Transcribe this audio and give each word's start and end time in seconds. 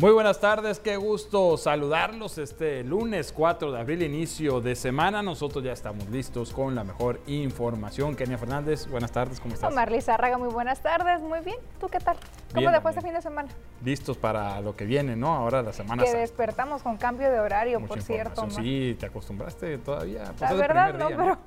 Muy 0.00 0.12
buenas 0.12 0.40
tardes, 0.40 0.80
qué 0.80 0.96
gusto 0.96 1.58
saludarlos 1.58 2.38
este 2.38 2.82
lunes 2.82 3.34
4 3.36 3.70
de 3.70 3.80
abril, 3.80 4.02
inicio 4.02 4.62
de 4.62 4.74
semana. 4.74 5.22
Nosotros 5.22 5.62
ya 5.62 5.72
estamos 5.72 6.08
listos 6.08 6.54
con 6.54 6.74
la 6.74 6.84
mejor 6.84 7.20
información. 7.26 8.16
Kenia 8.16 8.38
Fernández, 8.38 8.88
buenas 8.88 9.12
tardes, 9.12 9.40
¿cómo 9.40 9.52
estás? 9.52 9.70
Omar 9.70 9.92
Lizárraga, 9.92 10.38
muy 10.38 10.48
buenas 10.48 10.80
tardes, 10.80 11.20
muy 11.20 11.40
bien. 11.40 11.58
¿Tú 11.78 11.88
qué 11.88 11.98
tal? 11.98 12.16
¿Cómo 12.54 12.72
te 12.72 12.80
fue 12.80 12.92
este 12.92 13.02
fin 13.02 13.12
de 13.12 13.20
semana? 13.20 13.50
Listos 13.84 14.16
para 14.16 14.62
lo 14.62 14.74
que 14.74 14.86
viene, 14.86 15.16
¿no? 15.16 15.34
Ahora 15.34 15.62
la 15.62 15.74
semana. 15.74 16.02
Que 16.02 16.14
despertamos 16.14 16.82
con 16.82 16.96
cambio 16.96 17.30
de 17.30 17.38
horario, 17.38 17.86
por 17.86 18.00
cierto. 18.00 18.40
Omar. 18.40 18.54
Sí, 18.54 18.96
te 18.98 19.04
acostumbraste 19.04 19.76
todavía. 19.76 20.32
Pues 20.38 20.50
la 20.50 20.54
verdad, 20.54 20.94
no, 20.94 21.08
pero 21.08 21.38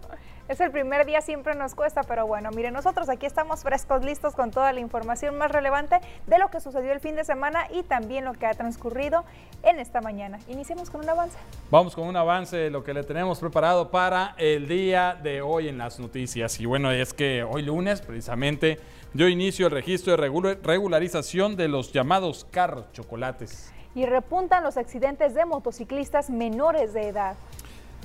es 0.48 0.60
el 0.60 0.71
primer 0.71 1.05
día, 1.05 1.21
siempre 1.21 1.55
nos 1.55 1.73
cuesta, 1.73 2.04
pero 2.04 2.28
bueno, 2.28 2.52
miren, 2.52 2.73
nosotros 2.73 3.07
aquí 3.10 3.25
estamos 3.25 3.64
frescos, 3.64 4.04
listos 4.04 4.36
con 4.36 4.52
toda 4.52 4.73
la 4.73 4.82
información 4.82 5.38
más 5.38 5.52
relevante 5.52 6.00
de 6.28 6.38
lo 6.38 6.50
que 6.50 6.60
sucedió 6.60 6.92
el 6.92 7.00
fin 7.00 7.16
de 7.16 7.23
semana 7.23 7.68
y 7.71 7.84
también 7.84 8.25
lo 8.25 8.34
que 8.34 8.46
ha 8.46 8.54
transcurrido 8.54 9.24
en 9.64 9.79
esta 9.79 10.02
mañana. 10.02 10.39
Iniciemos 10.48 10.89
con 10.89 11.01
un 11.01 11.10
avance. 11.10 11.37
Vamos 11.71 11.96
con 11.96 12.07
un 12.07 12.15
avance 12.18 12.57
de 12.57 12.70
lo 12.70 12.84
que 12.84 12.93
le 12.93 13.04
tenemos 13.04 13.39
preparado 13.39 13.89
para 13.89 14.36
el 14.37 14.68
día 14.68 15.18
de 15.21 15.42
hoy 15.42 15.70
en 15.70 15.78
las 15.78 16.00
noticias. 16.00 16.60
Y 16.60 16.65
bueno, 16.65 16.92
es 16.92 17.14
que 17.14 17.43
hoy 17.43 17.62
lunes 17.62 18.01
precisamente 18.01 18.79
dio 19.14 19.29
inicio 19.29 19.68
el 19.68 19.71
registro 19.71 20.18
de 20.18 20.57
regularización 20.62 21.56
de 21.56 21.70
los 21.70 21.93
llamados 21.93 22.46
carros 22.51 22.92
chocolates. 22.92 23.71
Y 23.96 24.06
repuntan 24.06 24.64
los 24.64 24.75
accidentes 24.75 25.36
de 25.36 25.46
motociclistas 25.46 26.29
menores 26.29 26.93
de 26.93 27.07
edad. 27.07 27.36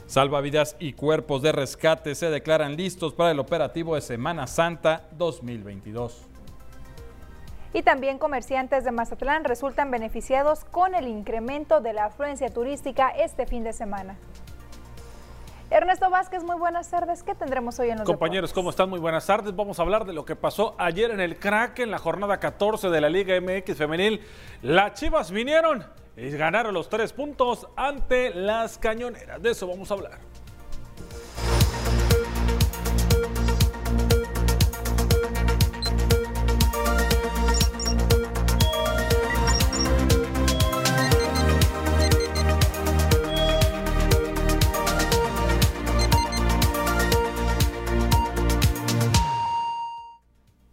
Salvavidas 0.08 0.74
y 0.78 0.94
cuerpos 0.94 1.42
de 1.42 1.52
rescate 1.52 2.14
se 2.14 2.30
declaran 2.30 2.78
listos 2.78 3.12
para 3.12 3.30
el 3.30 3.38
operativo 3.38 3.94
de 3.94 4.00
Semana 4.00 4.46
Santa 4.46 5.06
2022. 5.12 6.22
Y 7.74 7.82
también 7.82 8.16
comerciantes 8.16 8.84
de 8.84 8.90
Mazatlán 8.90 9.44
resultan 9.44 9.90
beneficiados 9.90 10.64
con 10.64 10.94
el 10.94 11.08
incremento 11.08 11.82
de 11.82 11.92
la 11.92 12.06
afluencia 12.06 12.48
turística 12.48 13.10
este 13.10 13.44
fin 13.44 13.64
de 13.64 13.74
semana. 13.74 14.16
Ernesto 15.68 16.08
Vázquez, 16.08 16.42
muy 16.42 16.56
buenas 16.56 16.88
tardes. 16.88 17.22
¿Qué 17.22 17.34
tendremos 17.34 17.78
hoy 17.78 17.90
en 17.90 17.98
los 17.98 18.06
Compañeros, 18.06 18.54
¿cómo 18.54 18.70
están? 18.70 18.88
Muy 18.88 19.00
buenas 19.00 19.26
tardes. 19.26 19.54
Vamos 19.54 19.78
a 19.78 19.82
hablar 19.82 20.06
de 20.06 20.14
lo 20.14 20.24
que 20.24 20.34
pasó 20.34 20.74
ayer 20.78 21.10
en 21.10 21.20
el 21.20 21.38
crack 21.38 21.80
en 21.80 21.90
la 21.90 21.98
jornada 21.98 22.40
14 22.40 22.88
de 22.88 23.00
la 23.02 23.10
Liga 23.10 23.38
MX 23.38 23.76
Femenil. 23.76 24.22
Las 24.62 24.94
Chivas 24.94 25.30
vinieron 25.30 25.84
y 26.18 26.30
ganaron 26.30 26.74
los 26.74 26.88
tres 26.88 27.12
puntos 27.12 27.68
ante 27.76 28.34
las 28.34 28.76
cañoneras. 28.76 29.40
De 29.40 29.50
eso 29.50 29.66
vamos 29.66 29.90
a 29.90 29.94
hablar. 29.94 30.18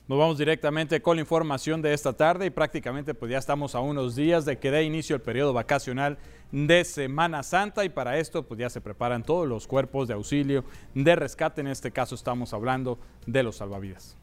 Nos 0.08 0.20
vamos 0.20 0.38
directamente 0.38 1.02
con 1.02 1.18
la 1.18 1.22
información 1.22 1.82
de 1.82 1.92
esta 1.92 2.14
tarde 2.14 2.46
y 2.46 2.52
prácticamente 2.52 3.16
pues 3.16 3.32
ya 3.32 3.40
estamos 3.40 3.74
a 3.74 3.80
unos 3.80 4.16
días 4.16 4.46
de 4.46 4.60
que 4.60 4.70
dé 4.70 4.84
inicio 4.84 5.16
el 5.16 5.22
periodo 5.24 5.52
vacacional 5.52 6.20
de 6.52 6.86
Semana 6.86 7.42
Santa 7.42 7.84
y 7.84 7.90
para 7.90 8.20
esto 8.20 8.44
pues 8.44 8.60
ya 8.60 8.70
se 8.70 8.82
preparan 8.82 9.24
todos 9.24 9.48
los 9.48 9.66
cuerpos 9.66 10.08
de 10.08 10.14
auxilio, 10.14 10.64
de 10.94 11.16
rescate, 11.16 11.62
en 11.62 11.68
este 11.68 11.90
caso 11.90 12.14
estamos 12.14 12.54
hablando 12.54 13.00
de 13.26 13.42
los 13.42 13.56
salvavidas. 13.56 14.16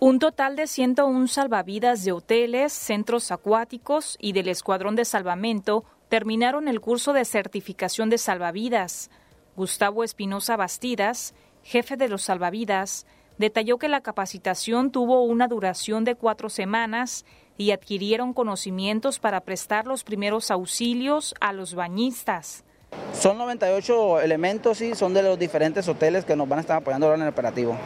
Un 0.00 0.18
total 0.18 0.56
de 0.56 0.66
101 0.66 1.28
salvavidas 1.28 2.04
de 2.04 2.10
hoteles, 2.10 2.72
centros 2.72 3.30
acuáticos 3.30 4.16
y 4.20 4.32
del 4.32 4.48
Escuadrón 4.48 4.96
de 4.96 5.04
Salvamento 5.04 5.84
terminaron 6.08 6.66
el 6.66 6.80
curso 6.80 7.12
de 7.12 7.24
certificación 7.24 8.10
de 8.10 8.18
salvavidas. 8.18 9.08
Gustavo 9.56 10.02
Espinosa 10.02 10.56
Bastidas, 10.56 11.32
jefe 11.64 11.96
de 11.96 12.08
los 12.08 12.22
salvavidas, 12.22 13.06
detalló 13.38 13.78
que 13.78 13.88
la 13.88 14.02
capacitación 14.02 14.92
tuvo 14.92 15.24
una 15.24 15.48
duración 15.48 16.04
de 16.04 16.14
cuatro 16.14 16.48
semanas 16.48 17.24
y 17.56 17.70
adquirieron 17.70 18.32
conocimientos 18.32 19.18
para 19.18 19.40
prestar 19.40 19.86
los 19.86 20.04
primeros 20.04 20.50
auxilios 20.50 21.34
a 21.40 21.52
los 21.52 21.74
bañistas. 21.74 22.64
Son 23.12 23.38
98 23.38 24.20
elementos 24.20 24.80
y 24.80 24.94
son 24.94 25.14
de 25.14 25.22
los 25.22 25.38
diferentes 25.38 25.88
hoteles 25.88 26.24
que 26.24 26.36
nos 26.36 26.48
van 26.48 26.58
a 26.58 26.60
estar 26.60 26.76
apoyando 26.76 27.06
ahora 27.06 27.16
en 27.16 27.22
el 27.22 27.28
operativo. 27.28 27.76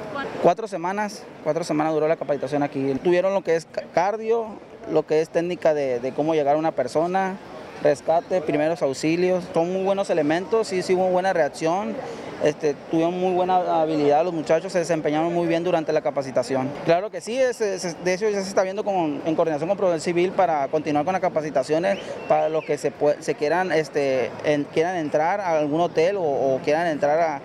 Cuatro 0.43 0.69
semanas, 0.69 1.25
cuatro 1.45 1.65
semanas 1.65 1.95
duró 1.95 2.09
la 2.09 2.17
capacitación 2.17 2.63
aquí. 2.63 2.95
Tuvieron 3.03 3.33
lo 3.33 3.43
que 3.43 3.57
es 3.57 3.67
cardio, 3.95 4.49
lo 4.91 5.07
que 5.07 5.21
es 5.21 5.31
técnica 5.31 5.73
de, 5.73 6.01
de 6.01 6.13
cómo 6.13 6.35
llegar 6.35 6.57
a 6.57 6.59
una 6.59 6.73
persona, 6.73 7.37
rescate, 7.83 8.41
primeros 8.41 8.83
auxilios. 8.83 9.45
Son 9.55 9.73
muy 9.73 9.85
buenos 9.85 10.11
elementos, 10.11 10.69
sí, 10.69 10.83
sí 10.83 10.95
hubo 10.95 11.09
buena 11.09 11.33
reacción. 11.33 11.95
Este, 12.43 12.75
tuvieron 12.89 13.19
muy 13.19 13.33
buena 13.33 13.57
habilidad, 13.81 14.23
los 14.25 14.33
muchachos 14.33 14.73
se 14.73 14.79
desempeñaron 14.79 15.35
muy 15.35 15.49
bien 15.49 15.65
durante 15.65 15.93
la 15.93 16.03
capacitación. 16.03 16.71
Claro 16.85 17.11
que 17.11 17.21
sí, 17.21 17.37
de 17.37 18.15
hecho 18.15 18.29
ya 18.29 18.41
se 18.43 18.49
está 18.49 18.63
viendo 18.63 18.85
en 19.25 19.35
coordinación 19.35 19.69
con 19.69 19.77
Proveedor 19.77 20.01
Civil 20.01 20.31
para 20.31 20.69
continuar 20.69 21.05
con 21.05 21.15
las 21.15 21.21
capacitaciones 21.21 21.99
para 22.29 22.49
los 22.49 22.65
que 22.65 22.79
se, 22.79 22.93
se 23.19 23.35
quieran, 23.35 23.73
este, 23.73 24.31
quieran 24.73 24.97
entrar 24.97 25.41
a 25.41 25.59
algún 25.59 25.81
hotel 25.81 26.17
o, 26.17 26.61
quieran 26.63 26.87
entrar 26.87 27.19
a, 27.21 27.41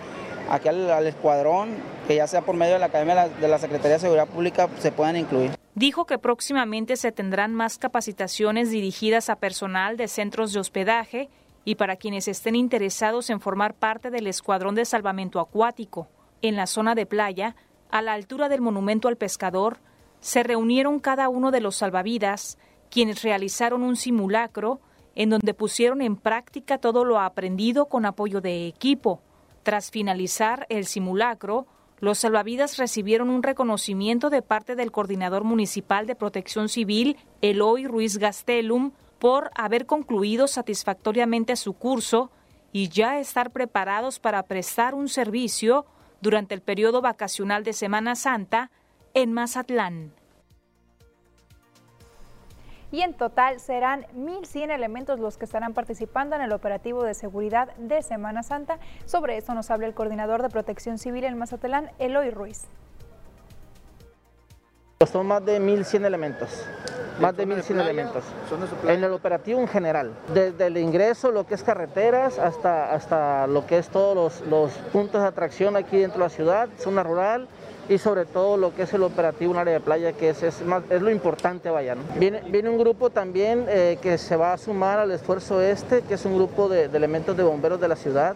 aquí 0.54 0.68
al, 0.68 1.08
escuadrón, 1.08 1.70
que 2.08 2.16
ya 2.16 2.28
sea 2.28 2.42
por 2.42 2.56
medio 2.56 2.74
de 2.74 2.80
la 2.80 2.86
Academia 2.86 3.30
de 3.30 3.48
la 3.48 3.58
Secretaría 3.58 3.94
de 3.94 4.00
Seguridad 4.00 4.28
Pública 4.28 4.70
se 4.80 4.92
puedan 4.92 5.18
incluir. 5.18 5.63
Dijo 5.76 6.06
que 6.06 6.20
próximamente 6.20 6.98
se 6.98 7.12
tendrán 7.12 7.56
más 7.56 7.80
capacitaciones 7.80 8.70
dirigidas 8.70 9.30
a 9.30 9.38
personal 9.38 9.98
de 9.98 10.08
centros 10.08 10.54
de 10.54 10.60
hospedaje 10.60 11.30
y 11.66 11.76
para 11.76 11.96
quienes 11.96 12.28
estén 12.28 12.56
interesados 12.56 13.30
en 13.32 13.40
formar 13.40 13.74
parte 13.74 14.12
del 14.12 14.28
Escuadrón 14.28 14.76
de 14.76 14.86
Salvamento 14.86 15.40
Acuático. 15.40 16.08
En 16.44 16.56
la 16.56 16.68
zona 16.68 16.94
de 16.94 17.08
playa, 17.08 17.56
a 17.90 18.02
la 18.02 18.14
altura 18.14 18.50
del 18.50 18.62
Monumento 18.62 19.08
al 19.08 19.18
Pescador, 19.18 19.80
se 20.20 20.44
reunieron 20.44 21.00
cada 21.00 21.28
uno 21.30 21.52
de 21.52 21.62
los 21.62 21.78
salvavidas, 21.78 22.58
quienes 22.92 23.24
realizaron 23.24 23.82
un 23.82 23.96
simulacro 23.96 24.80
en 25.16 25.30
donde 25.30 25.54
pusieron 25.54 26.02
en 26.02 26.18
práctica 26.18 26.78
todo 26.78 27.04
lo 27.04 27.20
aprendido 27.20 27.88
con 27.88 28.06
apoyo 28.06 28.42
de 28.42 28.68
equipo. 28.68 29.22
Tras 29.64 29.90
finalizar 29.90 30.66
el 30.70 30.86
simulacro, 30.86 31.66
los 32.04 32.20
salvavidas 32.20 32.76
recibieron 32.76 33.30
un 33.30 33.44
reconocimiento 33.44 34.30
de 34.30 34.42
parte 34.42 34.76
del 34.76 34.92
coordinador 34.92 35.46
municipal 35.46 36.06
de 36.06 36.16
protección 36.16 36.68
civil, 36.68 37.16
Eloy 37.42 37.88
Ruiz 37.88 38.18
Gastelum, 38.18 38.92
por 39.20 39.52
haber 39.56 39.86
concluido 39.86 40.48
satisfactoriamente 40.48 41.56
su 41.56 41.72
curso 41.72 42.30
y 42.74 42.90
ya 42.90 43.22
estar 43.22 43.52
preparados 43.52 44.20
para 44.20 44.44
prestar 44.44 44.96
un 44.96 45.08
servicio 45.08 45.86
durante 46.20 46.54
el 46.54 46.60
periodo 46.60 47.00
vacacional 47.00 47.64
de 47.64 47.72
Semana 47.72 48.18
Santa 48.18 48.70
en 49.14 49.32
Mazatlán. 49.32 50.12
Y 52.94 53.02
en 53.02 53.16
total 53.16 53.60
serán 53.60 54.06
1.100 54.16 54.70
elementos 54.70 55.20
los 55.20 55.40
que 55.40 55.46
estarán 55.46 55.74
participando 55.74 56.36
en 56.36 56.44
el 56.44 56.52
operativo 56.52 57.04
de 57.04 57.16
seguridad 57.16 57.76
de 57.78 58.04
Semana 58.04 58.44
Santa. 58.44 58.78
Sobre 59.06 59.36
esto 59.36 59.56
nos 59.56 59.72
habla 59.72 59.88
el 59.88 59.96
coordinador 59.96 60.44
de 60.44 60.50
protección 60.50 61.00
civil 61.00 61.24
en 61.24 61.36
Mazatlán, 61.36 61.90
Eloy 61.98 62.30
Ruiz. 62.30 62.68
Son 65.06 65.28
más 65.28 65.46
de 65.46 65.60
1.100 65.60 66.06
elementos, 66.06 66.50
más 67.20 67.36
de 67.36 67.48
1.100 67.48 67.82
elementos. 67.82 68.24
En 68.88 69.04
el 69.04 69.12
operativo 69.12 69.60
en 69.60 69.68
general, 69.68 70.12
desde 70.34 70.68
el 70.68 70.78
ingreso, 70.78 71.32
lo 71.32 71.46
que 71.46 71.56
es 71.56 71.64
carreteras, 71.64 72.40
hasta, 72.40 72.94
hasta 72.94 73.48
lo 73.48 73.66
que 73.66 73.78
es 73.78 73.90
todos 73.90 74.42
los, 74.50 74.74
puntos 74.92 75.22
de 75.22 75.28
atracción 75.28 75.76
aquí 75.76 75.98
dentro 75.98 76.20
de 76.20 76.26
la 76.26 76.30
ciudad, 76.30 76.70
zona 76.78 77.04
rural, 77.04 77.48
y 77.90 77.98
sobre 77.98 78.26
todo 78.26 78.56
lo 78.56 78.74
que 78.74 78.84
es 78.84 78.94
el 78.94 79.04
operativo 79.04 79.52
en 79.54 79.60
área 79.60 79.74
de 79.74 79.80
playa, 79.82 80.14
que 80.14 80.30
es, 80.30 80.42
es, 80.42 80.62
es 80.90 81.02
lo 81.02 81.12
importante, 81.12 81.70
vaya. 81.70 81.96
Viene, 82.18 82.42
viene 82.48 82.70
un 82.70 82.78
grupo 82.78 83.10
también 83.10 83.66
eh, 83.68 83.98
que 84.02 84.18
se 84.18 84.38
va 84.38 84.54
a 84.54 84.58
sumar 84.58 85.00
al 85.00 85.12
esfuerzo 85.12 85.60
este, 85.60 86.02
que 86.02 86.14
es 86.14 86.24
un 86.26 86.36
grupo 86.36 86.70
de, 86.70 86.88
de 86.88 86.98
elementos 86.98 87.36
de 87.36 87.44
bomberos 87.44 87.82
de 87.82 87.90
la 87.90 87.98
ciudad, 87.98 88.36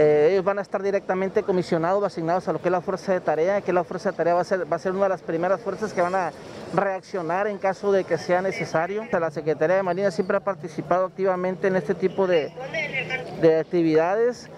eh, 0.00 0.28
ellos 0.30 0.44
van 0.44 0.60
a 0.60 0.62
estar 0.62 0.80
directamente 0.80 1.42
comisionados, 1.42 2.04
asignados 2.04 2.46
a 2.46 2.52
lo 2.52 2.62
que 2.62 2.68
es 2.68 2.72
la 2.72 2.80
fuerza 2.80 3.12
de 3.12 3.20
tarea, 3.20 3.60
que 3.62 3.72
la 3.72 3.82
fuerza 3.82 4.12
de 4.12 4.16
tarea 4.16 4.34
va 4.34 4.42
a, 4.42 4.44
ser, 4.44 4.92
una 4.92 5.02
de 5.02 5.08
las 5.08 5.22
primeras 5.22 5.60
fuerzas 5.60 5.92
que 5.92 6.00
van 6.00 6.14
a 6.14 6.30
reaccionar 6.72 7.48
en 7.48 7.58
caso 7.58 7.90
de 7.90 8.04
que 8.04 8.16
sea 8.16 8.40
necesario. 8.40 9.02
La 9.10 9.32
Secretaría 9.32 9.74
de 9.74 9.82
Marina 9.82 10.12
siempre 10.12 10.36
ha 10.36 10.40
participado 10.40 11.06
activamente 11.06 11.66
en 11.66 11.74
este 11.74 11.96
tipo 11.96 12.28
de, 12.28 12.52
de 13.42 13.58
actividades. 13.58 14.48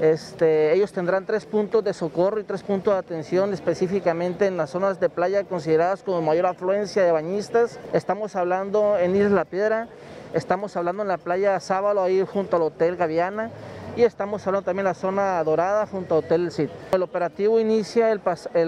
Este, 0.00 0.72
ellos 0.72 0.92
tendrán 0.92 1.26
tres 1.26 1.44
puntos 1.44 1.84
de 1.84 1.92
socorro 1.92 2.40
y 2.40 2.44
tres 2.44 2.62
puntos 2.62 2.94
de 2.94 2.98
atención 2.98 3.52
específicamente 3.52 4.46
en 4.46 4.56
las 4.56 4.70
zonas 4.70 4.98
de 4.98 5.10
playa 5.10 5.44
consideradas 5.44 6.02
como 6.02 6.22
mayor 6.22 6.46
afluencia 6.46 7.02
de 7.02 7.12
bañistas. 7.12 7.78
Estamos 7.92 8.34
hablando 8.34 8.96
en 8.98 9.14
Isla 9.14 9.28
La 9.28 9.44
Piedra, 9.44 9.88
estamos 10.32 10.74
hablando 10.74 11.02
en 11.02 11.08
la 11.08 11.18
playa 11.18 11.60
Sábalo, 11.60 12.02
ahí 12.02 12.24
junto 12.26 12.56
al 12.56 12.62
Hotel 12.62 12.96
Gaviana, 12.96 13.50
y 13.96 14.02
estamos 14.02 14.46
hablando 14.46 14.66
también 14.66 14.84
de 14.84 14.90
la 14.90 14.94
zona 14.94 15.42
dorada 15.42 15.86
junto 15.86 16.16
a 16.16 16.18
Hotel 16.18 16.50
El 16.58 16.70
El 16.92 17.02
operativo 17.02 17.58
inicia 17.58 18.12
el, 18.12 18.20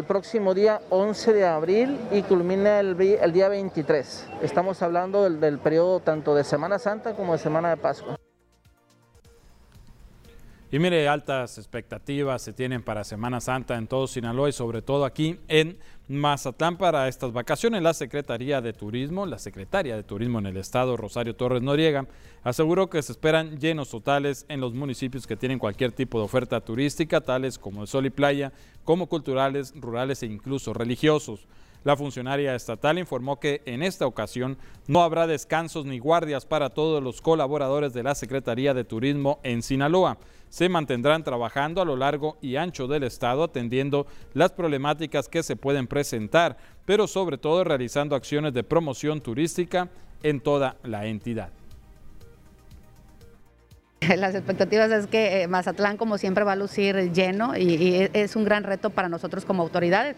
próximo 0.04 0.54
día 0.54 0.80
11 0.88 1.34
de 1.34 1.46
abril 1.46 1.98
y 2.10 2.22
culmina 2.22 2.80
el, 2.80 2.96
día 2.96 3.48
23. 3.48 4.26
Estamos 4.42 4.80
hablando 4.80 5.28
del 5.28 5.58
periodo 5.58 6.00
tanto 6.00 6.34
de 6.34 6.44
Semana 6.44 6.78
Santa 6.78 7.14
como 7.14 7.34
de 7.34 7.38
Semana 7.38 7.68
de 7.68 7.76
Pascua. 7.76 8.16
Y 10.70 10.78
mire, 10.78 11.08
altas 11.08 11.58
expectativas 11.58 12.40
se 12.40 12.54
tienen 12.54 12.82
para 12.82 13.04
Semana 13.04 13.40
Santa 13.40 13.76
en 13.76 13.86
todo 13.86 14.06
Sinaloa 14.06 14.48
y 14.48 14.52
sobre 14.52 14.80
todo 14.80 15.04
aquí 15.04 15.40
en 15.48 15.78
Mazatlán 16.08 16.78
para 16.78 17.06
estas 17.06 17.32
vacaciones. 17.32 17.82
La 17.82 17.92
Secretaría 17.92 18.62
de 18.62 18.72
Turismo, 18.72 19.26
la 19.26 19.38
secretaria 19.38 19.94
de 19.94 20.02
Turismo 20.02 20.38
en 20.38 20.46
el 20.46 20.56
estado, 20.56 20.96
Rosario 20.96 21.36
Torres 21.36 21.62
Noriega, 21.62 22.06
aseguró 22.42 22.88
que 22.88 23.02
se 23.02 23.12
esperan 23.12 23.58
llenos 23.58 23.90
totales 23.90 24.46
en 24.48 24.60
los 24.60 24.72
municipios 24.72 25.26
que 25.26 25.36
tienen 25.36 25.58
cualquier 25.58 25.92
tipo 25.92 26.18
de 26.18 26.24
oferta 26.24 26.60
turística, 26.62 27.20
tales 27.20 27.58
como 27.58 27.82
el 27.82 27.88
sol 27.88 28.06
y 28.06 28.10
playa, 28.10 28.52
como 28.84 29.06
culturales, 29.06 29.74
rurales 29.76 30.22
e 30.22 30.26
incluso 30.26 30.72
religiosos. 30.72 31.46
La 31.84 31.96
funcionaria 31.96 32.54
estatal 32.54 32.98
informó 32.98 33.38
que 33.38 33.62
en 33.64 33.82
esta 33.82 34.06
ocasión 34.06 34.58
no 34.86 35.02
habrá 35.02 35.26
descansos 35.26 35.86
ni 35.86 35.98
guardias 35.98 36.44
para 36.44 36.70
todos 36.70 37.02
los 37.02 37.20
colaboradores 37.20 37.92
de 37.92 38.02
la 38.02 38.14
Secretaría 38.14 38.74
de 38.74 38.84
Turismo 38.84 39.38
en 39.42 39.62
Sinaloa. 39.62 40.18
Se 40.48 40.68
mantendrán 40.68 41.24
trabajando 41.24 41.80
a 41.80 41.84
lo 41.84 41.96
largo 41.96 42.38
y 42.40 42.56
ancho 42.56 42.88
del 42.88 43.04
estado 43.04 43.44
atendiendo 43.44 44.06
las 44.34 44.52
problemáticas 44.52 45.28
que 45.28 45.42
se 45.42 45.56
pueden 45.56 45.86
presentar, 45.86 46.56
pero 46.84 47.06
sobre 47.06 47.38
todo 47.38 47.64
realizando 47.64 48.16
acciones 48.16 48.54
de 48.54 48.64
promoción 48.64 49.20
turística 49.20 49.88
en 50.22 50.40
toda 50.40 50.76
la 50.82 51.06
entidad. 51.06 51.50
Las 54.16 54.34
expectativas 54.34 54.90
es 54.90 55.06
que 55.06 55.42
eh, 55.42 55.48
Mazatlán, 55.48 55.96
como 55.96 56.18
siempre, 56.18 56.44
va 56.44 56.52
a 56.52 56.56
lucir 56.56 57.12
lleno 57.12 57.56
y, 57.56 58.08
es 58.12 58.36
un 58.36 58.44
gran 58.44 58.64
reto 58.64 58.90
para 58.90 59.08
nosotros 59.08 59.44
como 59.44 59.62
autoridades. 59.62 60.16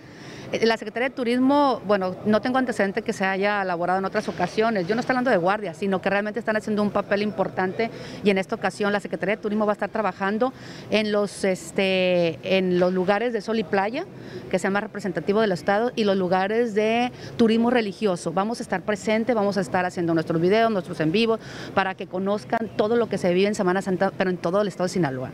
La 0.53 0.77
Secretaría 0.77 1.11
de 1.11 1.15
Turismo, 1.15 1.81
bueno, 1.87 2.17
no 2.27 2.41
tengo 2.41 2.59
antecedente 2.59 3.03
que 3.03 3.13
se 3.13 3.25
haya 3.25 3.63
elaborado 3.63 4.01
en 4.01 4.05
otras 4.05 4.29
ocasiones. 4.29 4.89
Yo 4.89 4.97
no 4.97 5.01
estoy 5.01 5.15
hablando 5.15 5.31
de 5.31 5.37
guardias, 5.37 5.77
sino 5.77 6.03
que 6.03 6.11
realmente 6.11 6.41
están 6.41 6.57
haciendo 6.57 6.83
un 6.83 6.91
papel 6.91 7.23
importante 7.23 7.89
y 8.25 8.31
en 8.31 8.39
esta 8.39 8.57
ocasión 8.57 8.93
la 8.93 8.99
Secretaría 8.99 9.37
de 9.37 9.43
Turismo 9.43 9.65
va 9.65 9.73
a 9.73 9.75
estar 9.75 9.91
trabajando 9.91 10.53
en 10.91 11.13
los, 11.13 11.45
este, 11.45 12.41
en 12.43 12.81
los 12.81 12.93
lugares 12.93 13.33
de 13.33 13.43
sol 13.43 13.61
y 13.61 13.65
playa, 13.65 14.07
que 14.51 14.59
sea 14.59 14.71
más 14.71 14.83
representativo 14.83 15.41
del 15.41 15.53
Estado, 15.53 15.93
y 15.95 16.03
los 16.03 16.17
lugares 16.17 16.75
de 16.75 17.13
turismo 17.37 17.71
religioso. 17.71 18.33
Vamos 18.33 18.59
a 18.59 18.65
estar 18.65 18.83
presentes, 18.83 19.37
vamos 19.37 19.57
a 19.57 19.61
estar 19.61 19.85
haciendo 19.87 20.15
nuestros 20.15 20.41
videos, 20.41 20.71
nuestros 20.73 20.99
en 20.99 21.13
vivos, 21.13 21.39
para 21.75 21.95
que 21.95 22.09
conozcan 22.09 22.71
todo 22.77 22.97
lo 22.97 23.09
que 23.09 23.19
se 23.19 23.33
vive 23.33 23.47
en 23.47 23.55
Semana 23.55 23.83
Santa, 23.83 24.11
pero 24.19 24.31
en 24.31 24.37
todo 24.37 24.63
el 24.63 24.69
Estado 24.69 24.87
de 24.87 24.95
Sinaloa. 24.95 25.31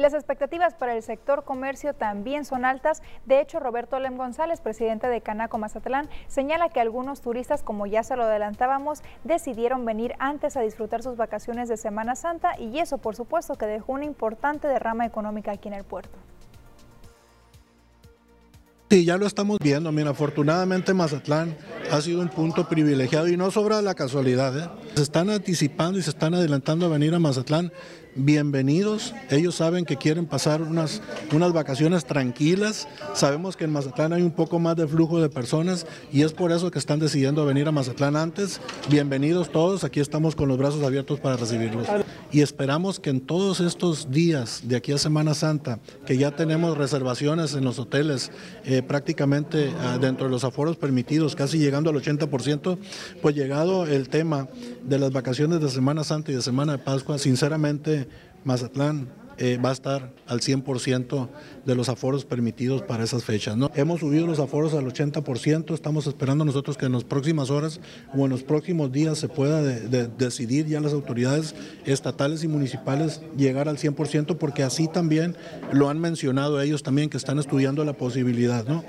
Y 0.00 0.02
las 0.02 0.14
expectativas 0.14 0.72
para 0.72 0.96
el 0.96 1.02
sector 1.02 1.44
comercio 1.44 1.92
también 1.92 2.46
son 2.46 2.64
altas. 2.64 3.02
De 3.26 3.38
hecho, 3.38 3.60
Roberto 3.60 4.00
Lem 4.00 4.16
González, 4.16 4.62
presidente 4.62 5.08
de 5.08 5.20
Canaco 5.20 5.58
Mazatlán, 5.58 6.08
señala 6.26 6.70
que 6.70 6.80
algunos 6.80 7.20
turistas, 7.20 7.62
como 7.62 7.84
ya 7.84 8.02
se 8.02 8.16
lo 8.16 8.22
adelantábamos, 8.22 9.02
decidieron 9.24 9.84
venir 9.84 10.14
antes 10.18 10.56
a 10.56 10.62
disfrutar 10.62 11.02
sus 11.02 11.18
vacaciones 11.18 11.68
de 11.68 11.76
Semana 11.76 12.16
Santa 12.16 12.58
y 12.58 12.78
eso, 12.78 12.96
por 12.96 13.14
supuesto, 13.14 13.56
que 13.56 13.66
dejó 13.66 13.92
una 13.92 14.06
importante 14.06 14.68
derrama 14.68 15.04
económica 15.04 15.52
aquí 15.52 15.68
en 15.68 15.74
el 15.74 15.84
puerto. 15.84 16.16
Sí, 18.90 19.04
ya 19.04 19.18
lo 19.18 19.26
estamos 19.26 19.58
viendo. 19.62 19.92
Mira, 19.92 20.10
afortunadamente 20.10 20.94
Mazatlán 20.94 21.56
ha 21.92 22.00
sido 22.00 22.22
un 22.22 22.28
punto 22.28 22.68
privilegiado 22.68 23.28
y 23.28 23.36
no 23.36 23.52
sobra 23.52 23.80
la 23.82 23.94
casualidad. 23.94 24.58
¿eh? 24.58 24.68
Se 24.96 25.02
están 25.02 25.30
anticipando 25.30 25.96
y 25.98 26.02
se 26.02 26.10
están 26.10 26.34
adelantando 26.34 26.86
a 26.86 26.88
venir 26.88 27.14
a 27.14 27.20
Mazatlán 27.20 27.70
bienvenidos. 28.14 29.14
Ellos 29.30 29.54
saben 29.54 29.84
que 29.84 29.96
quieren 29.96 30.26
pasar 30.26 30.62
unas, 30.62 31.02
unas 31.32 31.52
vacaciones 31.52 32.04
tranquilas. 32.04 32.88
Sabemos 33.14 33.56
que 33.56 33.64
en 33.64 33.72
Mazatlán 33.72 34.12
hay 34.12 34.22
un 34.22 34.30
poco 34.30 34.58
más 34.58 34.76
de 34.76 34.86
flujo 34.86 35.20
de 35.20 35.28
personas 35.28 35.86
y 36.12 36.22
es 36.22 36.32
por 36.32 36.52
eso 36.52 36.70
que 36.70 36.78
están 36.78 36.98
decidiendo 36.98 37.44
venir 37.44 37.68
a 37.68 37.72
Mazatlán 37.72 38.16
antes. 38.16 38.60
Bienvenidos 38.88 39.50
todos, 39.50 39.84
aquí 39.84 40.00
estamos 40.00 40.34
con 40.34 40.48
los 40.48 40.58
brazos 40.58 40.82
abiertos 40.82 41.20
para 41.20 41.36
recibirlos. 41.36 41.86
Y 42.32 42.42
esperamos 42.42 43.00
que 43.00 43.10
en 43.10 43.20
todos 43.20 43.60
estos 43.60 44.10
días 44.10 44.62
de 44.64 44.76
aquí 44.76 44.92
a 44.92 44.98
Semana 44.98 45.34
Santa, 45.34 45.80
que 46.06 46.16
ya 46.16 46.30
tenemos 46.30 46.78
reservaciones 46.78 47.54
en 47.54 47.64
los 47.64 47.78
hoteles, 47.78 48.30
eh, 48.64 48.82
prácticamente 48.82 49.72
ah, 49.80 49.98
dentro 50.00 50.26
de 50.26 50.30
los 50.30 50.44
aforos 50.44 50.76
permitidos, 50.76 51.34
casi 51.34 51.58
llegando 51.58 51.90
al 51.90 51.96
80%, 51.96 52.78
pues 53.20 53.34
llegado 53.34 53.84
el 53.84 54.08
tema 54.08 54.48
de 54.84 54.98
las 54.98 55.10
vacaciones 55.12 55.60
de 55.60 55.68
Semana 55.68 56.04
Santa 56.04 56.30
y 56.30 56.36
de 56.36 56.42
Semana 56.42 56.72
de 56.72 56.78
Pascua, 56.78 57.18
sinceramente 57.18 58.08
Mazatlán 58.44 59.08
eh, 59.42 59.56
va 59.56 59.70
a 59.70 59.72
estar 59.72 60.12
al 60.26 60.40
100% 60.40 61.28
de 61.64 61.74
los 61.74 61.88
aforos 61.88 62.26
permitidos 62.26 62.82
para 62.82 63.04
esas 63.04 63.24
fechas. 63.24 63.56
¿no? 63.56 63.70
Hemos 63.74 64.00
subido 64.00 64.26
los 64.26 64.38
aforos 64.38 64.74
al 64.74 64.84
80%, 64.84 65.72
estamos 65.72 66.06
esperando 66.06 66.44
nosotros 66.44 66.76
que 66.76 66.84
en 66.84 66.92
las 66.92 67.04
próximas 67.04 67.48
horas 67.48 67.80
o 68.14 68.26
en 68.26 68.30
los 68.30 68.42
próximos 68.42 68.92
días 68.92 69.16
se 69.16 69.28
pueda 69.28 69.62
decidir 69.62 70.66
ya 70.66 70.80
las 70.80 70.92
autoridades 70.92 71.54
estatales 71.86 72.44
y 72.44 72.48
municipales 72.48 73.22
llegar 73.34 73.66
al 73.70 73.78
100% 73.78 74.36
porque 74.36 74.62
así 74.62 74.88
también 74.88 75.34
lo 75.72 75.88
han 75.88 76.00
mencionado 76.00 76.60
ellos 76.60 76.82
también 76.82 77.08
que 77.08 77.16
están 77.16 77.38
estudiando 77.38 77.82
la 77.86 77.94
posibilidad. 77.94 78.66
¿no? 78.66 78.84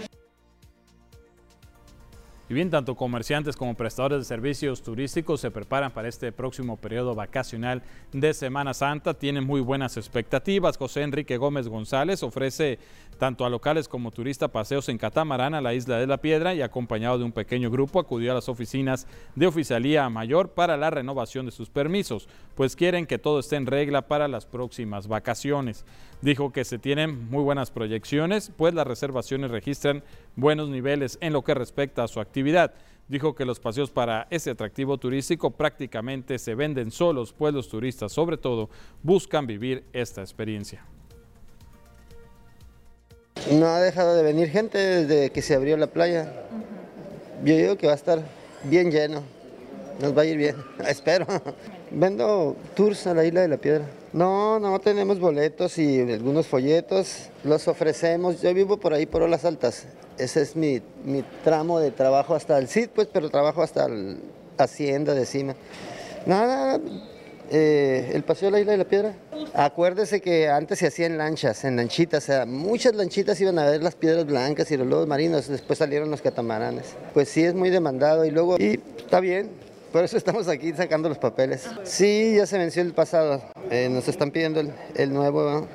Y 2.51 2.53
bien, 2.53 2.69
tanto 2.69 2.95
comerciantes 2.95 3.55
como 3.55 3.75
prestadores 3.75 4.19
de 4.19 4.25
servicios 4.25 4.83
turísticos 4.83 5.39
se 5.39 5.51
preparan 5.51 5.89
para 5.93 6.09
este 6.09 6.33
próximo 6.33 6.75
periodo 6.75 7.15
vacacional 7.15 7.81
de 8.11 8.33
Semana 8.33 8.73
Santa. 8.73 9.13
Tienen 9.13 9.45
muy 9.45 9.61
buenas 9.61 9.95
expectativas. 9.95 10.75
José 10.75 11.03
Enrique 11.03 11.37
Gómez 11.37 11.69
González 11.69 12.23
ofrece 12.23 12.77
tanto 13.17 13.45
a 13.45 13.49
locales 13.49 13.87
como 13.87 14.11
turistas 14.11 14.49
paseos 14.49 14.89
en 14.89 14.97
catamarán 14.97 15.53
a 15.53 15.61
la 15.61 15.73
isla 15.73 15.97
de 15.97 16.07
la 16.07 16.17
Piedra 16.17 16.53
y 16.53 16.61
acompañado 16.61 17.19
de 17.19 17.23
un 17.23 17.31
pequeño 17.31 17.71
grupo 17.71 18.01
acudió 18.01 18.33
a 18.33 18.35
las 18.35 18.49
oficinas 18.49 19.07
de 19.35 19.47
oficialía 19.47 20.09
mayor 20.09 20.49
para 20.49 20.75
la 20.75 20.89
renovación 20.89 21.45
de 21.45 21.53
sus 21.53 21.69
permisos, 21.69 22.27
pues 22.55 22.75
quieren 22.75 23.05
que 23.05 23.17
todo 23.17 23.39
esté 23.39 23.55
en 23.55 23.65
regla 23.65 24.07
para 24.07 24.27
las 24.27 24.45
próximas 24.45 25.07
vacaciones. 25.07 25.85
Dijo 26.21 26.51
que 26.51 26.65
se 26.65 26.77
tienen 26.77 27.29
muy 27.29 27.43
buenas 27.43 27.71
proyecciones, 27.71 28.51
pues 28.55 28.73
las 28.75 28.85
reservaciones 28.85 29.49
registran 29.49 30.03
buenos 30.35 30.69
niveles 30.69 31.17
en 31.19 31.33
lo 31.33 31.43
que 31.43 31.55
respecta 31.55 32.03
a 32.03 32.07
su 32.07 32.19
actividad. 32.19 32.73
Dijo 33.07 33.33
que 33.33 33.43
los 33.43 33.59
paseos 33.59 33.89
para 33.89 34.27
ese 34.29 34.51
atractivo 34.51 34.97
turístico 34.97 35.51
prácticamente 35.51 36.37
se 36.37 36.53
venden 36.53 36.91
solos, 36.91 37.33
pues 37.33 37.53
los 37.53 37.67
turistas 37.67 38.11
sobre 38.11 38.37
todo 38.37 38.69
buscan 39.01 39.47
vivir 39.47 39.83
esta 39.93 40.21
experiencia. 40.21 40.85
No 43.51 43.65
ha 43.65 43.81
dejado 43.81 44.15
de 44.15 44.21
venir 44.21 44.49
gente 44.49 44.77
desde 44.77 45.31
que 45.31 45.41
se 45.41 45.55
abrió 45.55 45.75
la 45.75 45.87
playa. 45.87 46.31
Yo 47.43 47.57
digo 47.57 47.75
que 47.77 47.87
va 47.87 47.93
a 47.93 47.95
estar 47.95 48.23
bien 48.63 48.91
lleno. 48.91 49.23
Nos 49.99 50.15
va 50.15 50.21
a 50.21 50.25
ir 50.25 50.37
bien, 50.37 50.55
espero. 50.87 51.25
Vendo 51.93 52.55
tours 52.73 53.05
a 53.07 53.13
la 53.13 53.25
isla 53.25 53.41
de 53.41 53.49
la 53.49 53.57
piedra. 53.57 53.85
No, 54.13 54.59
no 54.59 54.79
tenemos 54.79 55.19
boletos 55.19 55.77
y 55.77 55.99
algunos 55.99 56.47
folletos. 56.47 57.29
Los 57.43 57.67
ofrecemos. 57.67 58.41
Yo 58.41 58.53
vivo 58.53 58.77
por 58.77 58.93
ahí 58.93 59.05
por 59.05 59.21
Olas 59.21 59.43
Altas. 59.43 59.85
Ese 60.17 60.41
es 60.41 60.55
mi, 60.55 60.81
tramo 61.43 61.79
de 61.79 61.91
trabajo 61.91 62.33
hasta 62.35 62.57
el 62.57 62.67
CID, 62.67 62.89
pues, 62.89 63.07
pero 63.11 63.29
trabajo 63.29 63.61
hasta 63.61 63.87
la 63.87 64.15
Hacienda 64.57 65.15
de 65.15 65.25
cima. 65.25 65.55
Nada, 66.25 66.79
eh, 67.49 68.11
el 68.13 68.23
paseo 68.23 68.47
de 68.47 68.51
la 68.51 68.59
isla 68.59 68.71
de 68.73 68.77
la 68.77 68.85
piedra. 68.85 69.15
Acuérdese 69.53 70.21
que 70.21 70.47
antes 70.47 70.79
se 70.79 70.87
hacían 70.87 71.17
lanchas, 71.17 71.65
en 71.65 71.75
lanchitas, 71.75 72.23
o 72.23 72.27
sea, 72.27 72.45
muchas 72.45 72.95
lanchitas 72.95 73.41
iban 73.41 73.57
a 73.59 73.65
ver 73.65 73.81
las 73.81 73.95
piedras 73.95 74.25
blancas 74.25 74.71
y 74.71 74.77
los 74.77 74.87
lobos 74.87 75.07
marinos, 75.07 75.47
después 75.47 75.79
salieron 75.79 76.11
los 76.11 76.21
catamaranes. 76.21 76.93
Pues 77.13 77.27
sí, 77.29 77.43
es 77.43 77.53
muy 77.53 77.69
demandado 77.69 78.23
y 78.23 78.31
luego, 78.31 78.57
y 78.57 78.79
está 78.97 79.19
bien, 79.19 79.49
por 79.91 80.03
eso 80.03 80.17
estamos 80.17 80.47
aquí 80.47 80.73
sacando 80.73 81.09
los 81.09 81.17
papeles. 81.17 81.67
Sí, 81.83 82.35
ya 82.35 82.45
se 82.45 82.57
venció 82.57 82.81
el 82.81 82.93
pasado. 82.93 83.41
Eh, 83.69 83.89
nos 83.89 84.07
están 84.07 84.31
pidiendo 84.31 84.61
el, 84.95 85.13
nuevo 85.13 85.67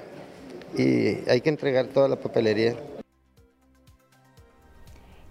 y 0.77 1.29
hay 1.29 1.41
que 1.41 1.49
entregar 1.49 1.87
toda 1.87 2.09
la 2.09 2.17
papelería 2.17 2.75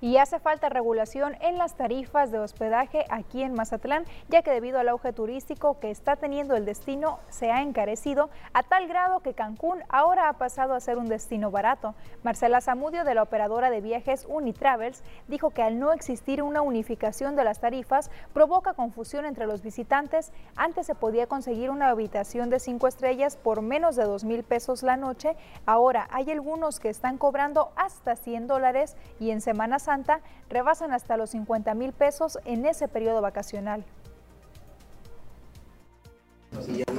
y 0.06 0.18
hace 0.18 0.38
falta 0.38 0.70
regulación 0.70 1.36
en 1.42 1.58
las 1.58 1.74
tarifas 1.74 2.32
de 2.32 2.38
hospedaje 2.38 3.06
aquí 3.10 3.42
en 3.42 3.56
Mazatlán, 3.56 4.06
ya 4.30 4.44
que 4.44 4.52
debido 4.52 4.78
al 4.78 4.88
auge 4.88 5.14
turístico 5.14 5.80
que 5.80 5.90
está 5.90 6.16
teniendo 6.16 6.56
el 6.56 6.64
destino 6.64 7.18
se 7.30 7.52
ha 7.52 7.64
encarecido 7.64 8.30
a 8.54 8.62
tal 8.62 8.88
grado 8.88 9.22
que 9.22 9.34
Cancún 9.34 9.82
ahora 9.90 10.30
ha 10.30 10.34
pasado 10.34 10.76
a 10.76 10.80
ser 10.80 11.00
un 11.00 11.08
destino 11.08 11.50
barato. 11.50 11.96
Marcela 12.22 12.62
Zamudio 12.62 13.04
de 13.04 13.16
la 13.16 13.24
operadora 13.24 13.72
de 13.72 13.82
viajes 13.82 14.28
Unitravels 14.30 15.02
dijo 15.28 15.50
que 15.50 15.64
al 15.64 15.80
no 15.80 15.92
existir 15.92 16.44
una 16.44 16.62
unificación 16.62 17.36
de 17.36 17.44
las 17.44 17.60
tarifas 17.60 18.12
provoca 18.32 18.76
confusión 18.76 19.26
entre 19.26 19.48
los 19.48 19.64
visitantes. 19.64 20.32
Antes 20.56 20.86
se 20.86 20.94
podía 20.94 21.26
conseguir 21.26 21.72
una 21.72 21.90
habitación 21.90 22.52
de 22.52 22.60
cinco 22.60 22.88
estrellas 22.88 23.38
por 23.38 23.64
menos 23.64 23.96
de 23.96 24.04
dos 24.04 24.24
mil 24.24 24.44
pesos 24.44 24.84
la 24.84 24.98
noche, 24.98 25.36
ahora 25.66 26.08
hay 26.12 26.30
algunos 26.30 26.80
que 26.80 26.90
están 26.90 27.18
cobrando 27.18 27.72
hasta 27.76 28.16
100 28.16 28.46
dólares 28.46 28.96
y 29.20 29.32
en 29.32 29.42
Semana 29.42 29.80
Santa 29.80 29.95
rebasan 30.50 30.92
hasta 30.92 31.18
los 31.18 31.32
50 31.32 31.74
mil 31.74 31.92
pesos 31.92 32.40
en 32.46 32.66
ese 32.66 32.88
periodo 32.88 33.22
vacacional. 33.22 33.84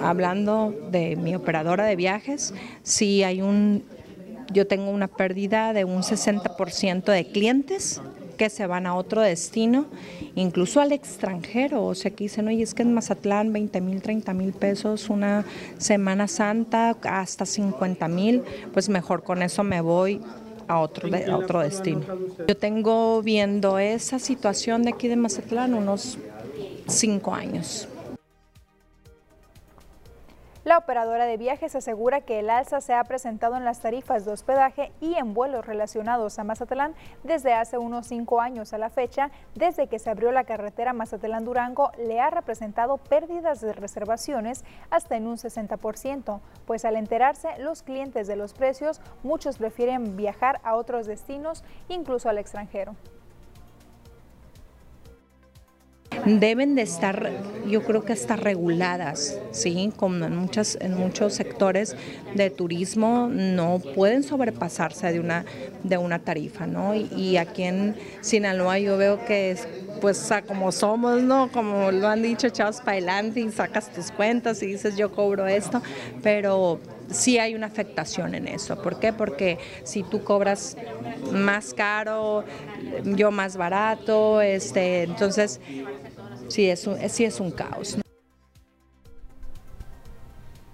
hablando 0.02 0.74
de 0.90 1.16
mi 1.16 1.34
operadora 1.34 1.86
de 1.86 1.96
viajes, 1.96 2.52
sí 2.82 3.22
hay 3.22 3.40
un, 3.40 3.82
yo 4.52 4.66
tengo 4.66 4.90
una 4.90 5.08
pérdida 5.08 5.72
de 5.72 5.84
un 5.84 6.02
60% 6.02 7.04
de 7.04 7.26
clientes 7.26 8.02
que 8.36 8.50
se 8.50 8.66
van 8.66 8.86
a 8.86 8.94
otro 8.94 9.22
destino, 9.22 9.86
incluso 10.34 10.80
al 10.80 10.92
extranjero. 10.92 11.84
O 11.84 11.94
sea, 11.94 12.10
que 12.10 12.24
dicen, 12.24 12.46
oye, 12.48 12.62
es 12.62 12.74
que 12.74 12.82
en 12.82 12.94
Mazatlán 12.94 13.52
20 13.52 13.80
mil, 13.80 14.02
30 14.02 14.34
mil 14.34 14.52
pesos, 14.52 15.10
una 15.10 15.44
Semana 15.78 16.28
Santa 16.28 16.96
hasta 17.02 17.46
50 17.46 18.06
mil, 18.08 18.42
pues 18.72 18.88
mejor 18.88 19.22
con 19.22 19.42
eso 19.42 19.64
me 19.64 19.80
voy 19.80 20.20
a 20.68 20.78
otro, 20.78 21.08
a 21.14 21.36
otro 21.36 21.60
destino. 21.60 22.02
Yo 22.46 22.56
tengo 22.56 23.22
viendo 23.22 23.78
esa 23.78 24.18
situación 24.18 24.82
de 24.82 24.90
aquí 24.90 25.08
de 25.08 25.16
Mazatlán 25.16 25.74
unos 25.74 26.18
cinco 26.86 27.34
años. 27.34 27.88
La 30.66 30.78
operadora 30.78 31.26
de 31.26 31.36
viajes 31.36 31.76
asegura 31.76 32.22
que 32.22 32.40
el 32.40 32.50
alza 32.50 32.80
se 32.80 32.92
ha 32.92 33.04
presentado 33.04 33.56
en 33.56 33.64
las 33.64 33.78
tarifas 33.78 34.24
de 34.24 34.32
hospedaje 34.32 34.90
y 35.00 35.14
en 35.14 35.32
vuelos 35.32 35.64
relacionados 35.64 36.40
a 36.40 36.42
Mazatlán 36.42 36.96
desde 37.22 37.54
hace 37.54 37.78
unos 37.78 38.08
cinco 38.08 38.40
años 38.40 38.72
a 38.72 38.78
la 38.78 38.90
fecha, 38.90 39.30
desde 39.54 39.86
que 39.86 40.00
se 40.00 40.10
abrió 40.10 40.32
la 40.32 40.42
carretera 40.42 40.92
Mazatlán-Durango, 40.92 41.92
le 41.98 42.18
ha 42.18 42.30
representado 42.30 42.96
pérdidas 42.96 43.60
de 43.60 43.74
reservaciones 43.74 44.64
hasta 44.90 45.16
en 45.16 45.28
un 45.28 45.36
60%, 45.36 46.40
pues 46.66 46.84
al 46.84 46.96
enterarse 46.96 47.56
los 47.60 47.84
clientes 47.84 48.26
de 48.26 48.34
los 48.34 48.52
precios, 48.52 49.00
muchos 49.22 49.58
prefieren 49.58 50.16
viajar 50.16 50.60
a 50.64 50.74
otros 50.74 51.06
destinos, 51.06 51.62
incluso 51.88 52.28
al 52.28 52.38
extranjero. 52.38 52.96
Deben 56.24 56.74
de 56.74 56.82
estar, 56.82 57.30
yo 57.66 57.82
creo 57.84 58.04
que 58.04 58.12
hasta 58.12 58.36
reguladas, 58.36 59.38
¿sí? 59.52 59.92
Como 59.96 60.24
en, 60.24 60.36
muchas, 60.36 60.78
en 60.80 60.96
muchos 60.96 61.34
sectores 61.34 61.96
de 62.34 62.50
turismo 62.50 63.28
no 63.30 63.80
pueden 63.94 64.22
sobrepasarse 64.22 65.12
de 65.12 65.20
una, 65.20 65.44
de 65.82 65.98
una 65.98 66.18
tarifa, 66.18 66.66
¿no? 66.66 66.94
Y, 66.94 67.36
aquí 67.36 67.64
en 67.64 67.94
Sinaloa 68.22 68.78
yo 68.78 68.96
veo 68.96 69.24
que 69.26 69.56
pues 70.00 70.30
como 70.46 70.72
somos, 70.72 71.22
¿no? 71.22 71.50
Como 71.50 71.90
lo 71.90 72.08
han 72.08 72.22
dicho, 72.22 72.46
echados 72.46 72.78
para 72.78 72.92
adelante 72.92 73.40
y 73.40 73.50
sacas 73.50 73.92
tus 73.92 74.10
cuentas 74.10 74.62
y 74.62 74.66
dices 74.66 74.96
yo 74.96 75.12
cobro 75.12 75.46
esto, 75.46 75.82
pero 76.22 76.80
sí 77.10 77.38
hay 77.38 77.54
una 77.54 77.66
afectación 77.66 78.34
en 78.34 78.48
eso. 78.48 78.80
¿Por 78.82 78.98
qué? 78.98 79.12
Porque 79.12 79.58
si 79.84 80.02
tú 80.02 80.22
cobras 80.24 80.76
más 81.32 81.74
caro, 81.74 82.44
yo 83.04 83.30
más 83.30 83.56
barato, 83.56 84.40
este, 84.40 85.02
entonces 85.04 85.60
sí 86.48 86.68
es 86.68 86.86
un, 86.86 87.08
sí 87.08 87.24
es 87.24 87.40
un 87.40 87.50
caos. 87.50 87.98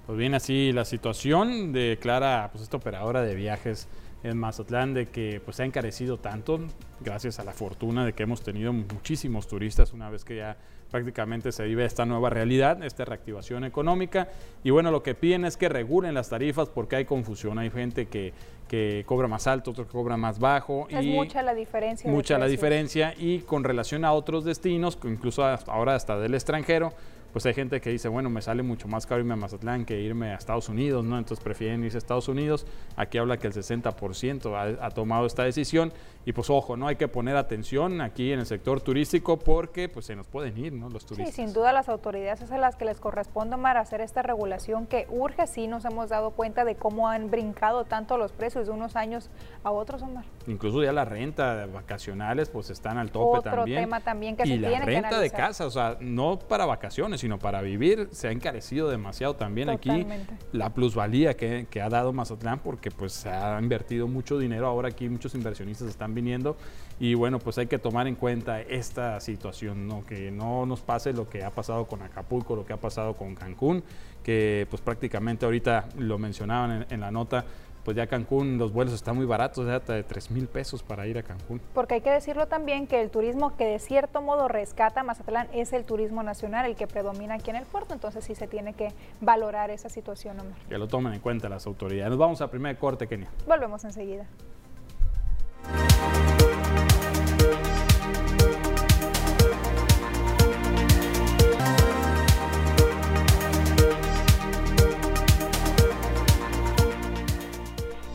Pues 0.07 0.19
bien, 0.19 0.35
así 0.35 0.73
la 0.73 0.85
situación 0.85 1.73
declara 1.73 2.51
pues 2.53 2.63
esta 2.63 2.77
operadora 2.77 3.23
de 3.23 3.35
viajes 3.35 3.89
en 4.23 4.39
Mazatlán 4.39 4.95
de 4.95 5.07
que 5.07 5.41
pues 5.45 5.57
se 5.57 5.63
ha 5.63 5.67
encarecido 5.67 6.19
tanto 6.19 6.61
gracias 7.01 7.39
a 7.39 7.45
la 7.45 7.53
fortuna 7.53 8.05
de 8.05 8.13
que 8.13 8.23
hemos 8.23 8.43
tenido 8.43 8.73
muchísimos 8.73 9.49
turistas 9.49 9.93
una 9.93 10.11
vez 10.11 10.25
que 10.25 10.37
ya 10.37 10.57
prácticamente 10.93 11.51
se 11.51 11.65
vive 11.65 11.85
esta 11.85 12.05
nueva 12.05 12.31
realidad, 12.31 12.85
esta 12.85 13.05
reactivación 13.05 13.65
económica. 13.65 14.29
Y 14.63 14.71
bueno, 14.71 14.91
lo 14.91 15.03
que 15.03 15.15
piden 15.15 15.45
es 15.45 15.57
que 15.57 15.69
regulen 15.69 16.15
las 16.15 16.29
tarifas 16.29 16.69
porque 16.69 16.97
hay 16.97 17.05
confusión. 17.07 17.59
Hay 17.59 17.71
gente 17.71 18.07
que, 18.07 18.33
que 18.69 19.03
cobra 19.07 19.27
más 19.27 19.47
alto, 19.47 19.71
otro 19.71 19.87
que 19.87 19.93
cobra 19.93 20.19
más 20.19 20.39
bajo. 20.39 20.87
Es 20.91 21.05
mucha 21.05 21.43
la 21.43 21.55
diferencia. 21.55 22.11
Mucha 22.11 22.39
la 22.39 22.47
diferencia. 22.47 23.15
Y 23.17 23.41
con 23.41 23.65
relación 23.65 24.05
a 24.05 24.13
otros 24.13 24.45
destinos, 24.45 24.99
incluso 25.05 25.43
ahora 25.45 25.95
hasta 25.95 26.19
del 26.19 26.35
extranjero, 26.35 26.93
pues 27.33 27.47
hay 27.47 27.55
gente 27.55 27.81
que 27.81 27.91
dice, 27.91 28.09
bueno, 28.09 28.29
me 28.29 28.43
sale 28.43 28.63
mucho 28.63 28.89
más 28.89 29.07
caro 29.07 29.21
irme 29.21 29.33
a 29.33 29.37
Mazatlán 29.37 29.85
que 29.85 29.99
irme 30.01 30.33
a 30.33 30.35
Estados 30.35 30.69
Unidos, 30.69 31.05
¿no? 31.05 31.17
Entonces 31.17 31.43
prefieren 31.43 31.83
irse 31.83 31.97
a 31.97 31.99
Estados 31.99 32.29
Unidos. 32.29 32.67
Aquí 32.97 33.19
habla 33.19 33.39
que 33.39 33.47
el 33.47 33.55
60% 33.55 34.55
ha, 34.55 34.87
ha, 34.87 34.91
tomado 34.91 35.27
esta 35.27 35.45
decisión. 35.45 35.93
Y 36.25 36.33
pues 36.33 36.51
ojo, 36.51 36.77
¿no? 36.77 36.87
Hay 36.87 36.97
que 36.97 37.09
poner 37.09 37.37
atención 37.37 38.01
aquí 38.01 38.33
en 38.33 38.41
el 38.41 38.47
sector 38.47 38.81
turístico 38.81 39.39
porque 39.39 39.89
pues 39.89 40.07
se 40.07 40.15
nos 40.15 40.27
pueden 40.27 40.57
ir, 40.59 40.73
¿no? 40.73 40.89
Los 40.89 41.07
turistas. 41.07 41.35
Sí, 41.35 41.43
sin 41.43 41.53
duda 41.53 41.73
las 41.73 41.89
autoridades 41.89 42.43
es 42.43 42.53
a 42.53 42.59
las 42.59 42.77
que 42.77 42.85
les 42.85 43.01
corresponde, 43.01 43.57
Omar, 43.57 43.77
hacer 43.77 44.01
esta 44.01 44.23
regulación 44.23 44.87
que 44.87 45.07
urge. 45.11 45.47
Sí 45.47 45.67
nos 45.67 45.85
hemos 45.85 46.11
dado 46.11 46.31
cuenta 46.31 46.65
de 46.65 46.77
cómo 46.77 47.09
han 47.09 47.31
brincado 47.31 47.85
tanto 47.85 48.19
los 48.19 48.33
precios 48.33 48.67
de 48.67 48.73
unos 48.73 48.95
años 48.95 49.31
a 49.65 49.71
otros, 49.71 50.03
Omar. 50.03 50.25
Incluso 50.47 50.83
ya 50.83 50.93
la 50.93 51.05
renta 51.05 51.67
vacacionales 51.67 52.51
pues 52.51 52.71
están 52.71 52.99
al 52.99 53.11
tope 53.11 53.39
Otro 53.39 53.57
también. 53.57 53.81
tema 53.81 54.01
también 54.01 54.37
que 54.37 54.45
y 54.45 54.49
se 54.49 54.59
la 54.59 54.69
tiene 54.69 54.85
renta 54.85 55.11
que 55.11 55.17
de 55.17 55.31
casa, 55.31 55.67
o 55.67 55.71
sea, 55.71 55.97
no 56.01 56.39
para 56.39 56.67
vacaciones, 56.67 57.22
sino 57.23 57.39
para 57.39 57.63
vivir, 57.63 58.09
se 58.11 58.27
ha 58.27 58.33
encarecido 58.33 58.91
demasiado 58.91 59.37
también 59.37 59.69
Totalmente. 59.69 60.35
aquí 60.35 60.45
la 60.51 60.75
plusvalía 60.75 61.37
que, 61.37 61.69
que 61.71 61.81
ha 61.81 61.89
dado 61.89 62.13
Mazatlán 62.13 62.59
porque 62.59 62.91
pues 62.91 63.13
se 63.13 63.29
ha 63.29 63.61
invertido 63.61 64.09
mucho 64.09 64.41
dinero, 64.41 64.67
ahora 64.67 64.89
aquí 64.89 65.09
muchos 65.09 65.37
inversionistas 65.37 65.87
están 65.89 66.15
viniendo 66.15 66.57
y 66.99 67.15
bueno, 67.15 67.39
pues 67.39 67.59
hay 67.59 67.69
que 67.69 67.79
tomar 67.79 68.09
en 68.09 68.17
cuenta 68.17 68.61
esta 68.61 69.21
situación, 69.21 69.87
¿no? 69.87 70.05
que 70.05 70.33
no 70.33 70.67
nos 70.67 70.81
pase 70.81 71.13
lo 71.13 71.29
que 71.29 71.45
ha 71.45 71.51
pasado 71.51 71.87
con 71.87 72.03
Acapulco, 72.03 72.57
lo 72.57 72.67
que 72.67 72.73
ha 72.73 72.81
pasado 72.81 73.15
con 73.15 73.37
Cancún, 73.37 73.85
que 74.25 74.67
pues 74.69 74.83
prácticamente 74.83 75.45
ahorita 75.45 75.91
lo 75.99 76.19
mencionaban 76.19 76.73
en, 76.73 76.87
en 76.91 77.01
la 77.01 77.13
nota, 77.13 77.45
pues 77.85 77.97
ya 77.97 78.07
Cancún 78.07 78.59
los 78.59 78.73
vuelos 78.73 78.95
están 78.95 79.17
muy 79.17 79.27
baratos, 79.27 79.67
ya 79.67 79.77
hasta 79.77 79.95
de 79.95 80.03
3 80.03 80.31
mil 80.31 80.49
pesos 80.49 80.83
para 80.83 81.07
ir 81.07 81.19
a 81.19 81.23
Cancún. 81.23 81.61
Porque 81.75 81.95
hay 81.95 82.01
que 82.01 82.11
decirlo 82.11 82.47
también 82.47 82.87
que 82.87 83.01
el 83.01 83.11
turismo 83.11 83.57
que 83.57 83.65
de 83.65 83.79
cierto 83.79 84.23
modo 84.23 84.49
rescata 84.49 85.03
Mazatlán 85.03 85.49
es 85.53 85.73
el 85.73 85.85
turismo 85.85 86.23
nacional, 86.23 86.67
el 86.67 86.77
que 86.77 86.87
predomina 86.87 87.35
aquí 87.35 87.51
en 87.51 87.57
el 87.57 87.65
puerto, 87.65 87.95
entonces 87.95 88.25
sí 88.25 88.35
se 88.35 88.47
tiene 88.47 88.75
que 88.75 88.93
valorar 89.21 89.71
esa 89.71 89.89
situación, 89.89 90.41
Omar. 90.41 90.59
Que 90.69 90.79
lo 90.79 90.89
tomen 90.89 91.13
en 91.15 91.21
cuenta 91.21 91.49
las 91.49 91.67
autoridades. 91.67 92.11
Nos 92.11 92.19
vamos 92.19 92.41
a 92.41 92.51
primer 92.51 92.77
corte, 92.79 93.07
Kenia. 93.07 93.29
Volvemos 93.47 93.85
enseguida. 93.85 94.27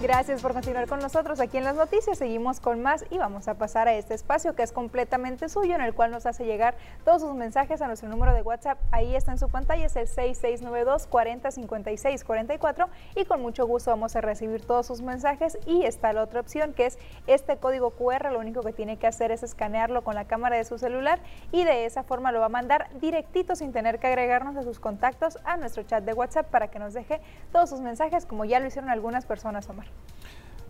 Gracias 0.08 0.42
por 0.42 0.54
continuar 0.54 0.88
con 0.88 1.02
nosotros 1.02 1.42
aquí 1.42 1.58
en 1.58 1.66
las 1.66 1.76
noticias. 1.76 2.18
Seguimos 2.18 2.62
con 2.62 2.82
más 2.82 3.04
y 3.10 3.18
vamos 3.18 3.50
a 3.50 3.56
pasar 3.56 3.90
a 3.90 3.94
este 3.94 4.14
espacio 4.14 4.56
que 4.56 4.64
es 4.64 4.72
completamente 4.72 5.50
suyo, 5.50 5.76
en 5.76 5.82
el 5.82 5.94
cual 5.94 6.12
nos 6.12 6.26
hace 6.26 6.46
llegar 6.46 6.76
todos 7.04 7.24
sus 7.24 7.36
mensajes 7.36 7.82
a 7.82 7.88
nuestro 7.88 8.08
número 8.08 8.34
de 8.34 8.42
WhatsApp. 8.42 8.80
Ahí 8.92 9.18
está 9.18 9.34
en 9.34 9.38
su 9.38 9.50
pantalla, 9.50 9.86
es 9.86 9.98
el 9.98 10.08
6692 10.08 11.08
40 11.08 11.52
56 11.52 12.24
44 12.24 12.88
y 13.18 13.26
con 13.26 13.42
mucho 13.42 13.68
gusto 13.68 13.92
vamos 13.92 14.16
a 14.16 14.22
recibir 14.22 14.66
todos 14.66 14.86
sus 14.86 15.02
mensajes. 15.02 15.58
Y 15.66 15.84
está 15.84 16.14
la 16.14 16.24
otra 16.24 16.40
opción 16.40 16.72
que 16.72 16.86
es 16.86 16.98
este 17.28 17.58
código 17.58 17.90
QR. 17.90 18.32
Lo 18.32 18.40
único 18.40 18.62
que 18.62 18.72
tiene 18.72 18.96
que 18.96 19.08
hacer 19.08 19.34
es 19.34 19.44
escanearlo 19.44 20.06
con 20.06 20.16
la 20.16 20.24
cámara 20.24 20.56
de 20.56 20.64
su 20.64 20.78
celular 20.78 21.20
y 21.52 21.66
de 21.66 21.86
esa 21.86 22.04
forma 22.04 22.32
lo 22.32 22.40
va 22.40 22.46
a 22.46 22.50
mandar 22.50 22.88
directito 23.02 23.58
sin 23.58 23.74
tener 23.74 24.00
que 24.00 24.08
agregarnos 24.08 24.56
a 24.56 24.64
sus 24.64 24.80
contactos 24.80 25.38
a 25.44 25.58
nuestro 25.58 25.84
chat 25.84 26.06
de 26.06 26.14
WhatsApp 26.14 26.48
para 26.48 26.70
que 26.70 26.80
nos 26.80 26.94
deje 26.94 27.20
todos 27.52 27.70
sus 27.70 27.82
mensajes, 27.82 28.26
como 28.26 28.46
ya 28.46 28.62
lo 28.62 28.68
hicieron 28.68 28.90
algunas 28.90 29.26
personas, 29.26 29.68
Omar. 29.68 29.97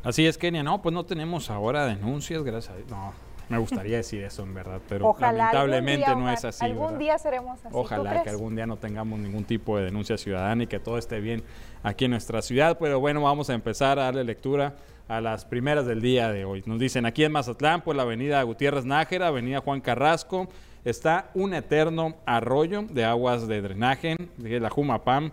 Así 0.03 0.25
es, 0.25 0.37
Kenia. 0.37 0.63
No, 0.63 0.81
pues 0.81 0.93
no 0.93 1.05
tenemos 1.05 1.49
ahora 1.49 1.85
denuncias, 1.85 2.43
gracias 2.43 2.73
a 2.73 2.77
Dios. 2.77 2.89
No, 2.89 3.13
me 3.49 3.57
gustaría 3.57 3.97
decir 3.97 4.23
eso 4.23 4.43
en 4.43 4.53
verdad, 4.53 4.81
pero 4.87 5.07
Ojalá 5.09 5.31
lamentablemente 5.31 6.05
día, 6.05 6.15
no 6.15 6.29
es 6.31 6.45
así. 6.45 6.63
Algún 6.63 6.85
¿verdad? 6.85 6.99
día 6.99 7.17
seremos 7.17 7.59
así. 7.59 7.69
¿tú 7.69 7.77
Ojalá 7.77 8.23
que 8.23 8.29
algún 8.29 8.55
día 8.55 8.65
no 8.65 8.77
tengamos 8.77 9.19
ningún 9.19 9.43
tipo 9.43 9.77
de 9.77 9.85
denuncia 9.85 10.17
ciudadana 10.17 10.63
y 10.63 10.67
que 10.67 10.79
todo 10.79 10.97
esté 10.97 11.19
bien 11.19 11.43
aquí 11.83 12.05
en 12.05 12.11
nuestra 12.11 12.41
ciudad. 12.41 12.77
Pero 12.79 12.99
bueno, 12.99 13.21
vamos 13.21 13.49
a 13.49 13.53
empezar 13.53 13.99
a 13.99 14.03
darle 14.03 14.23
lectura 14.23 14.75
a 15.07 15.21
las 15.21 15.45
primeras 15.45 15.85
del 15.85 16.01
día 16.01 16.31
de 16.31 16.45
hoy. 16.45 16.63
Nos 16.65 16.79
dicen 16.79 17.05
aquí 17.05 17.23
en 17.23 17.31
Mazatlán, 17.31 17.81
pues 17.81 17.95
la 17.95 18.03
avenida 18.03 18.41
Gutiérrez 18.43 18.85
Nájera, 18.85 19.27
avenida 19.27 19.61
Juan 19.61 19.81
Carrasco, 19.81 20.47
está 20.83 21.31
un 21.33 21.53
eterno 21.53 22.15
arroyo 22.25 22.83
de 22.83 23.05
aguas 23.05 23.47
de 23.47 23.61
drenaje, 23.61 24.17
de 24.37 24.59
la 24.59 24.69
Jumapam. 24.69 25.31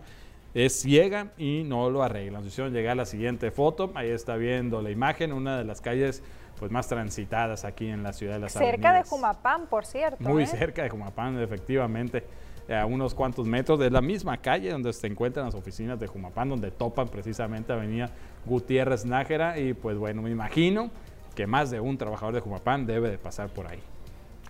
Es 0.55 0.81
ciega 0.81 1.33
y 1.37 1.65
no 1.65 1.91
lo 1.91 2.03
arreglan. 2.03 2.43
Nos 2.43 2.53
hicieron 2.53 2.73
llegar 2.73 2.93
a 2.93 2.95
la 2.95 3.07
siguiente 3.07 3.51
foto. 3.51 3.91
Ahí 3.95 4.09
está 4.09 4.37
viendo 4.37 4.81
la 4.81 4.91
imagen, 4.91 5.33
una 5.33 5.59
de 5.59 5.65
las 5.65 5.81
calles 5.81 6.23
pues 6.59 6.71
más 6.71 6.87
transitadas 6.87 7.65
aquí 7.65 7.89
en 7.89 8.05
la 8.05 8.13
ciudad 8.13 8.35
de 8.35 8.41
las 8.41 8.53
Cerca 8.53 8.93
de. 8.93 9.03
Jumapán, 9.03 9.67
por 9.67 9.85
cierto. 9.85 10.23
Muy 10.23 10.45
¿eh? 10.45 10.47
cerca 10.47 10.85
de 10.85 10.89
Jumapán, 10.89 11.41
efectivamente, 11.41 12.25
a 12.69 12.87
unos 12.87 13.15
cuantos 13.15 13.47
metros 13.47 13.79
de 13.81 13.91
la 13.91 14.01
misma 14.01 14.37
calle 14.37 14.71
donde 14.71 14.93
se 14.93 15.07
encuentran 15.09 15.47
las 15.47 15.57
oficinas 15.57 15.99
de 15.99 16.07
Jumapán, 16.07 16.49
donde 16.49 16.71
topan 16.71 17.09
precisamente 17.09 17.73
Avenida 17.73 18.11
Gutiérrez 18.47 19.05
Nájera. 19.05 19.59
Y 19.59 19.75
pues 19.75 19.99
bueno, 19.99 20.23
me 20.23 20.31
imagino 20.31 20.91
que 21.35 21.49
más 21.49 21.73
de 21.73 21.81
un 21.81 21.99
trabajador 21.99 22.35
de 22.35 22.41
Jumapán 22.41 22.87
debe 22.87 23.11
de 23.11 23.19
pasar 23.19 23.49
por 23.49 23.67
ahí. 23.67 23.83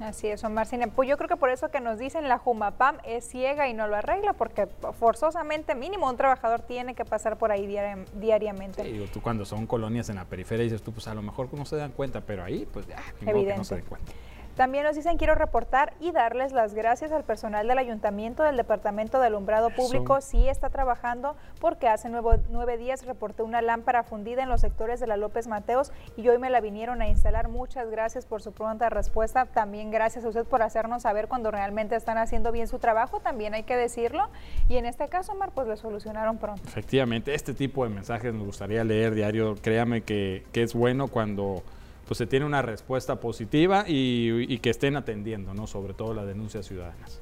Así 0.00 0.26
es, 0.26 0.42
Omar. 0.42 0.66
Pues 0.96 1.08
yo 1.08 1.16
creo 1.16 1.28
que 1.28 1.36
por 1.36 1.50
eso 1.50 1.70
que 1.70 1.80
nos 1.80 1.98
dicen 1.98 2.28
la 2.28 2.38
Jumapam 2.38 2.96
es 3.04 3.28
ciega 3.28 3.68
y 3.68 3.74
no 3.74 3.86
lo 3.86 3.96
arregla, 3.96 4.32
porque 4.32 4.66
forzosamente 4.98 5.74
mínimo 5.74 6.08
un 6.10 6.16
trabajador 6.16 6.62
tiene 6.62 6.94
que 6.94 7.04
pasar 7.04 7.36
por 7.36 7.52
ahí 7.52 7.66
diari- 7.66 8.04
diariamente. 8.14 8.82
Sí, 8.82 8.90
digo, 8.92 9.06
tú 9.12 9.22
cuando 9.22 9.44
son 9.44 9.66
colonias 9.66 10.08
en 10.08 10.16
la 10.16 10.24
periferia 10.24 10.64
dices 10.64 10.82
tú, 10.82 10.92
pues 10.92 11.06
a 11.06 11.14
lo 11.14 11.22
mejor 11.22 11.48
no 11.54 11.64
se 11.64 11.76
dan 11.76 11.92
cuenta, 11.92 12.20
pero 12.22 12.42
ahí, 12.42 12.66
pues 12.72 12.86
ya, 12.86 12.96
que 13.20 13.26
no 13.56 13.64
se 13.64 13.76
den 13.76 13.84
cuenta. 13.84 14.12
También 14.56 14.84
nos 14.84 14.94
dicen 14.94 15.16
quiero 15.16 15.34
reportar 15.34 15.94
y 15.98 16.12
darles 16.12 16.52
las 16.52 16.74
gracias 16.74 17.10
al 17.10 17.24
personal 17.24 17.66
del 17.66 17.76
ayuntamiento 17.76 18.44
del 18.44 18.56
Departamento 18.56 19.18
de 19.18 19.26
Alumbrado 19.26 19.70
Público. 19.70 20.20
Sí 20.20 20.48
está 20.48 20.70
trabajando 20.70 21.34
porque 21.60 21.88
hace 21.88 22.08
nueve, 22.08 22.76
días 22.78 23.04
reporté 23.04 23.42
una 23.42 23.62
lámpara 23.62 24.04
fundida 24.04 24.44
en 24.44 24.48
los 24.48 24.60
sectores 24.60 25.00
de 25.00 25.08
la 25.08 25.16
López 25.16 25.48
Mateos 25.48 25.92
y 26.16 26.28
hoy 26.28 26.38
me 26.38 26.50
la 26.50 26.60
vinieron 26.60 27.02
a 27.02 27.08
instalar. 27.08 27.48
Muchas 27.48 27.90
gracias 27.90 28.26
por 28.26 28.42
su 28.42 28.52
pronta 28.52 28.90
respuesta. 28.90 29.46
También 29.46 29.90
gracias 29.90 30.24
a 30.24 30.28
usted 30.28 30.44
por 30.44 30.62
hacernos 30.62 31.02
saber 31.02 31.26
cuando 31.26 31.50
realmente 31.50 31.96
están 31.96 32.16
haciendo 32.18 32.52
bien 32.52 32.68
su 32.68 32.78
trabajo. 32.78 33.18
También 33.18 33.54
hay 33.54 33.64
que 33.64 33.76
decirlo. 33.76 34.28
Y 34.68 34.76
en 34.76 34.86
este 34.86 35.08
caso, 35.08 35.34
Mar, 35.34 35.50
pues 35.52 35.66
lo 35.66 35.76
solucionaron 35.76 36.38
pronto. 36.38 36.62
Efectivamente, 36.64 37.34
este 37.34 37.54
tipo 37.54 37.82
de 37.82 37.90
mensajes 37.90 38.32
nos 38.32 38.46
gustaría 38.46 38.84
leer 38.84 39.14
diario. 39.14 39.56
Créame 39.60 40.02
que, 40.02 40.44
que 40.52 40.62
es 40.62 40.74
bueno 40.74 41.08
cuando 41.08 41.64
pues 42.06 42.18
se 42.18 42.26
tiene 42.26 42.46
una 42.46 42.62
respuesta 42.62 43.20
positiva 43.20 43.84
y, 43.86 44.58
que 44.58 44.70
estén 44.70 44.96
atendiendo, 44.96 45.54
¿no? 45.54 45.66
Sobre 45.66 45.94
todo 45.94 46.14
las 46.14 46.26
denuncias 46.26 46.66
ciudadanas. 46.66 47.20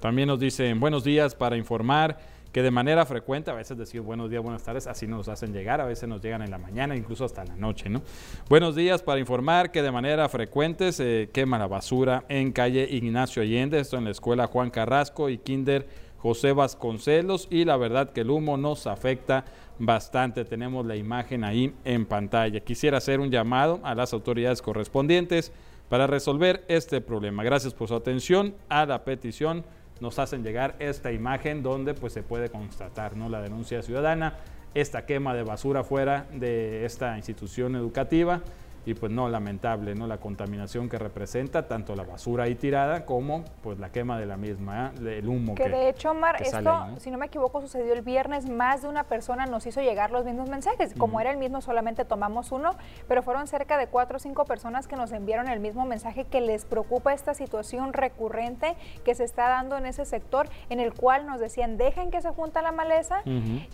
También 0.00 0.28
nos 0.28 0.38
dicen 0.38 0.78
buenos 0.78 1.04
días 1.04 1.34
para 1.34 1.56
informar 1.56 2.18
que 2.52 2.62
de 2.62 2.70
manera 2.70 3.04
frecuente, 3.04 3.50
a 3.50 3.54
veces 3.54 3.76
decir 3.76 4.00
buenos 4.00 4.30
días, 4.30 4.42
buenas 4.42 4.62
tardes, 4.62 4.86
así 4.86 5.06
nos 5.06 5.28
hacen 5.28 5.52
llegar, 5.52 5.80
a 5.80 5.84
veces 5.84 6.08
nos 6.08 6.22
llegan 6.22 6.42
en 6.42 6.50
la 6.50 6.58
mañana, 6.58 6.96
incluso 6.96 7.24
hasta 7.24 7.44
la 7.44 7.56
noche, 7.56 7.90
¿no? 7.90 8.02
Buenos 8.48 8.74
días 8.74 9.02
para 9.02 9.20
informar 9.20 9.70
que 9.70 9.82
de 9.82 9.90
manera 9.90 10.28
frecuente 10.28 10.92
se 10.92 11.28
quema 11.32 11.58
la 11.58 11.66
basura 11.66 12.24
en 12.28 12.52
calle 12.52 12.88
Ignacio 12.90 13.42
Allende, 13.42 13.80
esto 13.80 13.98
en 13.98 14.04
la 14.04 14.10
escuela 14.10 14.46
Juan 14.46 14.70
Carrasco 14.70 15.28
y 15.28 15.38
Kinder 15.38 15.86
José 16.18 16.52
Vasconcelos, 16.52 17.48
y 17.50 17.64
la 17.64 17.76
verdad 17.76 18.12
que 18.12 18.22
el 18.22 18.30
humo 18.30 18.56
nos 18.56 18.86
afecta 18.86 19.44
bastante. 19.78 20.44
Tenemos 20.44 20.86
la 20.86 20.96
imagen 20.96 21.44
ahí 21.44 21.74
en 21.84 22.06
pantalla. 22.06 22.60
Quisiera 22.60 22.98
hacer 22.98 23.20
un 23.20 23.30
llamado 23.30 23.80
a 23.82 23.94
las 23.94 24.12
autoridades 24.12 24.62
correspondientes 24.62 25.52
para 25.88 26.06
resolver 26.06 26.64
este 26.68 27.00
problema. 27.00 27.42
Gracias 27.42 27.74
por 27.74 27.88
su 27.88 27.94
atención 27.94 28.54
a 28.68 28.86
la 28.86 29.04
petición. 29.04 29.64
Nos 30.00 30.18
hacen 30.18 30.44
llegar 30.44 30.76
esta 30.78 31.12
imagen 31.12 31.62
donde 31.62 31.94
pues 31.94 32.12
se 32.12 32.22
puede 32.22 32.50
constatar 32.50 33.16
¿no? 33.16 33.28
la 33.28 33.40
denuncia 33.40 33.82
ciudadana, 33.82 34.36
esta 34.74 35.06
quema 35.06 35.34
de 35.34 35.42
basura 35.42 35.82
fuera 35.82 36.26
de 36.32 36.84
esta 36.84 37.16
institución 37.16 37.74
educativa 37.74 38.42
y 38.88 38.94
pues 38.94 39.12
no, 39.12 39.28
lamentable, 39.28 39.94
¿no? 39.94 40.06
La 40.06 40.16
contaminación 40.16 40.88
que 40.88 40.98
representa 40.98 41.68
tanto 41.68 41.94
la 41.94 42.04
basura 42.04 42.44
ahí 42.44 42.54
tirada 42.54 43.04
como 43.04 43.44
pues 43.62 43.78
la 43.78 43.92
quema 43.92 44.18
de 44.18 44.24
la 44.24 44.38
misma, 44.38 44.92
¿eh? 44.96 45.18
el 45.18 45.28
humo 45.28 45.54
que, 45.54 45.64
que 45.64 45.68
de 45.68 45.90
hecho, 45.90 46.12
Omar, 46.12 46.40
esto, 46.40 46.86
si 46.96 47.10
no 47.10 47.18
me 47.18 47.26
equivoco, 47.26 47.60
sucedió 47.60 47.92
el 47.92 48.00
viernes, 48.00 48.48
más 48.48 48.80
de 48.80 48.88
una 48.88 49.04
persona 49.04 49.44
nos 49.44 49.66
hizo 49.66 49.82
llegar 49.82 50.10
los 50.10 50.24
mismos 50.24 50.48
mensajes, 50.48 50.94
como 50.96 51.20
era 51.20 51.30
el 51.30 51.36
mismo, 51.36 51.60
solamente 51.60 52.06
tomamos 52.06 52.50
uno, 52.50 52.70
pero 53.06 53.22
fueron 53.22 53.46
cerca 53.46 53.76
de 53.76 53.88
cuatro 53.88 54.16
o 54.16 54.20
cinco 54.20 54.46
personas 54.46 54.88
que 54.88 54.96
nos 54.96 55.12
enviaron 55.12 55.48
el 55.48 55.60
mismo 55.60 55.84
mensaje 55.84 56.24
que 56.24 56.40
les 56.40 56.64
preocupa 56.64 57.12
esta 57.12 57.34
situación 57.34 57.92
recurrente 57.92 58.74
que 59.04 59.14
se 59.14 59.24
está 59.24 59.50
dando 59.50 59.76
en 59.76 59.84
ese 59.84 60.06
sector, 60.06 60.48
en 60.70 60.80
el 60.80 60.94
cual 60.94 61.26
nos 61.26 61.40
decían, 61.40 61.76
dejen 61.76 62.10
que 62.10 62.22
se 62.22 62.30
junta 62.30 62.62
la 62.62 62.72
maleza 62.72 63.22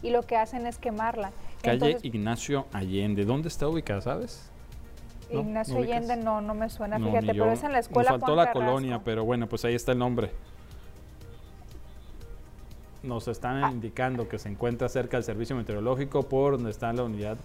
y 0.02 0.10
lo 0.10 0.22
que 0.22 0.36
hacen 0.36 0.66
es 0.66 0.78
quemarla. 0.78 1.30
Calle 1.62 1.98
Ignacio 2.02 2.66
Allende, 2.72 3.24
¿dónde 3.24 3.46
está 3.46 3.68
ubicada, 3.68 4.00
sabes? 4.00 4.50
Ignacio 5.40 5.78
Allende 5.78 6.16
no, 6.16 6.40
no 6.40 6.54
me 6.54 6.68
suena, 6.68 6.98
fíjate, 6.98 7.26
pero 7.26 7.50
es 7.50 7.62
en 7.62 7.72
la 7.72 7.78
escuela. 7.78 8.10
Nos 8.10 8.20
faltó 8.20 8.36
la 8.36 8.52
colonia, 8.52 9.00
pero 9.04 9.24
bueno, 9.24 9.48
pues 9.48 9.64
ahí 9.64 9.74
está 9.74 9.92
el 9.92 9.98
nombre. 9.98 10.30
Nos 13.02 13.28
están 13.28 13.64
ah. 13.64 13.70
indicando 13.70 14.28
que 14.28 14.38
se 14.38 14.48
encuentra 14.48 14.88
cerca 14.88 15.16
del 15.16 15.24
servicio 15.24 15.54
meteorológico 15.56 16.22
por 16.22 16.52
donde 16.52 16.70
está 16.70 16.92
la 16.92 17.04
unidad 17.04 17.36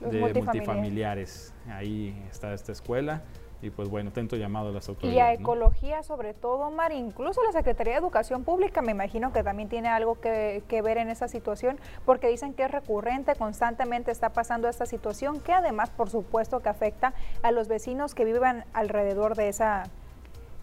de 0.00 0.20
multifamiliares. 0.20 1.52
Ahí 1.68 2.16
está 2.30 2.52
esta 2.54 2.72
escuela 2.72 3.22
y 3.60 3.70
pues 3.70 3.88
bueno, 3.88 4.10
atento 4.10 4.36
llamado 4.36 4.68
a 4.68 4.72
las 4.72 4.88
autoridades. 4.88 5.16
Y 5.16 5.20
a 5.20 5.32
ecología 5.32 6.02
sobre 6.02 6.34
todo, 6.34 6.70
Mar, 6.70 6.92
incluso 6.92 7.42
la 7.42 7.52
Secretaría 7.52 7.94
de 7.94 7.98
Educación 7.98 8.44
Pública 8.44 8.82
me 8.82 8.92
imagino 8.92 9.32
que 9.32 9.42
también 9.42 9.68
tiene 9.68 9.88
algo 9.88 10.20
que, 10.20 10.62
que, 10.68 10.82
ver 10.82 10.98
en 10.98 11.08
esa 11.08 11.28
situación, 11.28 11.78
porque 12.04 12.28
dicen 12.28 12.54
que 12.54 12.64
es 12.64 12.70
recurrente, 12.70 13.34
constantemente 13.34 14.10
está 14.10 14.30
pasando 14.30 14.68
esta 14.68 14.86
situación, 14.86 15.40
que 15.40 15.52
además 15.52 15.90
por 15.90 16.10
supuesto 16.10 16.60
que 16.60 16.68
afecta 16.68 17.14
a 17.42 17.50
los 17.50 17.68
vecinos 17.68 18.14
que 18.14 18.24
viven 18.24 18.64
alrededor 18.72 19.34
de 19.34 19.48
esa 19.48 19.84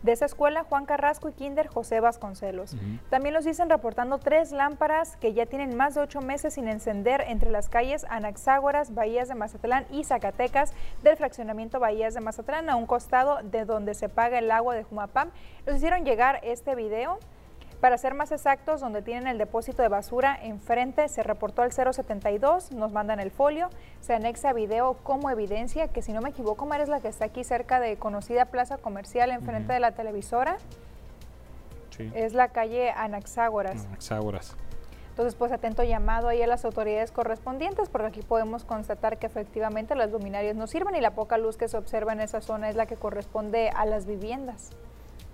de 0.05 0.11
esa 0.11 0.25
escuela, 0.25 0.63
Juan 0.63 0.85
Carrasco 0.85 1.29
y 1.29 1.33
Kinder 1.33 1.67
José 1.67 1.99
Vasconcelos. 1.99 2.75
También 3.09 3.33
los 3.33 3.43
dicen 3.43 3.69
reportando 3.69 4.19
tres 4.19 4.51
lámparas 4.51 5.17
que 5.17 5.33
ya 5.33 5.47
tienen 5.47 5.75
más 5.75 5.95
de 5.95 6.01
ocho 6.01 6.21
meses 6.21 6.53
sin 6.53 6.67
encender 6.67 7.23
entre 7.27 7.49
las 7.49 7.69
calles 7.69 8.05
Anaxágoras, 8.09 8.93
Bahías 8.93 9.27
de 9.27 9.35
Mazatlán 9.35 9.85
y 9.91 10.03
Zacatecas 10.03 10.73
del 11.03 11.17
fraccionamiento 11.17 11.79
Bahías 11.79 12.13
de 12.13 12.21
Mazatlán, 12.21 12.69
a 12.69 12.75
un 12.75 12.85
costado 12.85 13.39
de 13.43 13.65
donde 13.65 13.95
se 13.95 14.07
paga 14.07 14.37
el 14.37 14.51
agua 14.51 14.75
de 14.75 14.83
Jumapam. 14.83 15.31
Nos 15.65 15.77
hicieron 15.77 16.05
llegar 16.05 16.39
este 16.43 16.75
video 16.75 17.17
para 17.81 17.97
ser 17.97 18.13
más 18.13 18.31
exactos, 18.31 18.81
donde 18.81 19.01
tienen 19.01 19.27
el 19.27 19.37
depósito 19.37 19.81
de 19.81 19.87
basura 19.87 20.37
enfrente, 20.41 21.07
se 21.07 21.23
reportó 21.23 21.61
al 21.61 21.71
072, 21.71 22.71
nos 22.71 22.91
mandan 22.91 23.19
el 23.19 23.31
folio, 23.31 23.69
se 24.01 24.13
anexa 24.13 24.53
video 24.53 24.93
como 25.03 25.29
evidencia, 25.29 25.87
que 25.87 26.01
si 26.01 26.13
no 26.13 26.21
me 26.21 26.29
equivoco, 26.29 26.65
Mar 26.65 26.81
es 26.81 26.89
la 26.89 26.99
que 26.99 27.07
está 27.07 27.25
aquí 27.25 27.43
cerca 27.43 27.79
de 27.79 27.97
conocida 27.97 28.45
plaza 28.45 28.77
comercial 28.77 29.31
enfrente 29.31 29.73
de 29.73 29.79
la 29.79 29.91
televisora. 29.91 30.57
Es 32.13 32.33
la 32.33 32.49
calle 32.49 32.91
Anaxágoras. 32.91 33.85
Anaxágoras. 33.85 34.55
Entonces, 35.11 35.35
pues 35.35 35.53
atento 35.53 35.81
llamado 35.83 36.27
ahí 36.27 36.41
a 36.41 36.47
las 36.47 36.65
autoridades 36.65 37.13
correspondientes, 37.13 37.87
porque 37.87 38.07
aquí 38.07 38.21
podemos 38.21 38.65
constatar 38.65 39.17
que 39.17 39.27
efectivamente 39.27 39.95
las 39.95 40.11
luminarias 40.11 40.57
no 40.57 40.67
sirven 40.67 40.93
y 40.95 40.99
la 40.99 41.11
poca 41.11 41.37
luz 41.37 41.55
que 41.55 41.69
se 41.69 41.77
observa 41.77 42.11
en 42.11 42.19
esa 42.19 42.41
zona 42.41 42.69
es 42.69 42.75
la 42.75 42.85
que 42.85 42.97
corresponde 42.97 43.69
a 43.69 43.85
las 43.85 44.05
viviendas. 44.05 44.71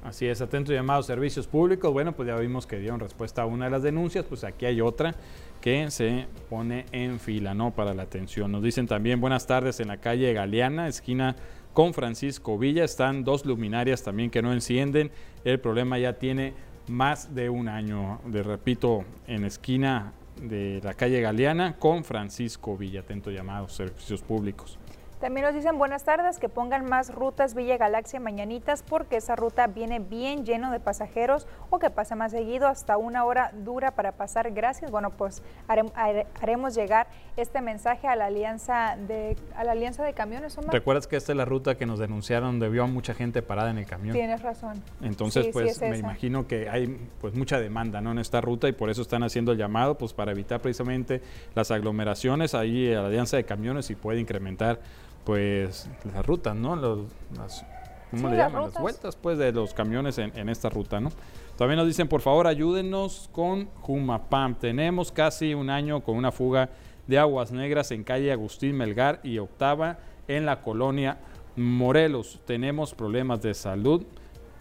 Así 0.04 0.26
es, 0.26 0.42
atento 0.42 0.74
llamado 0.74 1.04
servicios 1.04 1.46
públicos. 1.46 1.94
Bueno, 1.94 2.14
pues 2.14 2.28
ya 2.28 2.36
vimos 2.36 2.66
que 2.66 2.80
dieron 2.80 3.00
respuesta 3.00 3.44
a 3.44 3.46
una 3.46 3.66
de 3.66 3.72
las 3.72 3.84
denuncias, 3.84 4.26
pues 4.26 4.44
aquí 4.44 4.66
hay 4.66 4.82
otra 4.82 5.14
que 5.62 5.92
se 5.92 6.26
pone 6.50 6.86
en 6.92 7.20
fila, 7.20 7.54
¿no? 7.54 7.72
Para 7.72 7.94
la 7.94 8.04
atención. 8.04 8.52
Nos 8.52 8.64
dicen 8.64 8.88
también 8.88 9.22
buenas 9.22 9.46
tardes 9.46 9.80
en 9.80 9.90
la 9.90 9.98
calle 9.98 10.34
Galeana, 10.34 10.88
esquina 10.88 11.36
con 11.74 11.94
Francisco 11.94 12.58
Villa. 12.58 12.84
Están 12.84 13.24
dos 13.24 13.46
luminarias 13.46 14.02
también 14.04 14.32
que 14.32 14.42
no 14.42 14.54
encienden. 14.54 15.12
El 15.44 15.60
problema 15.60 16.00
ya 16.00 16.14
tiene 16.14 16.54
más 16.88 17.36
de 17.36 17.50
un 17.50 17.68
año. 17.68 18.20
Le 18.32 18.42
repito, 18.42 19.06
en 19.28 19.46
esquina 19.46 20.14
de 20.42 20.82
la 20.84 20.96
calle 20.96 21.22
Galeana 21.22 21.78
con 21.78 22.04
Francisco 22.04 22.76
Villa. 22.76 23.02
Atento 23.02 23.30
llamado 23.30 23.68
servicios 23.70 24.22
públicos. 24.24 24.80
También 25.22 25.46
nos 25.46 25.54
dicen 25.54 25.78
buenas 25.78 26.04
tardes, 26.04 26.40
que 26.40 26.50
pongan 26.50 26.84
más 26.86 27.14
rutas 27.14 27.54
Villa 27.54 27.78
Galaxia 27.78 28.20
mañanitas 28.20 28.82
porque 28.82 29.18
esa 29.18 29.36
ruta 29.36 29.68
viene 29.68 30.00
bien 30.00 30.48
lleno 30.48 30.72
de 30.72 30.80
pasajeros 30.80 31.46
o 31.70 31.78
que 31.78 31.92
pase 31.92 32.16
más 32.16 32.32
seguido, 32.32 32.68
hasta 32.68 32.98
una 32.98 33.24
hora 33.24 33.52
dura 33.54 33.92
para 33.92 34.14
pasar. 34.14 34.52
Gracias. 34.52 34.90
Bueno, 34.90 35.12
pues 35.12 35.44
haremos 35.68 36.74
llegar 36.74 37.06
este 37.38 37.62
mensaje 37.62 38.08
a 38.08 38.16
la 38.16 38.26
alianza 38.26 38.98
de 39.08 39.38
a 39.56 39.64
la 39.64 39.74
alianza 39.74 40.04
de 40.04 40.14
camiones. 40.14 40.58
¿Recuerdas 40.72 41.06
que 41.06 41.18
esta 41.18 41.34
es 41.34 41.38
la 41.38 41.46
ruta 41.46 41.78
que 41.78 41.86
nos 41.86 42.00
denunciaron 42.00 42.54
donde 42.54 42.70
vio 42.70 42.84
a 42.84 42.88
mucha 42.88 43.14
gente 43.14 43.44
parada 43.44 43.70
en 43.70 43.78
el 43.78 43.86
camión? 43.86 44.14
Tienes 44.16 44.42
razón. 44.42 44.82
Entonces, 45.04 45.50
pues 45.54 45.80
me 45.82 46.00
imagino 46.00 46.48
que 46.48 46.68
hay 46.68 47.10
pues 47.22 47.36
mucha 47.36 47.60
demanda 47.60 48.02
¿no? 48.02 48.12
en 48.12 48.18
esta 48.18 48.42
ruta 48.42 48.68
y 48.68 48.72
por 48.72 48.90
eso 48.90 49.04
están 49.04 49.22
haciendo 49.22 49.52
el 49.52 49.60
llamado 49.60 50.00
pues 50.00 50.14
para 50.14 50.32
evitar 50.32 50.62
precisamente 50.62 51.22
las 51.54 51.70
aglomeraciones 51.70 52.56
ahí 52.56 52.92
a 52.92 53.02
la 53.02 53.08
alianza 53.08 53.38
de 53.38 53.44
camiones 53.44 53.92
y 53.92 53.96
puede 53.96 54.20
incrementar 54.20 54.80
pues 55.24 55.90
las 56.14 56.26
rutas, 56.26 56.56
¿no? 56.56 56.76
las, 56.76 57.66
¿Cómo 58.12 58.30
le 58.30 58.38
llaman? 58.38 58.64
Las, 58.64 58.80
vueltas 58.80 59.16
pues 59.16 59.38
de 59.38 59.52
los 59.52 59.74
camiones 59.74 60.18
en, 60.18 60.50
esta 60.50 60.70
ruta, 60.70 61.00
¿no? 61.00 61.12
También 61.58 61.78
nos 61.78 61.88
dicen, 61.88 62.08
por 62.08 62.22
favor, 62.22 62.48
ayúdenos 62.48 63.30
con 63.32 63.66
Jumapam. 63.82 64.56
Tenemos 64.56 65.12
casi 65.12 65.54
un 65.54 65.70
año 65.70 66.02
con 66.02 66.18
una 66.18 66.32
fuga 66.32 66.70
de 67.08 67.20
aguas 67.20 67.52
negras 67.52 67.92
en 67.92 68.04
calle 68.04 68.32
Agustín 68.32 68.76
Melgar 68.76 69.20
y 69.24 69.38
Octava 69.38 70.00
en 70.28 70.46
la 70.46 70.62
colonia 70.62 71.20
Morelos. 71.56 72.40
Tenemos 72.46 72.94
problemas 72.94 73.42
de 73.42 73.54
salud 73.54 74.04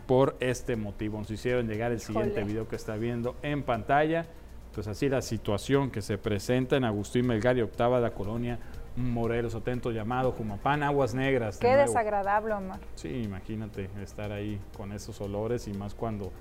por 0.07 0.37
este 0.41 0.77
motivo. 0.77 1.19
Nos 1.19 1.31
hicieron 1.31 1.69
llegar 1.69 1.93
el 1.93 2.01
siguiente 2.01 2.45
video 2.45 2.69
que 2.69 2.77
está 2.77 2.97
viendo 2.97 3.37
en 3.43 3.63
pantalla. 3.63 4.27
Pues 4.75 4.87
así 4.87 5.09
la 5.09 5.23
situación 5.23 5.91
que 5.91 6.03
se 6.03 6.19
presenta 6.19 6.77
en 6.77 6.85
Agustín 6.85 7.27
Melgar 7.27 7.57
y 7.57 7.63
Octava 7.63 7.97
de 7.97 8.03
la 8.03 8.15
colonia 8.15 8.59
Morelos, 8.59 8.80
atento 9.55 9.91
llamado, 9.91 10.33
Jumapán, 10.33 10.83
Aguas 10.83 11.15
Negras. 11.15 11.59
Qué 11.59 11.77
desagradable, 11.77 12.55
Omar. 12.55 12.81
Sí, 12.95 13.23
imagínate 13.23 13.89
estar 14.03 14.33
ahí 14.33 14.61
con 14.77 14.93
esos 14.93 15.21
olores 15.21 15.69
y 15.69 15.73
más 15.73 15.95
cuando, 15.95 16.33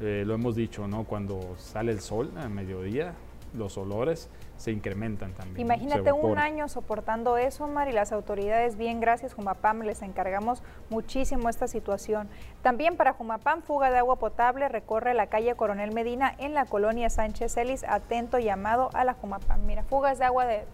eh, 0.00 0.24
lo 0.26 0.34
hemos 0.34 0.54
dicho, 0.56 0.86
¿no? 0.88 1.04
Cuando 1.04 1.56
sale 1.58 1.92
el 1.92 2.00
sol 2.00 2.32
a 2.36 2.48
mediodía, 2.48 3.14
los 3.54 3.78
olores 3.78 4.28
se 4.56 4.72
incrementan 4.72 5.32
también. 5.32 5.60
Imagínate 5.60 6.12
un 6.12 6.38
año 6.38 6.68
soportando 6.68 7.38
eso, 7.38 7.64
Omar, 7.64 7.88
y 7.88 7.92
las 7.92 8.12
autoridades, 8.12 8.76
bien, 8.76 9.00
gracias, 9.00 9.34
Jumapam, 9.34 9.82
les 9.82 10.02
encargamos 10.02 10.62
muchísimo 10.90 11.48
esta 11.48 11.68
situación. 11.68 12.28
También 12.62 12.96
para 12.96 13.12
Jumapam, 13.12 13.62
fuga 13.62 13.90
de 13.90 13.98
agua 13.98 14.16
potable, 14.16 14.68
recorre 14.68 15.14
la 15.14 15.28
calle 15.28 15.54
Coronel 15.54 15.92
Medina 15.92 16.34
en 16.38 16.54
la 16.54 16.66
colonia 16.66 17.08
Sánchez 17.08 17.54
Celis, 17.54 17.84
atento 17.84 18.38
llamado 18.38 18.90
a 18.94 19.04
la 19.04 19.14
Jumapam. 19.14 19.64
Mira, 19.64 19.84
fugas 19.84 20.18
de 20.18 20.24
agua 20.24 20.44
de 20.44 20.64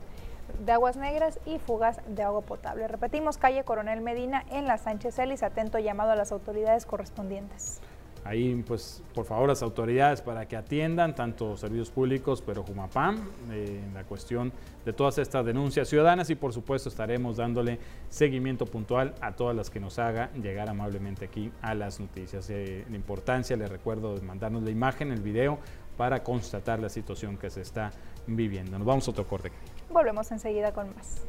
de 0.64 0.72
aguas 0.72 0.96
negras 0.96 1.38
y 1.46 1.58
fugas 1.58 2.00
de 2.06 2.22
agua 2.22 2.42
potable. 2.42 2.88
Repetimos, 2.88 3.38
calle 3.38 3.64
Coronel 3.64 4.00
Medina 4.00 4.44
en 4.50 4.66
la 4.66 4.78
Sánchez 4.78 5.16
Celis, 5.16 5.42
atento 5.42 5.78
llamado 5.78 6.12
a 6.12 6.16
las 6.16 6.32
autoridades 6.32 6.86
correspondientes 6.86 7.80
ahí 8.24 8.62
pues 8.66 9.02
por 9.14 9.26
favor 9.26 9.48
las 9.48 9.62
autoridades 9.62 10.22
para 10.22 10.48
que 10.48 10.56
atiendan 10.56 11.14
tanto 11.14 11.56
servicios 11.56 11.90
públicos 11.90 12.42
pero 12.44 12.62
Jumapam 12.62 13.18
eh, 13.52 13.82
en 13.86 13.94
la 13.94 14.04
cuestión 14.04 14.50
de 14.84 14.92
todas 14.92 15.18
estas 15.18 15.44
denuncias 15.44 15.88
ciudadanas 15.88 16.30
y 16.30 16.34
por 16.34 16.52
supuesto 16.52 16.88
estaremos 16.88 17.36
dándole 17.36 17.78
seguimiento 18.08 18.66
puntual 18.66 19.14
a 19.20 19.32
todas 19.32 19.54
las 19.54 19.70
que 19.70 19.78
nos 19.78 19.98
haga 19.98 20.30
llegar 20.32 20.68
amablemente 20.68 21.26
aquí 21.26 21.50
a 21.62 21.74
las 21.74 22.00
noticias. 22.00 22.48
Eh, 22.50 22.84
la 22.88 22.96
importancia, 22.96 23.56
les 23.56 23.68
recuerdo, 23.68 24.14
de 24.14 24.22
mandarnos 24.22 24.62
la 24.62 24.70
imagen, 24.70 25.12
el 25.12 25.20
video 25.20 25.58
para 25.96 26.22
constatar 26.22 26.80
la 26.80 26.88
situación 26.88 27.36
que 27.36 27.50
se 27.50 27.60
está 27.60 27.90
viviendo. 28.26 28.78
Nos 28.78 28.86
vamos 28.86 29.08
a 29.08 29.10
otro 29.10 29.26
corte. 29.26 29.52
Volvemos 29.90 30.30
enseguida 30.32 30.72
con 30.72 30.94
más. 30.94 31.22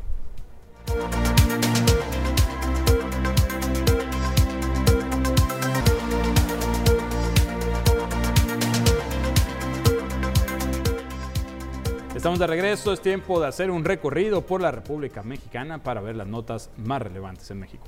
Estamos 12.16 12.40
de 12.40 12.48
regreso, 12.48 12.92
es 12.92 13.02
tiempo 13.02 13.40
de 13.40 13.46
hacer 13.46 13.70
un 13.70 13.86
recorrido 13.86 14.42
por 14.42 14.60
la 14.60 14.72
República 14.72 15.22
Mexicana 15.22 15.84
para 15.84 16.02
ver 16.02 16.16
las 16.16 16.26
notas 16.26 16.72
más 16.76 17.00
relevantes 17.00 17.52
en 17.52 17.60
México. 17.60 17.86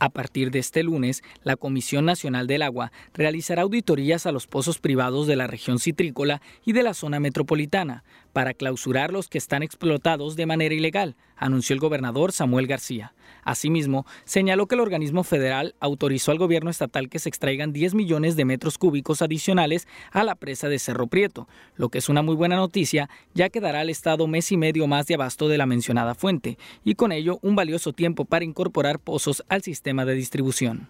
A 0.00 0.10
partir 0.10 0.52
de 0.52 0.60
este 0.60 0.84
lunes, 0.84 1.22
la 1.42 1.56
Comisión 1.56 2.04
Nacional 2.04 2.46
del 2.46 2.62
Agua 2.62 2.92
realizará 3.14 3.62
auditorías 3.62 4.26
a 4.26 4.32
los 4.32 4.46
pozos 4.46 4.78
privados 4.78 5.26
de 5.26 5.34
la 5.34 5.48
región 5.48 5.80
citrícola 5.80 6.40
y 6.64 6.72
de 6.72 6.84
la 6.84 6.94
zona 6.94 7.18
metropolitana 7.18 8.04
para 8.32 8.54
clausurar 8.54 9.12
los 9.12 9.28
que 9.28 9.38
están 9.38 9.64
explotados 9.64 10.36
de 10.36 10.46
manera 10.46 10.74
ilegal, 10.74 11.16
anunció 11.38 11.74
el 11.74 11.80
gobernador 11.80 12.32
Samuel 12.32 12.66
García. 12.66 13.14
Asimismo, 13.44 14.04
señaló 14.24 14.66
que 14.66 14.74
el 14.74 14.80
organismo 14.80 15.24
federal 15.24 15.74
autorizó 15.80 16.32
al 16.32 16.38
gobierno 16.38 16.70
estatal 16.70 17.08
que 17.08 17.18
se 17.18 17.28
extraigan 17.28 17.72
10 17.72 17.94
millones 17.94 18.36
de 18.36 18.44
metros 18.44 18.78
cúbicos 18.78 19.22
adicionales 19.22 19.88
a 20.12 20.24
la 20.24 20.34
presa 20.34 20.68
de 20.68 20.78
Cerro 20.78 21.06
Prieto, 21.06 21.48
lo 21.76 21.88
que 21.88 21.98
es 21.98 22.08
una 22.08 22.22
muy 22.22 22.34
buena 22.34 22.56
noticia, 22.56 23.08
ya 23.34 23.48
que 23.48 23.60
dará 23.60 23.80
al 23.80 23.90
Estado 23.90 24.26
mes 24.26 24.52
y 24.52 24.56
medio 24.56 24.86
más 24.86 25.06
de 25.06 25.14
abasto 25.14 25.48
de 25.48 25.58
la 25.58 25.66
mencionada 25.66 26.14
fuente, 26.14 26.58
y 26.84 26.94
con 26.94 27.12
ello 27.12 27.38
un 27.42 27.56
valioso 27.56 27.92
tiempo 27.92 28.24
para 28.24 28.44
incorporar 28.44 28.98
pozos 28.98 29.44
al 29.48 29.62
sistema 29.62 30.04
de 30.04 30.14
distribución. 30.14 30.88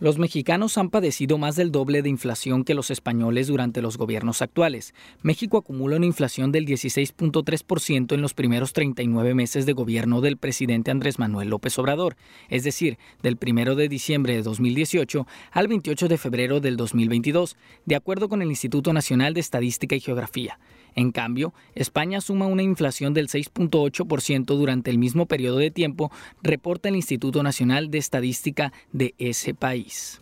Los 0.00 0.16
mexicanos 0.16 0.78
han 0.78 0.88
padecido 0.88 1.36
más 1.36 1.56
del 1.56 1.70
doble 1.70 2.00
de 2.00 2.08
inflación 2.08 2.64
que 2.64 2.72
los 2.72 2.90
españoles 2.90 3.48
durante 3.48 3.82
los 3.82 3.98
gobiernos 3.98 4.40
actuales. 4.40 4.94
México 5.20 5.58
acumula 5.58 5.96
una 5.96 6.06
inflación 6.06 6.52
del 6.52 6.64
16.3% 6.64 8.14
en 8.14 8.22
los 8.22 8.32
primeros 8.32 8.72
39 8.72 9.34
meses 9.34 9.66
de 9.66 9.74
gobierno 9.74 10.22
del 10.22 10.38
presidente 10.38 10.90
Andrés 10.90 11.18
Manuel 11.18 11.50
López 11.50 11.78
Obrador, 11.78 12.16
es 12.48 12.64
decir, 12.64 12.96
del 13.22 13.38
1 13.46 13.74
de 13.74 13.90
diciembre 13.90 14.34
de 14.34 14.42
2018 14.42 15.26
al 15.52 15.68
28 15.68 16.08
de 16.08 16.16
febrero 16.16 16.60
del 16.60 16.78
2022, 16.78 17.58
de 17.84 17.96
acuerdo 17.96 18.30
con 18.30 18.40
el 18.40 18.48
Instituto 18.48 18.94
Nacional 18.94 19.34
de 19.34 19.40
Estadística 19.40 19.94
y 19.94 20.00
Geografía. 20.00 20.58
En 20.94 21.12
cambio, 21.12 21.52
España 21.74 22.20
suma 22.20 22.46
una 22.46 22.62
inflación 22.62 23.14
del 23.14 23.28
6.8% 23.28 24.44
durante 24.44 24.90
el 24.90 24.98
mismo 24.98 25.26
periodo 25.26 25.58
de 25.58 25.70
tiempo, 25.70 26.10
reporta 26.42 26.88
el 26.88 26.96
Instituto 26.96 27.42
Nacional 27.42 27.90
de 27.90 27.98
Estadística 27.98 28.72
de 28.92 29.14
ese 29.18 29.54
país. 29.54 30.20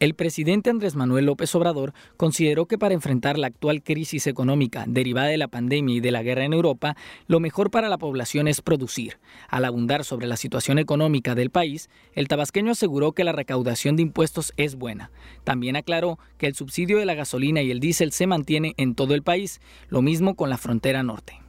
El 0.00 0.14
presidente 0.14 0.70
Andrés 0.70 0.96
Manuel 0.96 1.26
López 1.26 1.54
Obrador 1.54 1.94
consideró 2.16 2.66
que 2.66 2.78
para 2.78 2.94
enfrentar 2.94 3.38
la 3.38 3.46
actual 3.46 3.82
crisis 3.82 4.26
económica 4.26 4.84
derivada 4.86 5.28
de 5.28 5.38
la 5.38 5.48
pandemia 5.48 5.96
y 5.96 6.00
de 6.00 6.10
la 6.10 6.22
guerra 6.22 6.44
en 6.44 6.52
Europa, 6.52 6.96
lo 7.26 7.40
mejor 7.40 7.70
para 7.70 7.88
la 7.88 7.98
población 7.98 8.48
es 8.48 8.60
producir. 8.60 9.18
Al 9.48 9.64
abundar 9.64 10.04
sobre 10.04 10.26
la 10.26 10.36
situación 10.36 10.78
económica 10.78 11.34
del 11.34 11.50
país, 11.50 11.88
el 12.14 12.28
tabasqueño 12.28 12.72
aseguró 12.72 13.12
que 13.12 13.24
la 13.24 13.32
recaudación 13.32 13.96
de 13.96 14.02
impuestos 14.02 14.52
es 14.56 14.76
buena. 14.76 15.10
También 15.44 15.76
aclaró 15.76 16.18
que 16.38 16.46
el 16.46 16.54
subsidio 16.54 16.98
de 16.98 17.06
la 17.06 17.14
gasolina 17.14 17.62
y 17.62 17.70
el 17.70 17.80
diésel 17.80 18.12
se 18.12 18.26
mantiene 18.26 18.74
en 18.76 18.94
todo 18.94 19.14
el 19.14 19.22
país, 19.22 19.60
lo 19.88 20.02
mismo 20.02 20.34
con 20.34 20.50
la 20.50 20.58
frontera 20.58 21.02
norte. 21.02 21.43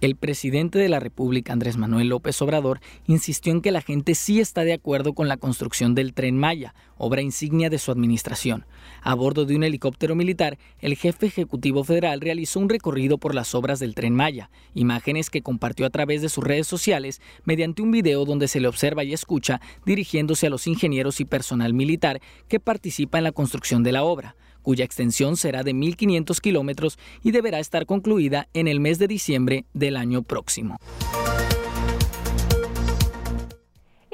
El 0.00 0.14
presidente 0.16 0.78
de 0.78 0.88
la 0.88 1.00
República, 1.00 1.52
Andrés 1.52 1.76
Manuel 1.76 2.08
López 2.08 2.40
Obrador, 2.40 2.80
insistió 3.06 3.52
en 3.52 3.60
que 3.60 3.72
la 3.72 3.82
gente 3.82 4.14
sí 4.14 4.40
está 4.40 4.62
de 4.62 4.72
acuerdo 4.72 5.12
con 5.12 5.28
la 5.28 5.36
construcción 5.36 5.94
del 5.94 6.14
tren 6.14 6.38
Maya, 6.38 6.74
obra 6.96 7.20
insignia 7.20 7.68
de 7.68 7.78
su 7.78 7.90
administración. 7.90 8.64
A 9.02 9.14
bordo 9.14 9.44
de 9.44 9.56
un 9.56 9.64
helicóptero 9.64 10.14
militar, 10.14 10.56
el 10.78 10.96
jefe 10.96 11.26
ejecutivo 11.26 11.82
federal 11.84 12.20
realizó 12.20 12.60
un 12.60 12.68
recorrido 12.68 13.18
por 13.18 13.34
las 13.34 13.54
obras 13.54 13.80
del 13.80 13.94
tren 13.94 14.14
Maya, 14.14 14.50
imágenes 14.74 15.30
que 15.30 15.42
compartió 15.42 15.84
a 15.84 15.90
través 15.90 16.22
de 16.22 16.28
sus 16.28 16.44
redes 16.44 16.68
sociales 16.68 17.20
mediante 17.44 17.82
un 17.82 17.90
video 17.90 18.24
donde 18.24 18.48
se 18.48 18.60
le 18.60 18.68
observa 18.68 19.04
y 19.04 19.12
escucha 19.12 19.60
dirigiéndose 19.84 20.46
a 20.46 20.50
los 20.50 20.66
ingenieros 20.66 21.20
y 21.20 21.24
personal 21.24 21.74
militar 21.74 22.20
que 22.46 22.60
participa 22.60 23.18
en 23.18 23.24
la 23.24 23.32
construcción 23.32 23.82
de 23.82 23.92
la 23.92 24.04
obra 24.04 24.36
cuya 24.68 24.84
extensión 24.84 25.38
será 25.38 25.62
de 25.62 25.72
1.500 25.72 26.40
kilómetros 26.42 26.98
y 27.24 27.30
deberá 27.30 27.58
estar 27.58 27.86
concluida 27.86 28.48
en 28.52 28.68
el 28.68 28.80
mes 28.80 28.98
de 28.98 29.08
diciembre 29.08 29.64
del 29.72 29.96
año 29.96 30.20
próximo. 30.20 30.76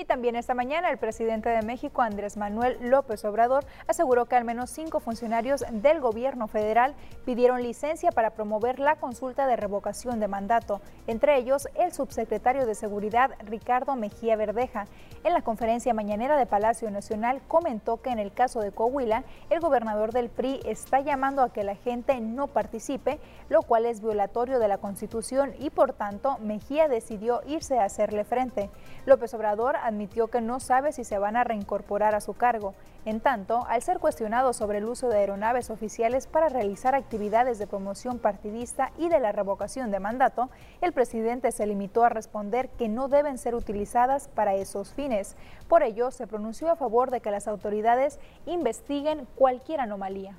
Y 0.05 0.07
también 0.07 0.37
esta 0.37 0.53
mañana 0.53 0.91
el 0.91 0.99
presidente 0.99 1.49
de 1.49 1.63
México, 1.63 2.03
Andrés 2.03 2.37
Manuel 2.37 2.77
López 2.91 3.25
Obrador, 3.25 3.65
aseguró 3.89 4.27
que 4.27 4.37
al 4.37 4.45
menos 4.45 4.69
cinco 4.69 5.01
funcionarios 5.01 5.65
del 5.73 6.03
gobierno 6.03 6.47
federal 6.47 6.95
pidieron 7.25 7.63
licencia 7.63 8.13
para 8.13 8.35
promover 8.35 8.81
la 8.81 8.97
consulta 8.97 9.47
de 9.47 9.57
revocación 9.57 10.21
de 10.21 10.29
mandato, 10.29 10.83
entre 11.07 11.39
ellos 11.39 11.69
el 11.75 11.95
subsecretario 11.95 12.67
de 12.67 12.75
Seguridad 12.75 13.31
Ricardo 13.47 13.97
Mejía 13.97 14.37
Verdeja. 14.37 14.85
En 15.25 15.33
la 15.33 15.41
conferencia 15.41 15.95
mañanera 15.95 16.37
de 16.37 16.45
Palacio 16.45 16.91
Nacional 16.91 17.41
comentó 17.49 18.03
que 18.03 18.11
en 18.11 18.19
el 18.19 18.35
caso 18.35 18.61
de 18.61 18.73
Coahuila, 18.73 19.25
el 19.49 19.61
gobernador 19.61 20.13
del 20.13 20.29
PRI 20.29 20.61
está 20.67 21.01
llamando 21.01 21.41
a 21.41 21.51
que 21.51 21.65
la 21.65 21.77
gente 21.77 22.21
no 22.21 22.49
participe, 22.49 23.19
lo 23.49 23.63
cual 23.63 23.87
es 23.87 24.03
violatorio 24.03 24.59
de 24.59 24.69
la 24.69 24.77
Constitución 24.77 25.55
y 25.59 25.71
por 25.71 25.95
tanto 25.95 26.37
Mejía 26.41 26.89
decidió 26.89 27.41
irse 27.47 27.79
a 27.79 27.85
hacerle 27.85 28.25
frente. 28.25 28.69
López 29.07 29.33
Obrador 29.33 29.77
admitió 29.95 30.29
que 30.29 30.41
no 30.41 30.61
sabe 30.61 30.93
si 30.93 31.05
se 31.05 31.19
van 31.19 31.37
a 31.37 31.45
reincorporar 31.45 32.15
a 32.15 32.21
su 32.21 32.35
cargo. 32.35 32.75
En 33.05 33.21
tanto, 33.21 33.65
al 33.69 33.81
ser 33.81 33.99
cuestionado 33.99 34.53
sobre 34.53 34.79
el 34.79 34.85
uso 34.85 35.09
de 35.09 35.19
aeronaves 35.19 35.71
oficiales 35.71 36.27
para 36.27 36.49
realizar 36.49 36.95
actividades 36.95 37.59
de 37.59 37.67
promoción 37.67 38.19
partidista 38.19 38.91
y 38.99 39.09
de 39.09 39.21
la 39.21 39.33
revocación 39.33 39.91
de 39.91 40.01
mandato, 40.01 40.51
el 40.81 40.93
presidente 40.93 41.53
se 41.53 41.67
limitó 41.67 42.05
a 42.05 42.09
responder 42.09 42.69
que 42.71 42.89
no 42.89 43.09
deben 43.09 43.39
ser 43.39 43.55
utilizadas 43.55 44.29
para 44.29 44.55
esos 44.55 44.93
fines. 44.93 45.37
Por 45.69 45.83
ello, 45.83 46.11
se 46.11 46.27
pronunció 46.27 46.71
a 46.71 46.77
favor 46.77 47.11
de 47.11 47.21
que 47.21 47.31
las 47.31 47.47
autoridades 47.47 48.19
investiguen 48.47 49.27
cualquier 49.37 49.81
anomalía. 49.81 50.37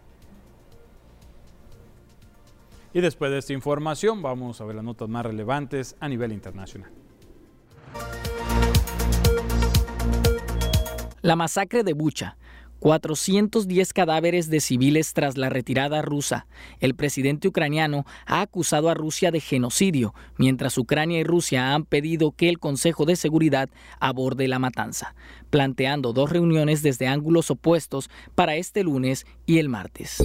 Y 2.94 3.02
después 3.02 3.30
de 3.30 3.40
esta 3.40 3.54
información 3.54 4.22
vamos 4.22 4.62
a 4.62 4.66
ver 4.66 4.76
las 4.76 4.86
notas 4.86 5.10
más 5.10 5.26
relevantes 5.26 5.96
a 6.00 6.08
nivel 6.08 6.32
internacional. 6.32 7.05
La 11.26 11.36
masacre 11.36 11.84
de 11.84 11.94
Bucha. 11.94 12.38
410 12.82 13.94
cadáveres 13.94 14.48
de 14.52 14.60
civiles 14.60 15.14
tras 15.16 15.38
la 15.38 15.50
retirada 15.50 16.04
rusa. 16.04 16.46
El 16.80 16.94
presidente 16.94 17.48
ucraniano 17.48 18.06
ha 18.28 18.42
acusado 18.42 18.92
a 18.92 18.94
Rusia 18.94 19.32
de 19.32 19.40
genocidio, 19.40 20.14
mientras 20.38 20.78
Ucrania 20.78 21.20
y 21.20 21.24
Rusia 21.24 21.74
han 21.74 21.86
pedido 21.86 22.32
que 22.34 22.48
el 22.48 22.60
Consejo 22.60 23.06
de 23.06 23.16
Seguridad 23.16 23.70
aborde 24.00 24.48
la 24.48 24.60
matanza, 24.60 25.16
planteando 25.50 26.14
dos 26.14 26.30
reuniones 26.30 26.84
desde 26.84 27.08
ángulos 27.08 27.50
opuestos 27.50 28.12
para 28.36 28.56
este 28.56 28.84
lunes 28.84 29.26
y 29.48 29.58
el 29.58 29.68
martes. 29.68 30.24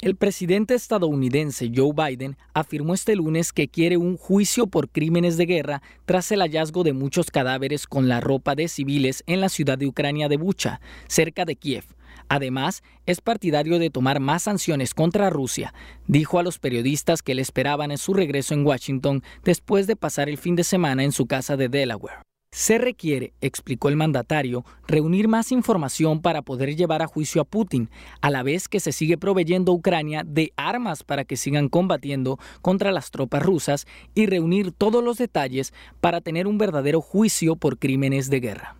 El 0.00 0.16
presidente 0.16 0.74
estadounidense 0.74 1.70
Joe 1.74 1.92
Biden 1.94 2.36
afirmó 2.54 2.94
este 2.94 3.14
lunes 3.14 3.52
que 3.52 3.68
quiere 3.68 3.96
un 3.96 4.16
juicio 4.16 4.66
por 4.66 4.88
crímenes 4.88 5.36
de 5.36 5.46
guerra 5.46 5.82
tras 6.06 6.32
el 6.32 6.40
hallazgo 6.40 6.82
de 6.82 6.92
muchos 6.92 7.30
cadáveres 7.30 7.86
con 7.86 8.08
la 8.08 8.20
ropa 8.20 8.54
de 8.54 8.68
civiles 8.68 9.22
en 9.26 9.40
la 9.40 9.48
ciudad 9.48 9.78
de 9.78 9.86
Ucrania 9.86 10.28
de 10.28 10.36
Bucha, 10.36 10.80
cerca 11.06 11.44
de 11.44 11.56
Kiev. 11.56 11.84
Además, 12.28 12.82
es 13.06 13.20
partidario 13.20 13.78
de 13.78 13.90
tomar 13.90 14.18
más 14.18 14.44
sanciones 14.44 14.94
contra 14.94 15.30
Rusia. 15.30 15.74
Dijo 16.06 16.38
a 16.38 16.42
los 16.42 16.58
periodistas 16.58 17.22
que 17.22 17.34
le 17.34 17.42
esperaban 17.42 17.90
en 17.90 17.98
su 17.98 18.14
regreso 18.14 18.54
en 18.54 18.66
Washington 18.66 19.22
después 19.44 19.86
de 19.86 19.96
pasar 19.96 20.28
el 20.28 20.38
fin 20.38 20.56
de 20.56 20.64
semana 20.64 21.04
en 21.04 21.12
su 21.12 21.26
casa 21.26 21.56
de 21.56 21.68
Delaware. 21.68 22.31
Se 22.54 22.76
requiere, 22.76 23.32
explicó 23.40 23.88
el 23.88 23.96
mandatario, 23.96 24.66
reunir 24.86 25.26
más 25.26 25.52
información 25.52 26.20
para 26.20 26.42
poder 26.42 26.76
llevar 26.76 27.00
a 27.00 27.06
juicio 27.06 27.40
a 27.40 27.46
Putin, 27.46 27.88
a 28.20 28.28
la 28.28 28.42
vez 28.42 28.68
que 28.68 28.78
se 28.78 28.92
sigue 28.92 29.16
proveyendo 29.16 29.72
a 29.72 29.74
Ucrania 29.74 30.22
de 30.22 30.52
armas 30.58 31.02
para 31.02 31.24
que 31.24 31.38
sigan 31.38 31.70
combatiendo 31.70 32.38
contra 32.60 32.92
las 32.92 33.10
tropas 33.10 33.42
rusas 33.42 33.86
y 34.14 34.26
reunir 34.26 34.70
todos 34.70 35.02
los 35.02 35.16
detalles 35.16 35.72
para 36.02 36.20
tener 36.20 36.46
un 36.46 36.58
verdadero 36.58 37.00
juicio 37.00 37.56
por 37.56 37.78
crímenes 37.78 38.28
de 38.28 38.40
guerra. 38.40 38.76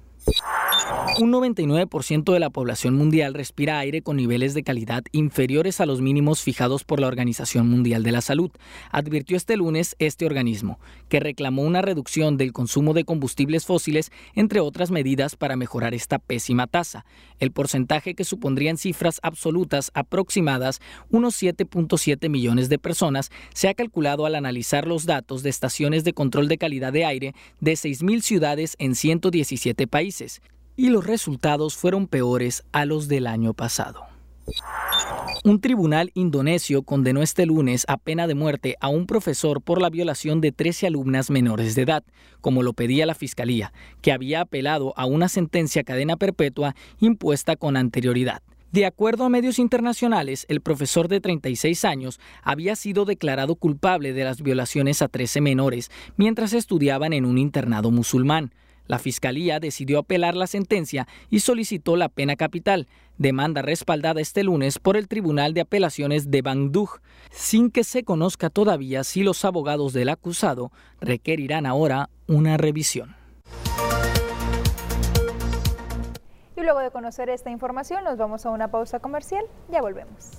Un 1.19 1.31
99% 1.31 2.33
de 2.33 2.41
la 2.41 2.51
población 2.51 2.95
mundial 2.95 3.35
respira 3.35 3.79
aire 3.79 4.03
con 4.03 4.17
niveles 4.17 4.55
de 4.55 4.63
calidad 4.63 5.05
inferiores 5.13 5.81
a 5.81 5.87
los 5.87 6.01
mínimos 6.01 6.43
fijados 6.43 6.85
por 6.85 7.01
la 7.01 7.07
Organización 7.07 7.69
Mundial 7.69 8.03
de 8.03 8.13
la 8.13 8.23
Salud, 8.23 8.51
advirtió 8.91 9.37
este 9.37 9.57
lunes 9.57 9.95
este 9.99 10.25
organismo, 10.25 10.81
que 11.09 11.21
reclamó 11.21 11.63
una 11.63 11.83
reducción 11.83 12.39
del 12.39 12.53
consumo 12.53 12.95
de 12.95 13.05
combustibles 13.05 13.67
fósiles, 13.67 14.11
entre 14.35 14.61
otras 14.61 14.91
medidas 14.91 15.37
para 15.37 15.57
mejorar 15.57 15.93
esta 15.95 16.19
pésima 16.19 16.67
tasa. 16.67 17.05
El 17.39 17.53
porcentaje 17.53 18.15
que 18.15 18.25
supondría 18.25 18.71
en 18.71 18.79
cifras 18.79 19.21
absolutas 19.23 19.91
aproximadas 19.95 20.81
unos 21.11 21.41
7.7 21.41 22.29
millones 22.31 22.69
de 22.69 22.79
personas 22.79 23.31
se 23.55 23.69
ha 23.69 23.75
calculado 23.75 24.25
al 24.25 24.35
analizar 24.35 24.87
los 24.87 25.05
datos 25.05 25.43
de 25.43 25.51
estaciones 25.51 26.05
de 26.05 26.15
control 26.15 26.49
de 26.49 26.59
calidad 26.59 26.93
de 26.93 27.05
aire 27.05 27.35
de 27.61 27.73
6.000 27.73 28.23
ciudades 28.23 28.77
en 28.79 28.95
117 28.95 29.87
países 29.87 30.41
y 30.77 30.91
los 30.91 31.07
resultados 31.07 31.77
fueron 31.77 32.07
peores 32.07 32.65
a 32.73 32.85
los 32.85 33.09
del 33.09 33.27
año 33.27 33.55
pasado. 33.55 34.05
Un 35.45 35.61
tribunal 35.61 36.11
indonesio 36.15 36.83
condenó 36.83 37.23
este 37.23 37.47
lunes 37.47 37.85
a 37.89 37.97
pena 37.97 38.27
de 38.27 38.35
muerte 38.35 38.77
a 38.81 38.89
un 38.89 39.07
profesor 39.07 39.61
por 39.61 39.81
la 39.81 39.91
violación 39.91 40.41
de 40.41 40.53
13 40.53 40.87
alumnas 40.89 41.31
menores 41.31 41.75
de 41.75 41.83
edad, 41.83 42.05
como 42.41 42.63
lo 42.63 42.75
pedía 42.75 43.07
la 43.07 43.15
Fiscalía, 43.15 43.73
que 44.03 44.13
había 44.13 44.41
apelado 44.41 44.95
a 44.97 45.05
una 45.07 45.29
sentencia 45.29 45.85
cadena 45.85 46.17
perpetua 46.17 46.75
impuesta 47.01 47.57
con 47.57 47.77
anterioridad. 47.77 48.43
De 48.73 48.87
acuerdo 48.87 49.25
a 49.25 49.29
medios 49.29 49.59
internacionales, 49.59 50.47
el 50.49 50.63
profesor 50.63 51.09
de 51.09 51.21
36 51.21 51.85
años 51.85 52.21
había 52.43 52.75
sido 52.75 53.05
declarado 53.05 53.55
culpable 53.55 54.15
de 54.15 54.25
las 54.25 54.41
violaciones 54.41 55.03
a 55.03 55.09
13 55.09 55.43
menores 55.43 55.91
mientras 56.17 56.55
estudiaban 56.55 57.13
en 57.13 57.27
un 57.27 57.37
internado 57.37 57.91
musulmán. 57.91 58.55
La 58.87 58.99
Fiscalía 58.99 59.61
decidió 59.61 59.99
apelar 59.99 60.35
la 60.35 60.47
sentencia 60.47 61.07
y 61.31 61.41
solicitó 61.41 61.97
la 61.97 62.09
pena 62.09 62.37
capital, 62.37 62.89
demanda 63.19 63.63
respaldada 63.63 64.21
este 64.21 64.43
lunes 64.43 64.79
por 64.79 64.97
el 64.97 65.09
Tribunal 65.09 65.55
de 65.55 65.63
Apelaciones 65.63 66.31
de 66.31 66.43
Bandung, 66.43 66.89
sin 67.31 67.71
que 67.71 67.85
se 67.85 68.05
conozca 68.05 68.51
todavía 68.51 69.05
si 69.05 69.23
los 69.23 69.45
abogados 69.45 69.93
del 69.93 70.09
acusado 70.09 70.73
requerirán 71.01 71.67
ahora 71.67 72.11
una 72.27 72.57
revisión. 72.57 73.17
Y 76.57 76.61
luego 76.61 76.81
de 76.81 76.91
conocer 76.91 77.29
esta 77.31 77.51
información, 77.51 78.05
nos 78.05 78.19
vamos 78.19 78.47
a 78.47 78.51
una 78.51 78.69
pausa 78.69 79.01
comercial. 79.01 79.45
Ya 79.71 79.81
volvemos. 79.81 80.31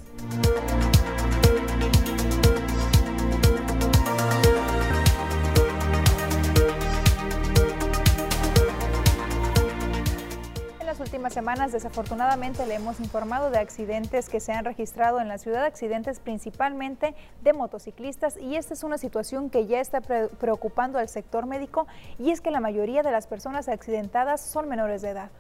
Últimas 11.00 11.34
semanas 11.34 11.72
desafortunadamente 11.72 12.66
le 12.66 12.76
hemos 12.76 13.00
informado 13.00 13.50
de 13.50 13.60
accidentes 13.60 14.30
que 14.30 14.40
se 14.40 14.52
han 14.52 14.66
registrado 14.66 15.20
en 15.20 15.28
la 15.28 15.38
ciudad, 15.38 15.66
accidentes 15.66 16.20
principalmente 16.20 17.16
de 17.42 17.54
motociclistas 17.54 18.38
y 18.38 18.56
esta 18.56 18.74
es 18.74 18.84
una 18.84 18.98
situación 18.98 19.50
que 19.50 19.66
ya 19.66 19.80
está 19.80 20.02
preocupando 20.02 21.00
al 21.00 21.10
sector 21.10 21.46
médico 21.46 21.88
y 22.20 22.32
es 22.32 22.42
que 22.42 22.52
la 22.52 22.60
mayoría 22.60 23.04
de 23.04 23.12
las 23.12 23.28
personas 23.28 23.70
accidentadas 23.70 24.42
son 24.42 24.68
menores 24.68 25.02
de 25.02 25.10
edad. 25.10 25.32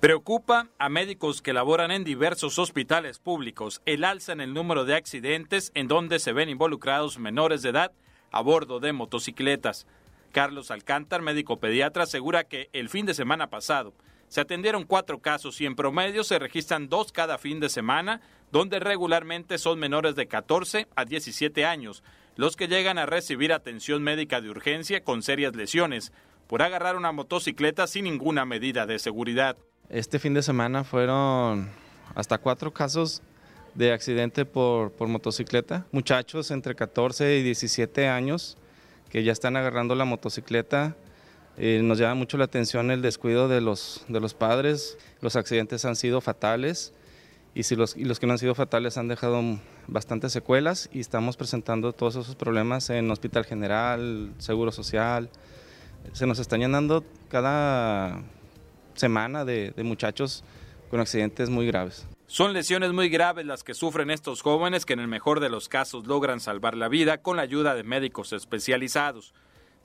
Preocupa 0.00 0.68
a 0.78 0.88
médicos 0.88 1.42
que 1.42 1.52
laboran 1.52 1.90
en 1.90 2.04
diversos 2.04 2.58
hospitales 2.58 3.18
públicos 3.18 3.80
el 3.86 4.04
alza 4.04 4.32
en 4.32 4.40
el 4.40 4.54
número 4.54 4.84
de 4.84 4.94
accidentes 4.94 5.72
en 5.74 5.88
donde 5.88 6.18
se 6.18 6.32
ven 6.32 6.48
involucrados 6.48 7.18
menores 7.18 7.62
de 7.62 7.70
edad 7.70 7.92
a 8.30 8.42
bordo 8.42 8.80
de 8.80 8.92
motocicletas. 8.92 9.86
Carlos 10.36 10.70
Alcántar, 10.70 11.22
médico 11.22 11.60
pediatra, 11.60 12.02
asegura 12.02 12.44
que 12.44 12.68
el 12.74 12.90
fin 12.90 13.06
de 13.06 13.14
semana 13.14 13.48
pasado 13.48 13.94
se 14.28 14.42
atendieron 14.42 14.84
cuatro 14.84 15.18
casos 15.18 15.58
y 15.62 15.64
en 15.64 15.74
promedio 15.74 16.24
se 16.24 16.38
registran 16.38 16.90
dos 16.90 17.10
cada 17.10 17.38
fin 17.38 17.58
de 17.58 17.70
semana, 17.70 18.20
donde 18.52 18.78
regularmente 18.78 19.56
son 19.56 19.78
menores 19.78 20.14
de 20.14 20.26
14 20.26 20.88
a 20.94 21.06
17 21.06 21.64
años 21.64 22.04
los 22.34 22.54
que 22.54 22.68
llegan 22.68 22.98
a 22.98 23.06
recibir 23.06 23.50
atención 23.50 24.02
médica 24.02 24.42
de 24.42 24.50
urgencia 24.50 25.02
con 25.02 25.22
serias 25.22 25.56
lesiones 25.56 26.12
por 26.48 26.60
agarrar 26.60 26.96
una 26.96 27.12
motocicleta 27.12 27.86
sin 27.86 28.04
ninguna 28.04 28.44
medida 28.44 28.84
de 28.84 28.98
seguridad. 28.98 29.56
Este 29.88 30.18
fin 30.18 30.34
de 30.34 30.42
semana 30.42 30.84
fueron 30.84 31.70
hasta 32.14 32.36
cuatro 32.36 32.74
casos 32.74 33.22
de 33.74 33.90
accidente 33.90 34.44
por, 34.44 34.92
por 34.92 35.08
motocicleta, 35.08 35.86
muchachos 35.92 36.50
entre 36.50 36.74
14 36.74 37.38
y 37.38 37.42
17 37.42 38.06
años 38.06 38.58
que 39.10 39.22
ya 39.24 39.32
están 39.32 39.56
agarrando 39.56 39.94
la 39.94 40.04
motocicleta. 40.04 40.96
Eh, 41.58 41.80
nos 41.82 41.98
llama 41.98 42.14
mucho 42.14 42.36
la 42.36 42.44
atención 42.44 42.90
el 42.90 43.02
descuido 43.02 43.48
de 43.48 43.60
los, 43.60 44.04
de 44.08 44.20
los 44.20 44.34
padres. 44.34 44.98
Los 45.20 45.36
accidentes 45.36 45.84
han 45.84 45.96
sido 45.96 46.20
fatales 46.20 46.92
y, 47.54 47.62
si 47.62 47.76
los, 47.76 47.96
y 47.96 48.04
los 48.04 48.20
que 48.20 48.26
no 48.26 48.34
han 48.34 48.38
sido 48.38 48.54
fatales 48.54 48.98
han 48.98 49.08
dejado 49.08 49.42
bastantes 49.86 50.32
secuelas 50.32 50.90
y 50.92 51.00
estamos 51.00 51.36
presentando 51.36 51.92
todos 51.92 52.16
esos 52.16 52.36
problemas 52.36 52.90
en 52.90 53.10
Hospital 53.10 53.46
General, 53.46 54.32
Seguro 54.38 54.72
Social. 54.72 55.30
Se 56.12 56.26
nos 56.26 56.38
están 56.38 56.60
llenando 56.60 57.04
cada 57.30 58.22
semana 58.94 59.44
de, 59.44 59.70
de 59.70 59.82
muchachos 59.82 60.44
con 60.90 61.00
accidentes 61.00 61.50
muy 61.50 61.66
graves. 61.66 62.06
Son 62.26 62.52
lesiones 62.52 62.92
muy 62.92 63.08
graves 63.08 63.46
las 63.46 63.62
que 63.62 63.74
sufren 63.74 64.10
estos 64.10 64.42
jóvenes 64.42 64.84
que 64.84 64.94
en 64.94 65.00
el 65.00 65.08
mejor 65.08 65.40
de 65.40 65.48
los 65.48 65.68
casos 65.68 66.06
logran 66.06 66.40
salvar 66.40 66.76
la 66.76 66.88
vida 66.88 67.18
con 67.18 67.36
la 67.36 67.42
ayuda 67.42 67.74
de 67.74 67.84
médicos 67.84 68.32
especializados. 68.32 69.32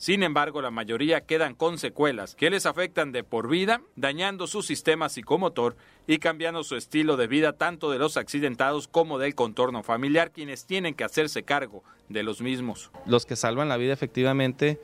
Sin 0.01 0.23
embargo, 0.23 0.63
la 0.63 0.71
mayoría 0.71 1.21
quedan 1.21 1.53
con 1.53 1.77
secuelas 1.77 2.33
que 2.33 2.49
les 2.49 2.65
afectan 2.65 3.11
de 3.11 3.23
por 3.23 3.47
vida, 3.47 3.83
dañando 3.95 4.47
su 4.47 4.63
sistema 4.63 5.09
psicomotor 5.09 5.75
y 6.07 6.17
cambiando 6.17 6.63
su 6.63 6.75
estilo 6.75 7.17
de 7.17 7.27
vida 7.27 7.53
tanto 7.53 7.91
de 7.91 7.99
los 7.99 8.17
accidentados 8.17 8.87
como 8.87 9.19
del 9.19 9.35
contorno 9.35 9.83
familiar, 9.83 10.31
quienes 10.31 10.65
tienen 10.65 10.95
que 10.95 11.03
hacerse 11.03 11.43
cargo 11.43 11.83
de 12.09 12.23
los 12.23 12.41
mismos. 12.41 12.89
Los 13.05 13.27
que 13.27 13.35
salvan 13.35 13.69
la 13.69 13.77
vida 13.77 13.93
efectivamente 13.93 14.81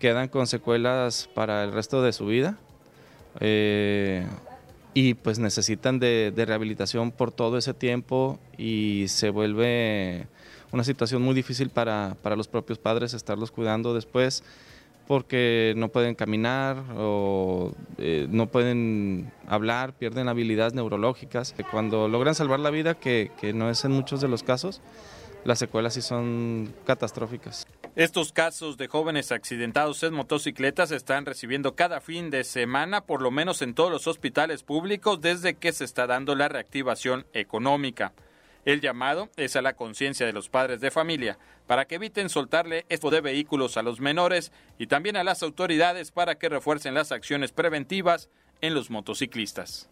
quedan 0.00 0.26
con 0.26 0.48
secuelas 0.48 1.30
para 1.32 1.62
el 1.62 1.70
resto 1.70 2.02
de 2.02 2.12
su 2.12 2.26
vida. 2.26 2.58
Eh, 3.38 4.26
y 4.94 5.14
pues 5.14 5.38
necesitan 5.38 5.98
de, 5.98 6.32
rehabilitación 6.36 7.12
por 7.12 7.32
todo 7.32 7.58
ese 7.58 7.74
tiempo 7.74 8.38
y 8.58 9.06
se 9.08 9.30
vuelve 9.30 10.26
una 10.72 10.84
situación 10.84 11.22
muy 11.22 11.34
difícil 11.34 11.70
para, 11.70 12.16
los 12.36 12.48
propios 12.48 12.78
padres 12.78 13.14
estarlos 13.14 13.50
cuidando 13.50 13.94
después 13.94 14.42
porque 15.06 15.74
no 15.76 15.88
pueden 15.88 16.14
caminar 16.14 16.84
o 16.96 17.72
eh, 17.98 18.28
no 18.30 18.46
pueden 18.46 19.32
hablar, 19.48 19.92
pierden 19.94 20.28
habilidades 20.28 20.72
neurológicas. 20.74 21.52
Cuando 21.72 22.06
logran 22.06 22.36
salvar 22.36 22.60
la 22.60 22.70
vida, 22.70 22.94
que, 22.94 23.32
que 23.40 23.52
no 23.52 23.70
es 23.70 23.84
en 23.84 23.90
muchos 23.90 24.20
de 24.20 24.28
los 24.28 24.44
casos, 24.44 24.80
las 25.44 25.58
secuelas 25.58 25.94
sí 25.94 26.02
son 26.02 26.72
catastróficas. 26.84 27.66
Estos 27.96 28.32
casos 28.32 28.76
de 28.76 28.86
jóvenes 28.86 29.32
accidentados 29.32 30.04
en 30.04 30.14
motocicletas 30.14 30.92
están 30.92 31.26
recibiendo 31.26 31.74
cada 31.74 32.00
fin 32.00 32.30
de 32.30 32.44
semana, 32.44 33.00
por 33.00 33.20
lo 33.20 33.32
menos 33.32 33.62
en 33.62 33.74
todos 33.74 33.90
los 33.90 34.06
hospitales 34.06 34.62
públicos, 34.62 35.20
desde 35.20 35.54
que 35.54 35.72
se 35.72 35.84
está 35.84 36.06
dando 36.06 36.36
la 36.36 36.48
reactivación 36.48 37.26
económica. 37.32 38.12
El 38.64 38.80
llamado 38.80 39.28
es 39.36 39.56
a 39.56 39.62
la 39.62 39.74
conciencia 39.74 40.24
de 40.24 40.32
los 40.32 40.48
padres 40.48 40.80
de 40.80 40.92
familia 40.92 41.36
para 41.66 41.86
que 41.86 41.96
eviten 41.96 42.28
soltarle 42.28 42.86
esto 42.88 43.10
de 43.10 43.22
vehículos 43.22 43.76
a 43.76 43.82
los 43.82 43.98
menores 43.98 44.52
y 44.78 44.86
también 44.86 45.16
a 45.16 45.24
las 45.24 45.42
autoridades 45.42 46.12
para 46.12 46.36
que 46.36 46.48
refuercen 46.48 46.94
las 46.94 47.10
acciones 47.10 47.50
preventivas 47.50 48.28
en 48.60 48.74
los 48.74 48.90
motociclistas 48.90 49.90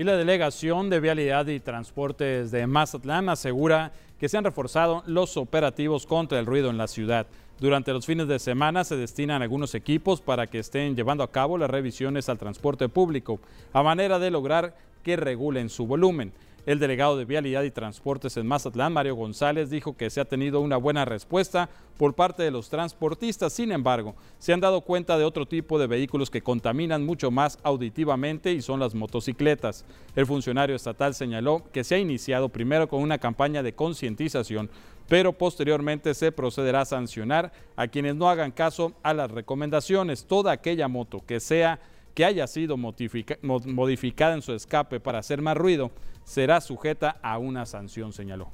y 0.00 0.04
la 0.04 0.16
Delegación 0.16 0.88
de 0.88 0.98
Vialidad 0.98 1.46
y 1.48 1.60
Transportes 1.60 2.50
de 2.50 2.66
Mazatlán 2.66 3.28
asegura 3.28 3.92
que 4.20 4.28
se 4.28 4.36
han 4.36 4.44
reforzado 4.44 5.02
los 5.06 5.38
operativos 5.38 6.04
contra 6.04 6.38
el 6.38 6.44
ruido 6.44 6.68
en 6.68 6.76
la 6.76 6.88
ciudad. 6.88 7.26
Durante 7.58 7.92
los 7.92 8.04
fines 8.04 8.28
de 8.28 8.38
semana 8.38 8.84
se 8.84 8.96
destinan 8.96 9.40
algunos 9.40 9.74
equipos 9.74 10.20
para 10.20 10.46
que 10.46 10.58
estén 10.58 10.94
llevando 10.94 11.24
a 11.24 11.30
cabo 11.32 11.56
las 11.56 11.70
revisiones 11.70 12.28
al 12.28 12.38
transporte 12.38 12.90
público, 12.90 13.40
a 13.72 13.82
manera 13.82 14.18
de 14.18 14.30
lograr 14.30 14.76
que 15.02 15.16
regulen 15.16 15.70
su 15.70 15.86
volumen. 15.86 16.32
El 16.66 16.78
delegado 16.78 17.16
de 17.16 17.24
Vialidad 17.24 17.62
y 17.62 17.70
Transportes 17.70 18.36
en 18.36 18.46
Mazatlán, 18.46 18.92
Mario 18.92 19.14
González, 19.14 19.70
dijo 19.70 19.96
que 19.96 20.10
se 20.10 20.20
ha 20.20 20.26
tenido 20.26 20.60
una 20.60 20.76
buena 20.76 21.04
respuesta 21.04 21.70
por 21.96 22.14
parte 22.14 22.42
de 22.42 22.50
los 22.50 22.68
transportistas. 22.68 23.52
Sin 23.52 23.72
embargo, 23.72 24.14
se 24.38 24.52
han 24.52 24.60
dado 24.60 24.82
cuenta 24.82 25.16
de 25.16 25.24
otro 25.24 25.46
tipo 25.46 25.78
de 25.78 25.86
vehículos 25.86 26.30
que 26.30 26.42
contaminan 26.42 27.04
mucho 27.04 27.30
más 27.30 27.58
auditivamente 27.62 28.52
y 28.52 28.60
son 28.60 28.80
las 28.80 28.94
motocicletas. 28.94 29.86
El 30.14 30.26
funcionario 30.26 30.76
estatal 30.76 31.14
señaló 31.14 31.62
que 31.72 31.82
se 31.82 31.94
ha 31.94 31.98
iniciado 31.98 32.50
primero 32.50 32.88
con 32.88 33.02
una 33.02 33.18
campaña 33.18 33.62
de 33.62 33.74
concientización, 33.74 34.70
pero 35.08 35.32
posteriormente 35.32 36.14
se 36.14 36.30
procederá 36.30 36.82
a 36.82 36.86
sancionar 36.86 37.52
a 37.74 37.88
quienes 37.88 38.16
no 38.16 38.28
hagan 38.28 38.52
caso 38.52 38.92
a 39.02 39.14
las 39.14 39.30
recomendaciones. 39.30 40.26
Toda 40.26 40.52
aquella 40.52 40.88
moto 40.88 41.22
que 41.26 41.40
sea 41.40 41.80
que 42.14 42.24
haya 42.24 42.46
sido 42.46 42.76
modificada 42.76 44.34
en 44.34 44.42
su 44.42 44.52
escape 44.52 45.00
para 45.00 45.20
hacer 45.20 45.40
más 45.42 45.56
ruido 45.56 45.90
será 46.30 46.60
sujeta 46.60 47.16
a 47.22 47.38
una 47.38 47.66
sanción, 47.66 48.12
señaló. 48.12 48.52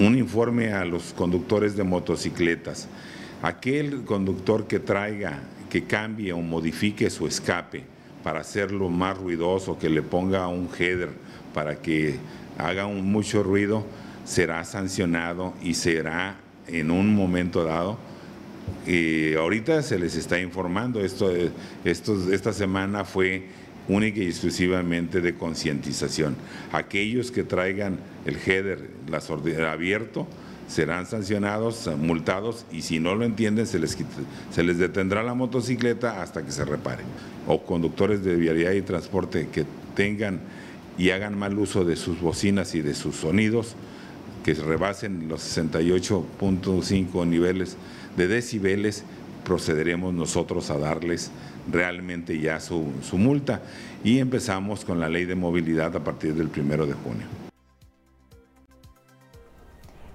un 0.00 0.18
informe 0.18 0.72
a 0.72 0.84
los 0.84 1.12
conductores 1.12 1.76
de 1.76 1.84
motocicletas. 1.84 2.88
Aquel 3.42 4.04
conductor 4.04 4.66
que 4.66 4.80
traiga, 4.80 5.40
que 5.70 5.84
cambie 5.84 6.32
o 6.32 6.40
modifique 6.40 7.10
su 7.10 7.28
escape 7.28 7.84
para 8.24 8.40
hacerlo 8.40 8.90
más 8.90 9.16
ruidoso, 9.16 9.78
que 9.78 9.88
le 9.88 10.02
ponga 10.02 10.46
un 10.48 10.68
header 10.76 11.10
para 11.54 11.76
que 11.80 12.16
haga 12.58 12.86
un, 12.86 13.10
mucho 13.10 13.44
ruido, 13.44 13.84
será 14.24 14.64
sancionado 14.64 15.54
y 15.62 15.74
será 15.74 16.36
en 16.66 16.90
un 16.90 17.14
momento 17.14 17.64
dado. 17.64 17.98
Y 18.86 19.34
ahorita 19.34 19.82
se 19.82 19.98
les 19.98 20.16
está 20.16 20.40
informando, 20.40 21.00
esto, 21.00 21.30
esto, 21.84 22.32
esta 22.32 22.52
semana 22.52 23.04
fue 23.04 23.46
única 23.88 24.20
y 24.20 24.26
exclusivamente 24.26 25.20
de 25.20 25.34
concientización. 25.34 26.36
Aquellos 26.72 27.30
que 27.30 27.44
traigan 27.44 27.98
el 28.26 28.36
header 28.36 28.90
abierto 29.66 30.26
serán 30.68 31.06
sancionados, 31.06 31.88
multados 31.98 32.66
y 32.70 32.82
si 32.82 33.00
no 33.00 33.14
lo 33.14 33.24
entienden 33.24 33.66
se 33.66 33.78
les, 33.78 33.96
se 34.50 34.62
les 34.62 34.78
detendrá 34.78 35.22
la 35.22 35.34
motocicleta 35.34 36.22
hasta 36.22 36.44
que 36.44 36.52
se 36.52 36.64
repare. 36.64 37.02
O 37.46 37.62
conductores 37.62 38.22
de 38.22 38.36
vialidad 38.36 38.72
y 38.72 38.82
transporte 38.82 39.48
que 39.48 39.64
tengan 39.94 40.40
y 40.98 41.10
hagan 41.10 41.38
mal 41.38 41.58
uso 41.58 41.84
de 41.84 41.96
sus 41.96 42.20
bocinas 42.20 42.74
y 42.74 42.82
de 42.82 42.94
sus 42.94 43.16
sonidos, 43.16 43.76
que 44.44 44.54
rebasen 44.54 45.28
los 45.28 45.40
68.5 45.56 47.26
niveles 47.26 47.76
de 48.16 48.28
decibeles, 48.28 49.04
procederemos 49.44 50.12
nosotros 50.12 50.70
a 50.70 50.78
darles 50.78 51.30
realmente 51.70 52.38
ya 52.38 52.60
su, 52.60 52.92
su 53.02 53.18
multa 53.18 53.62
y 54.04 54.18
empezamos 54.18 54.84
con 54.84 55.00
la 55.00 55.08
ley 55.08 55.24
de 55.24 55.34
movilidad 55.34 55.94
a 55.96 56.04
partir 56.04 56.34
del 56.34 56.48
primero 56.48 56.86
de 56.86 56.94
junio. 56.94 57.37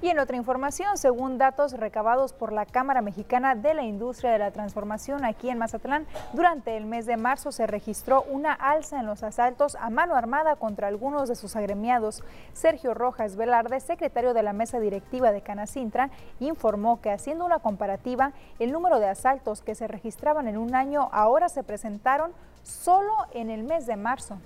Y 0.04 0.10
en 0.10 0.20
otra 0.20 0.36
información, 0.36 0.98
según 0.98 1.38
datos 1.38 1.72
recabados 1.72 2.34
por 2.34 2.52
la 2.52 2.66
Cámara 2.66 3.02
Mexicana 3.02 3.56
de 3.56 3.74
la 3.74 3.84
Industria 3.84 4.32
de 4.32 4.38
la 4.38 4.52
Transformación 4.52 5.24
aquí 5.24 5.50
en 5.50 5.58
Mazatlán, 5.58 6.08
durante 6.34 6.76
el 6.76 6.84
mes 6.86 7.06
de 7.06 7.16
marzo 7.16 7.54
se 7.54 7.68
registró 7.68 8.24
una 8.24 8.52
alza 8.52 9.00
en 9.00 9.06
los 9.06 9.24
asaltos 9.24 9.78
a 9.80 9.90
mano 9.90 10.16
armada 10.16 10.58
contra 10.58 10.90
algunos 10.90 11.30
de 11.30 11.36
sus 11.36 11.56
agremiados. 11.56 12.22
Sergio 12.52 12.94
Rojas 12.94 13.38
Velarde, 13.38 13.80
secretario 13.80 14.34
de 14.34 14.44
la 14.44 14.52
mesa 14.52 14.82
directiva 14.82 15.32
de 15.32 15.40
Canacintra, 15.40 16.10
informó 16.42 17.00
que 17.00 17.10
haciendo 17.10 17.46
una 17.46 17.60
comparativa, 17.60 18.34
el 18.60 18.74
número 18.74 19.00
de 19.00 19.08
asaltos 19.08 19.62
que 19.62 19.74
se 19.74 19.88
registraban 19.88 20.50
en 20.50 20.58
un 20.58 20.76
año 20.76 21.08
ahora 21.14 21.48
se 21.48 21.64
presentaron 21.64 22.34
solo 22.62 23.14
en 23.32 23.50
el 23.50 23.64
mes 23.64 23.86
de 23.86 23.96
marzo. 23.96 24.38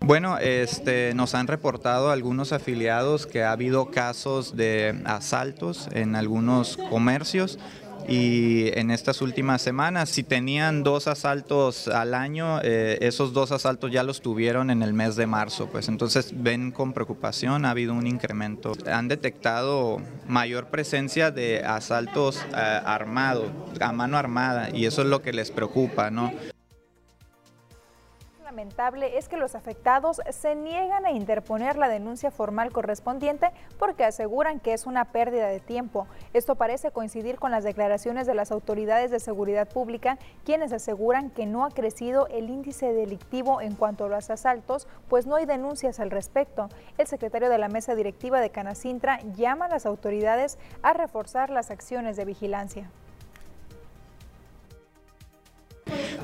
Bueno, 0.00 0.38
este, 0.38 1.14
nos 1.14 1.34
han 1.34 1.48
reportado 1.48 2.10
algunos 2.10 2.52
afiliados 2.52 3.26
que 3.26 3.42
ha 3.42 3.50
habido 3.50 3.90
casos 3.90 4.56
de 4.56 5.00
asaltos 5.04 5.88
en 5.92 6.14
algunos 6.14 6.76
comercios 6.76 7.58
y 8.08 8.70
en 8.78 8.92
estas 8.92 9.20
últimas 9.20 9.62
semanas, 9.62 10.10
si 10.10 10.22
tenían 10.22 10.84
dos 10.84 11.08
asaltos 11.08 11.88
al 11.88 12.14
año, 12.14 12.60
eh, 12.62 12.98
esos 13.00 13.32
dos 13.32 13.50
asaltos 13.50 13.90
ya 13.90 14.04
los 14.04 14.20
tuvieron 14.20 14.70
en 14.70 14.82
el 14.82 14.92
mes 14.92 15.16
de 15.16 15.26
marzo, 15.26 15.66
pues 15.66 15.88
entonces 15.88 16.32
ven 16.36 16.70
con 16.70 16.92
preocupación, 16.92 17.64
ha 17.64 17.70
habido 17.70 17.94
un 17.94 18.06
incremento. 18.06 18.74
Han 18.86 19.08
detectado 19.08 20.00
mayor 20.28 20.68
presencia 20.68 21.32
de 21.32 21.64
asaltos 21.64 22.44
eh, 22.56 22.80
armados, 22.84 23.50
a 23.80 23.90
mano 23.90 24.18
armada, 24.18 24.70
y 24.72 24.86
eso 24.86 25.02
es 25.02 25.08
lo 25.08 25.20
que 25.22 25.32
les 25.32 25.50
preocupa, 25.50 26.10
¿no? 26.10 26.32
Lamentable 28.56 29.18
es 29.18 29.28
que 29.28 29.36
los 29.36 29.54
afectados 29.54 30.22
se 30.30 30.54
niegan 30.54 31.04
a 31.04 31.10
interponer 31.10 31.76
la 31.76 31.90
denuncia 31.90 32.30
formal 32.30 32.72
correspondiente 32.72 33.50
porque 33.78 34.02
aseguran 34.02 34.60
que 34.60 34.72
es 34.72 34.86
una 34.86 35.04
pérdida 35.12 35.48
de 35.48 35.60
tiempo. 35.60 36.06
Esto 36.32 36.54
parece 36.54 36.90
coincidir 36.90 37.38
con 37.38 37.50
las 37.50 37.64
declaraciones 37.64 38.26
de 38.26 38.32
las 38.32 38.50
autoridades 38.50 39.10
de 39.10 39.20
seguridad 39.20 39.68
pública, 39.68 40.16
quienes 40.46 40.72
aseguran 40.72 41.28
que 41.28 41.44
no 41.44 41.66
ha 41.66 41.70
crecido 41.70 42.28
el 42.28 42.48
índice 42.48 42.94
delictivo 42.94 43.60
en 43.60 43.74
cuanto 43.74 44.06
a 44.06 44.08
los 44.08 44.30
asaltos, 44.30 44.88
pues 45.10 45.26
no 45.26 45.36
hay 45.36 45.44
denuncias 45.44 46.00
al 46.00 46.10
respecto. 46.10 46.70
El 46.96 47.06
secretario 47.06 47.50
de 47.50 47.58
la 47.58 47.68
mesa 47.68 47.94
directiva 47.94 48.40
de 48.40 48.48
Canacintra 48.48 49.20
llama 49.34 49.66
a 49.66 49.68
las 49.68 49.84
autoridades 49.84 50.58
a 50.80 50.94
reforzar 50.94 51.50
las 51.50 51.70
acciones 51.70 52.16
de 52.16 52.24
vigilancia. 52.24 52.90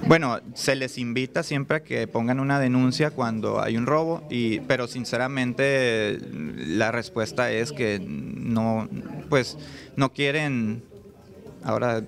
Bueno, 0.06 0.40
se 0.54 0.74
les 0.74 0.98
invita 0.98 1.42
siempre 1.42 1.78
a 1.78 1.82
que 1.82 2.06
pongan 2.06 2.40
una 2.40 2.58
denuncia 2.58 3.11
cuando 3.11 3.62
hay 3.62 3.76
un 3.76 3.87
robo, 3.87 4.26
y, 4.30 4.61
pero 4.61 4.88
sinceramente 4.88 6.18
la 6.32 6.90
respuesta 6.90 7.50
es 7.50 7.72
que 7.72 8.00
no, 8.00 8.88
pues 9.28 9.56
no 9.96 10.12
quieren, 10.12 10.82
ahora 11.62 12.02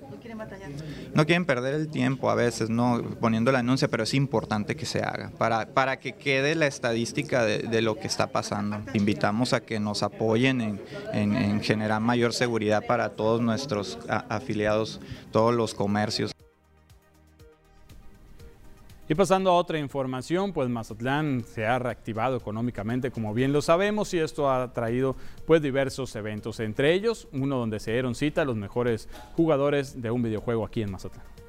no 1.15 1.25
quieren 1.25 1.45
perder 1.45 1.75
el 1.75 1.87
tiempo 1.87 2.29
a 2.29 2.35
veces, 2.35 2.69
no 2.69 3.01
poniendo 3.21 3.53
la 3.53 3.59
denuncia, 3.59 3.87
pero 3.87 4.03
es 4.03 4.13
importante 4.13 4.75
que 4.75 4.85
se 4.85 4.99
haga 4.99 5.31
para, 5.37 5.67
para 5.67 5.97
que 5.97 6.11
quede 6.11 6.55
la 6.55 6.67
estadística 6.67 7.45
de, 7.45 7.81
lo 7.81 7.97
que 7.97 8.07
está 8.07 8.27
pasando. 8.27 8.81
Invitamos 8.93 9.53
a 9.53 9.61
que 9.61 9.79
nos 9.79 10.03
apoyen 10.03 10.59
en, 11.13 11.35
en 11.35 11.61
generar 11.61 12.01
mayor 12.01 12.33
seguridad 12.33 12.85
para 12.85 13.11
todos 13.11 13.41
nuestros 13.41 13.97
afiliados, 14.09 14.99
todos 15.31 15.55
los 15.55 15.73
comercios. 15.73 16.35
Y 19.07 19.13
pasando 19.13 19.51
a 19.51 19.53
otra 19.53 19.77
información, 19.77 20.51
pues 20.51 20.67
Mazatlán 20.67 21.43
se 21.45 21.67
ha 21.67 21.77
reactivado 21.77 22.37
económicamente, 22.37 23.11
como 23.11 23.35
bien 23.35 23.53
lo 23.53 23.61
sabemos, 23.61 24.11
y 24.15 24.19
esto 24.19 24.49
ha 24.49 24.73
traído 24.73 25.15
pues 25.45 25.61
diversos 25.61 26.15
eventos, 26.15 26.59
entre 26.59 26.93
ellos 26.93 27.27
uno 27.31 27.57
donde 27.57 27.79
se 27.79 27.91
dieron 27.91 28.15
cita 28.15 28.41
a 28.41 28.45
los 28.45 28.55
mejores 28.55 29.07
jugadores 29.35 30.01
de 30.01 30.09
un 30.09 30.23
videojuego 30.23 30.65
aquí 30.65 30.81
en 30.81 30.91
Mazatlán. 30.91 31.44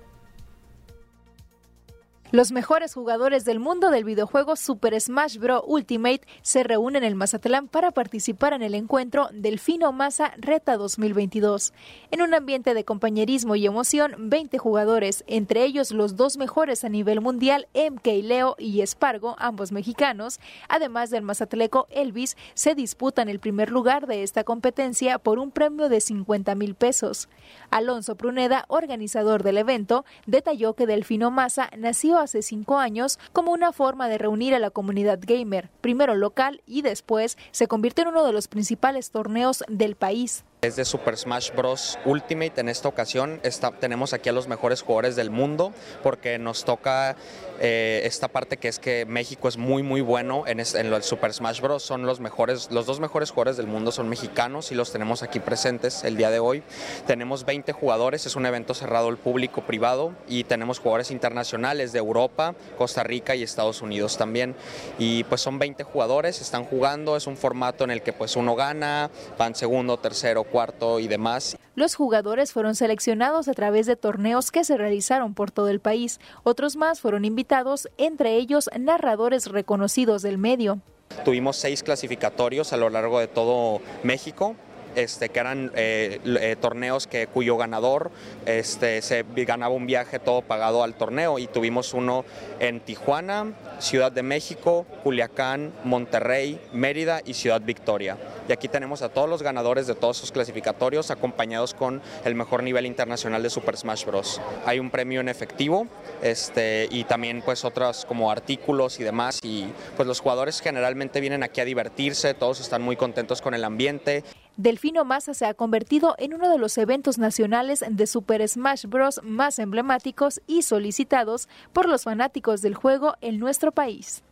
Los 2.33 2.51
mejores 2.51 2.93
jugadores 2.93 3.45
del 3.45 3.61
mundo 3.61 3.91
del 3.93 4.03
videojuego 4.03 4.57
Super 4.57 5.01
Smash 5.01 5.39
Bros. 5.39 5.63
Ultimate 5.65 6.23
se 6.43 6.65
reúnen 6.65 7.05
en 7.05 7.17
Mazatlán 7.17 7.69
para 7.69 7.93
participar 7.93 8.53
en 8.53 8.63
el 8.63 8.75
encuentro 8.75 9.29
Delfino 9.33 9.93
Masa 9.93 10.33
Reta 10.37 10.77
2022. 10.77 11.73
En 12.11 12.23
un 12.23 12.35
ambiente 12.35 12.75
de 12.75 12.85
compañerismo 12.85 13.55
y 13.55 13.65
emoción, 13.65 14.29
20 14.29 14.59
jugadores, 14.59 15.23
entre 15.29 15.63
ellos 15.63 15.93
los 15.93 16.17
dos 16.17 16.37
mejores 16.37 16.83
a 16.83 16.89
nivel 16.89 17.21
mundial, 17.21 17.69
MK 17.75 18.07
Leo 18.25 18.57
y 18.59 18.81
Espargo, 18.81 19.37
ambos 19.39 19.71
mexicanos, 19.71 20.41
además 20.69 21.11
del 21.11 21.23
mazatleco 21.23 21.87
Elvis, 21.91 22.37
se 22.55 22.75
disputan 22.75 23.29
el 23.29 23.39
primer 23.39 23.71
lugar 23.71 24.09
de 24.09 24.25
esta 24.25 24.43
competencia 24.43 25.21
por 25.21 25.39
un 25.39 25.53
premio 25.53 25.89
de 25.89 26.01
50 26.01 26.57
mil 26.57 26.75
pesos. 26.75 27.29
Alonso 27.71 28.17
Pruneda, 28.17 28.65
organizador 28.67 29.45
del 29.45 29.59
evento, 29.59 30.05
detalló 30.27 30.75
que 30.75 30.87
Delfino 30.87 31.31
Masa 31.31 31.71
nació 31.79 32.16
hace 32.19 32.43
cinco 32.43 32.79
años 32.79 33.19
como 33.33 33.53
una 33.53 33.73
forma 33.73 34.09
de 34.09 34.19
reunir 34.19 34.55
a 34.55 34.59
la 34.59 34.71
comunidad 34.71 35.19
gamer, 35.23 35.71
primero 35.81 36.15
local 36.15 36.63
y 36.67 36.83
después 36.83 37.39
se 37.51 37.69
convirtió 37.69 38.03
en 38.03 38.09
uno 38.09 38.25
de 38.25 38.33
los 38.33 38.49
principales 38.49 39.11
torneos 39.11 39.65
del 39.69 39.97
país. 39.97 40.45
Es 40.63 40.75
de 40.75 40.87
Super 40.87 41.19
Smash 41.19 41.53
Bros. 41.55 41.99
Ultimate. 42.07 42.63
En 42.63 42.71
esta 42.71 42.89
ocasión 42.89 43.43
tenemos 43.79 44.15
aquí 44.15 44.31
a 44.31 44.33
los 44.33 44.49
mejores 44.49 44.81
jugadores 44.81 45.15
del 45.15 45.31
mundo 45.31 45.73
porque 46.03 46.39
nos 46.39 46.65
toca 46.65 47.15
eh, 47.61 48.01
esta 48.05 48.29
parte 48.29 48.57
que 48.57 48.69
es 48.69 48.79
que 48.79 49.05
México 49.05 49.49
es 49.49 49.59
muy 49.59 49.83
muy 49.83 50.01
bueno 50.01 50.45
en, 50.47 50.61
en 50.61 50.93
el 50.93 51.03
Super 51.03 51.35
Smash 51.35 51.61
Bros. 51.61 51.83
Son 51.83 52.07
los 52.07 52.21
mejores, 52.21 52.71
los 52.71 52.87
dos 52.87 53.01
mejores 53.01 53.31
jugadores 53.31 53.59
del 53.59 53.67
mundo 53.67 53.93
son 53.93 54.09
mexicanos 54.09 54.73
y 54.73 54.75
los 54.75 54.93
tenemos 54.93 55.23
aquí 55.23 55.41
presentes 55.41 56.05
el 56.05 56.17
día 56.17 56.31
de 56.31 56.39
hoy. 56.39 56.63
Tenemos 57.07 57.45
20 57.45 57.73
jugadores, 57.73 58.25
es 58.25 58.35
un 58.35 58.47
evento 58.47 58.73
cerrado 58.73 59.09
al 59.09 59.19
público 59.19 59.61
privado 59.61 60.15
y 60.27 60.45
tenemos 60.45 60.79
jugadores 60.79 61.11
internacionales 61.11 61.93
de 61.93 61.99
Europa, 61.99 62.55
Costa 62.79 63.03
Rica 63.03 63.35
y 63.35 63.43
Estados 63.43 63.83
Unidos 63.83 64.17
también. 64.17 64.57
Y 64.99 65.25
pues 65.25 65.43
son 65.43 65.59
20 65.59 65.85
jugadores, 65.85 66.41
están 66.41 66.65
jugando, 66.65 67.15
es 67.15 67.27
un 67.27 67.37
formato 67.37 67.85
en 67.85 67.91
el 67.91 68.01
que 68.01 68.15
pues 68.15 68.37
uno 68.37 68.57
gana, 68.57 69.11
van 69.37 69.55
segundo, 69.55 69.99
tercero, 69.99 70.46
cuarto 70.47 71.01
y 71.01 71.09
demás. 71.09 71.57
Los 71.75 71.95
jugadores 71.95 72.53
fueron 72.53 72.75
seleccionados 72.75 73.49
a 73.49 73.55
través 73.55 73.87
de 73.87 73.97
torneos 73.97 74.51
que 74.51 74.65
se 74.65 74.77
realizaron 74.77 75.35
por 75.35 75.51
todo 75.51 75.69
el 75.69 75.81
país. 75.81 76.21
Otros 76.43 76.77
más 76.77 77.01
fueron 77.01 77.25
invitados, 77.25 77.89
entre 77.99 78.37
ellos 78.37 78.71
narradores 78.79 79.47
reconocidos 79.47 80.23
del 80.23 80.39
medio. 80.39 80.81
Tuvimos 81.25 81.57
seis 81.57 81.83
clasificatorios 81.83 82.73
a 82.73 82.77
lo 82.77 82.91
largo 82.91 83.21
de 83.21 83.29
todo 83.29 83.81
México 84.03 84.57
este, 84.97 85.29
que 85.29 85.39
eran 85.39 85.71
eh, 85.77 86.21
eh, 86.25 86.57
torneos 86.61 87.07
que, 87.07 87.29
cuyo 87.29 87.57
ganador 87.57 88.11
este, 88.47 89.01
se 89.03 89.25
ganaba 89.37 89.75
un 89.75 89.87
viaje 89.87 90.19
todo 90.19 90.43
pagado 90.43 90.83
al 90.83 90.95
torneo 90.95 91.39
y 91.39 91.47
tuvimos 91.47 91.95
uno 91.95 92.25
en 92.59 92.81
Tijuana, 92.81 93.53
Ciudad 93.79 94.11
de 94.11 94.23
México, 94.23 94.87
Culiacán, 95.05 95.73
Monterrey, 95.85 96.61
Mérida 96.73 97.21
y 97.25 97.35
Ciudad 97.35 97.61
Victoria. 97.61 98.17
Y 98.49 98.53
aquí 98.53 98.69
tenemos 98.69 99.03
a 99.03 99.11
todos 99.11 99.29
los 99.29 99.43
ganadores 99.43 99.87
de 99.87 99.95
todos 99.95 100.17
sus 100.17 100.33
clasificatorios 100.33 101.11
acompañados 101.11 101.75
con 101.75 102.01
el 102.25 102.35
mejor 102.35 102.63
nivel 102.63 102.87
internacional 102.87 103.43
de 103.43 103.51
Super 103.51 103.77
Smash 103.77 104.05
Bros. 104.05 104.41
Hay 104.65 104.79
un 104.79 104.91
premio 104.91 105.21
en 105.21 105.29
efectivo 105.29 105.87
este, 106.23 106.89
y 106.91 107.05
también 107.05 107.43
pues 107.43 107.65
otros 107.65 108.05
como 108.07 108.31
artículos 108.31 108.99
y 108.99 109.05
demás 109.05 109.41
y 109.43 109.67
pues 109.97 110.07
los 110.07 110.21
jugadores 110.21 110.61
generalmente 110.61 111.21
vienen 111.21 111.43
aquí 111.43 111.61
a 111.61 111.65
divertirse, 111.65 112.35
todos 112.35 112.61
están 112.61 112.83
muy 112.83 112.97
contentos 112.97 113.43
con 113.43 113.55
el 113.55 113.65
ambiente. 113.65 114.25
Delfino 114.57 115.05
Massa 115.05 115.35
se 115.35 115.45
ha 115.45 115.53
convertido 115.53 116.15
en 116.19 116.33
uno 116.33 116.49
de 116.51 116.57
los 116.57 116.79
eventos 116.79 117.19
nacionales 117.19 117.85
de 117.91 118.07
Super 118.07 118.47
Smash 118.49 118.87
Bros. 118.87 119.21
más 119.23 119.59
emblemáticos 119.59 120.41
y 120.47 120.63
solicitados 120.63 121.49
por 121.75 121.87
los 121.87 122.05
fanáticos 122.05 122.63
del 122.63 122.75
juego 122.75 123.17
en 123.21 123.39
nuestro 123.39 123.71
país. 123.71 124.23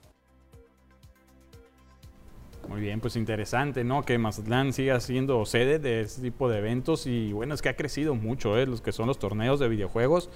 Muy 2.69 2.81
bien, 2.81 3.01
pues 3.01 3.17
interesante, 3.17 3.85
¿no? 3.85 4.03
Que 4.03 4.17
Mazatlán 4.17 4.73
siga 4.73 4.99
siendo 5.01 5.45
sede 5.45 5.79
de 5.79 6.01
este 6.01 6.23
tipo 6.23 6.49
de 6.49 6.59
eventos 6.59 7.07
y 7.07 7.31
bueno, 7.35 7.53
es 7.53 7.61
que 7.61 7.69
ha 7.69 7.77
crecido 7.77 8.15
mucho, 8.15 8.57
¿eh? 8.57 8.67
Los 8.67 8.81
que 8.81 8.93
son 8.93 9.07
los 9.07 9.19
torneos 9.19 9.61
de 9.61 9.69
videojuegos 9.69 10.31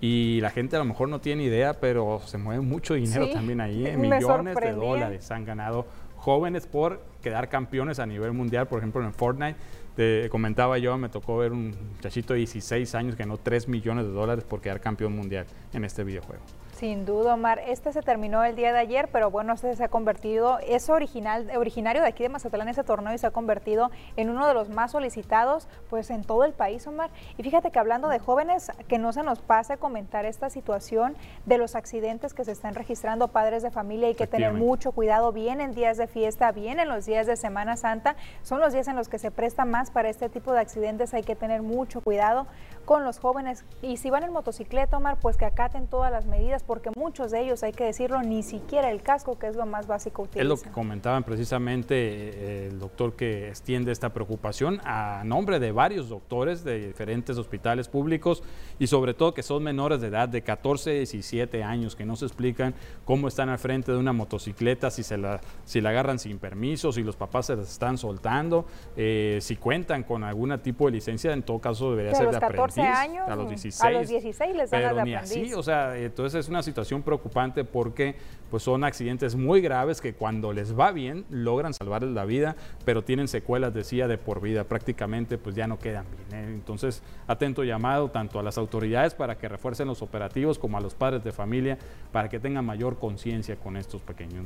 y 0.00 0.40
la 0.40 0.50
gente 0.50 0.76
a 0.76 0.78
lo 0.78 0.86
mejor 0.86 1.10
no 1.10 1.20
tiene 1.20 1.44
idea, 1.44 1.80
pero 1.80 2.22
se 2.24 2.38
mueve 2.38 2.62
mucho 2.62 2.94
dinero 2.94 3.28
también 3.30 3.60
ahí, 3.60 3.86
¿eh? 3.86 3.96
millones 3.98 4.56
de 4.56 4.72
dólares 4.72 5.30
han 5.30 5.44
ganado 5.44 5.86
jóvenes 6.24 6.66
por 6.66 7.02
quedar 7.22 7.50
campeones 7.50 7.98
a 7.98 8.06
nivel 8.06 8.32
mundial, 8.32 8.66
por 8.66 8.78
ejemplo 8.78 9.04
en 9.04 9.12
Fortnite. 9.12 9.56
Te 9.94 10.28
comentaba 10.30 10.78
yo, 10.78 10.96
me 10.96 11.10
tocó 11.10 11.36
ver 11.36 11.52
un 11.52 11.74
muchachito 11.96 12.32
de 12.32 12.38
16 12.38 12.94
años 12.94 13.14
que 13.14 13.24
ganó 13.24 13.36
3 13.36 13.68
millones 13.68 14.06
de 14.06 14.12
dólares 14.12 14.42
por 14.42 14.62
quedar 14.62 14.80
campeón 14.80 15.14
mundial 15.14 15.44
en 15.74 15.84
este 15.84 16.02
videojuego. 16.02 16.42
Sin 16.76 17.06
duda, 17.06 17.34
Omar. 17.34 17.60
Este 17.68 17.92
se 17.92 18.02
terminó 18.02 18.42
el 18.42 18.56
día 18.56 18.72
de 18.72 18.80
ayer, 18.80 19.08
pero 19.12 19.30
bueno, 19.30 19.52
este 19.52 19.76
se 19.76 19.84
ha 19.84 19.88
convertido, 19.88 20.58
es 20.58 20.90
original, 20.90 21.48
originario 21.56 22.02
de 22.02 22.08
aquí 22.08 22.24
de 22.24 22.28
Mazatlán 22.28 22.68
ese 22.68 22.82
torneo 22.82 23.14
y 23.14 23.18
se 23.18 23.28
ha 23.28 23.30
convertido 23.30 23.92
en 24.16 24.28
uno 24.28 24.44
de 24.48 24.54
los 24.54 24.70
más 24.70 24.90
solicitados 24.90 25.68
pues 25.88 26.10
en 26.10 26.24
todo 26.24 26.42
el 26.42 26.52
país, 26.52 26.84
Omar. 26.88 27.10
Y 27.38 27.44
fíjate 27.44 27.70
que 27.70 27.78
hablando 27.78 28.08
de 28.08 28.18
jóvenes, 28.18 28.72
que 28.88 28.98
no 28.98 29.12
se 29.12 29.22
nos 29.22 29.40
pase 29.40 29.76
comentar 29.76 30.24
esta 30.24 30.50
situación 30.50 31.14
de 31.46 31.58
los 31.58 31.76
accidentes 31.76 32.34
que 32.34 32.44
se 32.44 32.50
están 32.50 32.74
registrando 32.74 33.28
padres 33.28 33.62
de 33.62 33.70
familia 33.70 34.10
y 34.10 34.16
que 34.16 34.26
tener 34.26 34.52
mucho 34.52 34.90
cuidado. 34.90 35.30
Vienen 35.30 35.74
días 35.74 35.96
de 35.96 36.08
fiesta, 36.08 36.50
vienen 36.50 36.88
los 36.88 37.06
días 37.06 37.28
de 37.28 37.36
Semana 37.36 37.76
Santa, 37.76 38.16
son 38.42 38.58
los 38.58 38.72
días 38.72 38.88
en 38.88 38.96
los 38.96 39.08
que 39.08 39.20
se 39.20 39.30
presta 39.30 39.64
más 39.64 39.92
para 39.92 40.08
este 40.08 40.28
tipo 40.28 40.52
de 40.52 40.58
accidentes, 40.58 41.14
hay 41.14 41.22
que 41.22 41.36
tener 41.36 41.62
mucho 41.62 42.00
cuidado 42.00 42.48
con 42.84 43.04
los 43.04 43.20
jóvenes. 43.20 43.64
Y 43.80 43.96
si 43.96 44.10
van 44.10 44.24
en 44.24 44.32
motocicleta, 44.32 44.96
Omar, 44.96 45.18
pues 45.20 45.36
que 45.36 45.44
acaten 45.44 45.86
todas 45.86 46.10
las 46.10 46.26
medidas 46.26 46.63
porque 46.66 46.90
muchos 46.96 47.30
de 47.30 47.42
ellos, 47.42 47.62
hay 47.62 47.72
que 47.72 47.84
decirlo, 47.84 48.22
ni 48.22 48.42
siquiera 48.42 48.90
el 48.90 49.02
casco, 49.02 49.38
que 49.38 49.46
es 49.46 49.56
lo 49.56 49.66
más 49.66 49.86
básico, 49.86 50.22
utilizan. 50.22 50.42
Es 50.42 50.48
lo 50.48 50.56
que 50.56 50.70
comentaban 50.70 51.22
precisamente 51.24 51.94
eh, 51.94 52.68
el 52.70 52.78
doctor 52.78 53.14
que 53.14 53.48
extiende 53.48 53.92
esta 53.92 54.12
preocupación 54.12 54.80
a 54.84 55.22
nombre 55.24 55.60
de 55.60 55.72
varios 55.72 56.08
doctores 56.08 56.64
de 56.64 56.86
diferentes 56.86 57.36
hospitales 57.38 57.88
públicos 57.88 58.42
y 58.78 58.86
sobre 58.86 59.14
todo 59.14 59.34
que 59.34 59.42
son 59.42 59.62
menores 59.62 60.00
de 60.00 60.08
edad 60.08 60.28
de 60.28 60.42
14, 60.42 60.92
17 60.92 61.62
años, 61.62 61.96
que 61.96 62.04
no 62.04 62.16
se 62.16 62.26
explican 62.26 62.74
cómo 63.04 63.28
están 63.28 63.48
al 63.48 63.58
frente 63.58 63.92
de 63.92 63.98
una 63.98 64.12
motocicleta, 64.12 64.90
si, 64.90 65.02
se 65.02 65.16
la, 65.16 65.40
si 65.64 65.80
la 65.80 65.90
agarran 65.90 66.18
sin 66.18 66.38
permiso, 66.38 66.92
si 66.92 67.02
los 67.02 67.16
papás 67.16 67.46
se 67.46 67.56
las 67.56 67.70
están 67.70 67.98
soltando, 67.98 68.66
eh, 68.96 69.38
si 69.40 69.56
cuentan 69.56 70.02
con 70.02 70.24
algún 70.24 70.58
tipo 70.60 70.86
de 70.86 70.92
licencia, 70.92 71.32
en 71.32 71.42
todo 71.42 71.58
caso 71.58 71.90
debería 71.90 72.14
ser 72.14 72.30
de 72.30 72.36
aprendiz. 72.36 72.78
años, 72.78 73.28
a 73.28 73.36
los 73.36 73.48
16, 73.48 73.82
a 73.82 73.90
los 73.90 74.08
16 74.08 74.56
les 74.56 74.70
dan 74.70 74.82
pero 74.82 75.04
ni 75.04 75.14
así, 75.14 75.52
o 75.54 75.62
sea, 75.62 75.96
entonces 75.96 76.40
es 76.40 76.48
una 76.48 76.53
situación 76.62 77.02
preocupante 77.02 77.64
porque 77.64 78.16
pues 78.50 78.62
son 78.62 78.84
accidentes 78.84 79.34
muy 79.34 79.60
graves 79.60 80.00
que 80.00 80.14
cuando 80.14 80.52
les 80.52 80.78
va 80.78 80.92
bien 80.92 81.24
logran 81.30 81.74
salvarles 81.74 82.12
la 82.12 82.24
vida, 82.24 82.56
pero 82.84 83.02
tienen 83.02 83.28
secuelas, 83.28 83.74
decía, 83.74 84.06
de 84.08 84.18
por 84.18 84.40
vida, 84.40 84.64
prácticamente 84.64 85.38
pues 85.38 85.56
ya 85.56 85.66
no 85.66 85.78
quedan 85.78 86.06
bien. 86.30 86.44
¿eh? 86.44 86.54
Entonces, 86.54 87.02
atento 87.26 87.64
llamado 87.64 88.10
tanto 88.10 88.38
a 88.38 88.42
las 88.42 88.58
autoridades 88.58 89.14
para 89.14 89.36
que 89.36 89.48
refuercen 89.48 89.88
los 89.88 90.02
operativos 90.02 90.58
como 90.58 90.78
a 90.78 90.80
los 90.80 90.94
padres 90.94 91.24
de 91.24 91.32
familia 91.32 91.78
para 92.12 92.28
que 92.28 92.38
tengan 92.38 92.64
mayor 92.64 92.98
conciencia 92.98 93.56
con 93.56 93.76
estos 93.76 94.02
pequeños. 94.02 94.44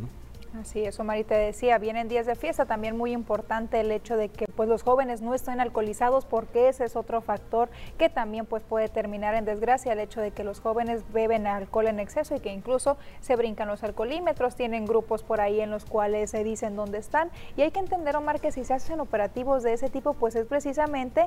Así 0.57 0.83
es, 0.83 0.99
Omar, 0.99 1.19
y 1.19 1.25
te 1.25 1.35
decía, 1.35 1.77
vienen 1.77 2.09
días 2.09 2.25
de 2.25 2.35
fiesta, 2.35 2.65
también 2.65 2.97
muy 2.97 3.13
importante 3.13 3.81
el 3.81 3.93
hecho 3.93 4.17
de 4.17 4.31
que 4.31 4.47
pues 4.57 4.69
los 4.69 4.83
jóvenes 4.83 5.21
no 5.21 5.35
estén 5.35 5.61
alcoholizados 5.61 6.25
porque 6.25 6.69
ese 6.69 6.87
es 6.87 6.97
otro 6.97 7.21
factor 7.21 7.69
que 7.99 8.09
también 8.09 8.47
pues 8.47 8.63
puede 8.63 8.89
terminar 8.89 9.35
en 9.35 9.45
desgracia, 9.45 9.93
el 9.93 10.01
hecho 10.01 10.23
de 10.23 10.31
que 10.31 10.45
los 10.45 10.61
jóvenes 10.61 11.03
beben 11.13 11.47
alcohol 11.47 11.87
en 11.87 12.01
exceso 12.01 12.35
y 12.35 12.41
que 12.41 12.53
incluso 12.53 12.97
se 13.21 13.37
brincan 13.37 13.69
los 13.69 13.85
alcoholímetros, 13.85 14.57
tienen 14.57 14.87
grupos 14.87 15.23
por 15.23 15.43
ahí 15.43 15.61
en 15.61 15.71
los 15.71 15.85
cuales 15.85 16.31
se 16.31 16.43
dicen 16.45 16.77
dónde 16.77 16.99
están 16.99 17.31
y 17.57 17.63
hay 17.63 17.71
que 17.71 17.81
entender, 17.81 18.17
Omar, 18.17 18.41
que 18.41 18.51
si 18.51 18.65
se 18.65 18.73
hacen 18.73 19.01
operativos 19.01 19.63
de 19.63 19.75
ese 19.75 19.91
tipo 19.91 20.15
pues 20.15 20.35
es 20.35 20.47
precisamente 20.47 21.27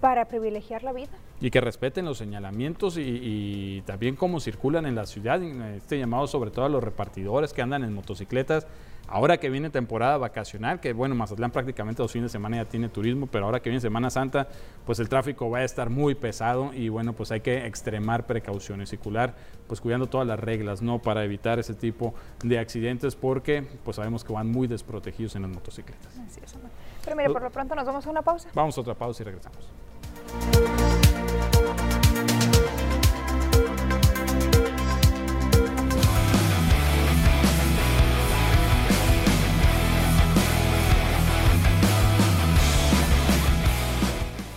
para 0.00 0.26
privilegiar 0.26 0.82
la 0.82 0.92
vida. 0.92 1.12
Y 1.40 1.50
que 1.50 1.60
respeten 1.60 2.04
los 2.04 2.18
señalamientos 2.18 2.98
y, 2.98 3.02
y 3.22 3.82
también 3.82 4.16
cómo 4.16 4.40
circulan 4.40 4.86
en 4.86 4.94
la 4.94 5.06
ciudad, 5.06 5.42
este 5.42 5.98
llamado 5.98 6.26
sobre 6.26 6.50
todo 6.50 6.64
a 6.64 6.68
los 6.68 6.82
repartidores 6.82 7.52
que 7.52 7.62
andan 7.62 7.84
en 7.84 7.94
motocicletas 7.94 8.65
Ahora 9.08 9.38
que 9.38 9.50
viene 9.50 9.70
temporada 9.70 10.18
vacacional, 10.18 10.80
que 10.80 10.92
bueno, 10.92 11.14
Mazatlán 11.14 11.52
prácticamente 11.52 12.02
los 12.02 12.10
fines 12.10 12.30
de 12.30 12.32
semana 12.32 12.56
ya 12.56 12.64
tiene 12.64 12.88
turismo, 12.88 13.28
pero 13.28 13.44
ahora 13.44 13.60
que 13.60 13.70
viene 13.70 13.80
Semana 13.80 14.10
Santa, 14.10 14.48
pues 14.84 14.98
el 14.98 15.08
tráfico 15.08 15.48
va 15.48 15.58
a 15.58 15.64
estar 15.64 15.90
muy 15.90 16.16
pesado 16.16 16.72
y 16.74 16.88
bueno, 16.88 17.12
pues 17.12 17.30
hay 17.30 17.40
que 17.40 17.66
extremar 17.66 18.26
precauciones, 18.26 18.90
circular, 18.90 19.34
pues 19.68 19.80
cuidando 19.80 20.08
todas 20.08 20.26
las 20.26 20.40
reglas, 20.40 20.82
¿no? 20.82 20.98
Para 20.98 21.22
evitar 21.22 21.60
ese 21.60 21.74
tipo 21.74 22.14
de 22.42 22.58
accidentes 22.58 23.14
porque 23.14 23.64
pues 23.84 23.96
sabemos 23.96 24.24
que 24.24 24.32
van 24.32 24.50
muy 24.50 24.66
desprotegidos 24.66 25.36
en 25.36 25.42
las 25.42 25.52
motocicletas. 25.52 26.18
Así 26.18 26.40
es, 26.42 26.56
Pero 27.04 27.16
mire, 27.16 27.30
por 27.30 27.42
lo 27.42 27.50
pronto 27.50 27.76
nos 27.76 27.86
vamos 27.86 28.04
a 28.06 28.10
una 28.10 28.22
pausa. 28.22 28.48
Vamos 28.54 28.76
a 28.76 28.80
otra 28.80 28.94
pausa 28.94 29.22
y 29.22 29.26
regresamos. 29.26 30.75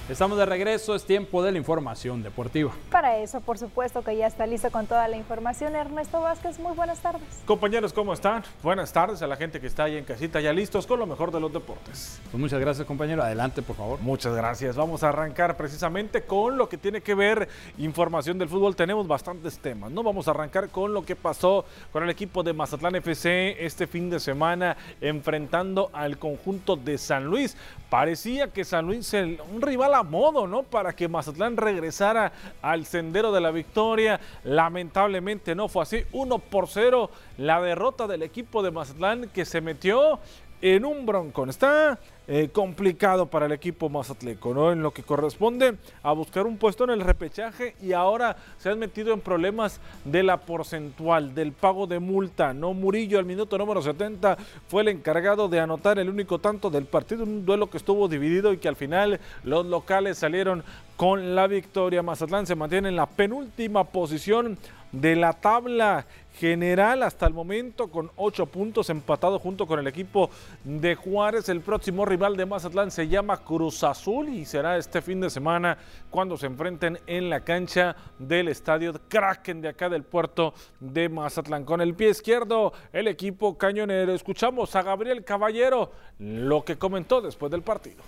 Estamos 0.10 0.40
de 0.40 0.46
regreso, 0.48 0.96
es 0.96 1.06
tiempo 1.06 1.44
de 1.44 1.52
la 1.52 1.60
información 1.60 2.24
deportiva. 2.24 2.72
Para 2.90 3.20
eso, 3.20 3.42
por 3.42 3.60
supuesto 3.60 4.02
que 4.02 4.18
ya 4.18 4.26
está 4.26 4.48
listo 4.48 4.72
con 4.72 4.88
toda 4.88 5.08
la 5.08 5.16
información. 5.16 5.76
Ernesto 5.76 6.20
Vázquez, 6.20 6.58
muy 6.58 6.76
buenas 6.76 7.00
tardes. 7.00 7.22
Compañeros, 7.46 7.94
¿cómo 7.94 8.14
están? 8.14 8.44
Buenas 8.64 8.92
tardes 8.92 9.22
a 9.22 9.28
la 9.28 9.36
gente 9.36 9.62
que 9.62 9.68
está 9.68 9.84
ahí 9.84 9.98
en 9.98 10.06
casita, 10.06 10.42
ya 10.42 10.52
listos 10.52 10.88
con 10.88 10.98
lo 10.98 11.06
mejor 11.06 11.32
de 11.32 11.40
los 11.40 11.54
deportes. 11.54 12.20
Pues 12.32 12.42
muchas 12.42 12.60
gracias, 12.60 12.88
compañero. 12.88 13.22
Adelante, 13.22 13.62
por 13.62 13.76
favor. 13.76 14.00
Muchas 14.02 14.36
gracias. 14.36 14.76
Vamos 14.76 15.04
a 15.04 15.10
arrancar 15.10 15.56
precisamente 15.56 16.24
con 16.24 16.58
lo 16.58 16.68
que 16.68 16.80
tiene 16.80 17.02
que 17.02 17.14
ver 17.14 17.48
información 17.78 18.40
del 18.40 18.50
fútbol. 18.50 18.76
Tenemos 18.76 19.08
bastantes 19.08 19.60
temas, 19.60 19.92
¿no? 19.92 20.02
Vamos 20.02 20.28
a 20.28 20.32
arrancar 20.32 20.70
con 20.70 20.92
lo 20.92 21.06
que 21.06 21.16
pasó 21.16 21.66
con 21.92 22.02
el 22.02 22.10
equipo 22.10 22.42
de 22.42 22.54
Mazatlán 22.54 22.96
FC 22.96 23.64
este 23.64 23.86
fin 23.86 24.10
de 24.10 24.20
semana 24.20 24.76
enfrentando 25.02 25.92
al 25.94 26.18
conjunto 26.18 26.76
de 26.76 26.98
San 26.98 27.26
Luis. 27.26 27.56
Parecía 27.92 28.48
que 28.48 28.66
San 28.66 28.88
Luis 28.88 29.14
es 29.14 29.40
un 29.54 29.62
rival 29.62 29.99
modo, 30.04 30.48
¿no? 30.48 30.64
Para 30.64 30.94
que 30.94 31.08
Mazatlán 31.08 31.58
regresara 31.58 32.32
al 32.62 32.86
sendero 32.86 33.32
de 33.32 33.42
la 33.42 33.52
victoria. 33.52 34.20
Lamentablemente 34.44 35.56
no 35.56 35.68
fue 35.68 35.84
así. 35.84 36.04
1 36.12 36.40
por 36.40 36.68
0 36.68 37.10
la 37.38 37.62
derrota 37.62 38.08
del 38.08 38.24
equipo 38.24 38.64
de 38.64 38.72
Mazatlán 38.72 39.30
que 39.30 39.46
se 39.46 39.62
metió 39.62 40.20
en 40.62 40.86
un 40.86 41.06
broncón. 41.06 41.50
Está 41.50 42.00
eh, 42.32 42.50
complicado 42.54 43.26
para 43.26 43.48
el 43.48 43.52
equipo 43.54 43.90
mazatleco, 43.90 44.54
¿no? 44.54 44.72
En 44.72 44.84
lo 44.84 44.92
que 44.92 45.02
corresponde 45.02 45.78
a 46.04 46.12
buscar 46.12 46.46
un 46.46 46.58
puesto 46.58 46.84
en 46.84 46.92
el 46.92 47.02
repechaje 47.02 47.76
y 47.82 47.94
ahora 47.94 48.38
se 48.60 48.70
han 48.70 48.78
metido 48.78 49.16
en 49.16 49.20
problemas 49.20 49.82
de 50.06 50.22
la 50.22 50.38
porcentual, 50.38 51.34
del 51.34 51.54
pago 51.54 51.88
de 51.88 51.98
multa, 51.98 52.54
¿no? 52.54 52.76
Murillo 52.76 53.18
al 53.18 53.26
minuto 53.26 53.58
número 53.58 53.82
70 53.82 54.38
fue 54.68 54.84
el 54.84 54.90
encargado 54.90 55.50
de 55.50 55.60
anotar 55.60 55.98
el 55.98 56.08
único 56.08 56.38
tanto 56.38 56.70
del 56.70 56.86
partido, 56.86 57.24
un 57.24 57.48
duelo 57.48 57.68
que 57.72 57.78
estuvo 57.78 58.08
dividido 58.08 58.54
y 58.54 58.58
que 58.58 58.68
al 58.68 58.76
final 58.76 59.20
los 59.44 59.66
locales 59.66 60.20
salieron 60.20 60.64
con 60.98 61.34
la 61.34 61.48
victoria. 61.48 62.04
Mazatlán 62.04 62.46
se 62.46 62.54
mantiene 62.54 62.90
en 62.90 62.96
la 62.96 63.08
penúltima 63.08 63.86
posición 63.86 64.60
de 64.92 65.16
la 65.16 65.34
tabla 65.34 66.06
general 66.40 67.04
hasta 67.04 67.28
el 67.28 67.34
momento 67.34 67.90
con 67.90 68.12
ocho 68.16 68.46
puntos 68.46 68.90
empatado 68.90 69.40
junto 69.40 69.68
con 69.68 69.80
el 69.80 69.88
equipo 69.88 70.30
de 70.64 70.96
Juárez. 70.96 71.50
El 71.50 71.62
próximo 71.62 72.06
rival 72.06 72.38
de 72.38 72.46
Mazatlán 72.46 72.92
se 72.92 73.08
llama 73.08 73.44
Cruz 73.44 73.84
Azul 73.84 74.30
y 74.30 74.46
será 74.46 74.78
este 74.78 75.02
fin 75.02 75.20
de 75.20 75.30
semana 75.30 75.78
cuando 76.10 76.38
se 76.38 76.46
enfrenten 76.46 76.98
en 77.08 77.30
la 77.30 77.42
cancha 77.42 77.96
del 78.18 78.48
estadio 78.48 78.94
Kraken 79.10 79.62
de 79.62 79.70
acá 79.70 79.90
del 79.90 80.04
puerto 80.04 80.54
de 80.80 81.10
Mazatlán. 81.10 81.66
Con 81.66 81.82
el 81.82 81.94
pie 81.94 82.10
izquierdo 82.10 82.74
el 82.94 83.08
equipo 83.08 83.58
cañonero. 83.58 84.14
Escuchamos 84.14 84.76
a 84.76 84.82
Gabriel 84.82 85.26
Caballero 85.26 85.92
lo 86.20 86.64
que 86.64 86.78
comentó 86.78 87.22
después 87.22 87.52
del 87.52 87.62
partido. 87.62 88.04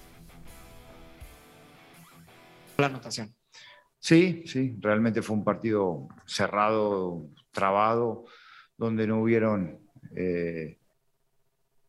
la 2.78 2.88
anotación. 2.88 3.41
Sí, 4.02 4.42
sí, 4.48 4.76
realmente 4.80 5.22
fue 5.22 5.36
un 5.36 5.44
partido 5.44 6.08
cerrado, 6.26 7.30
trabado, 7.52 8.26
donde 8.76 9.06
no 9.06 9.22
hubieron 9.22 9.80
eh, 10.16 10.80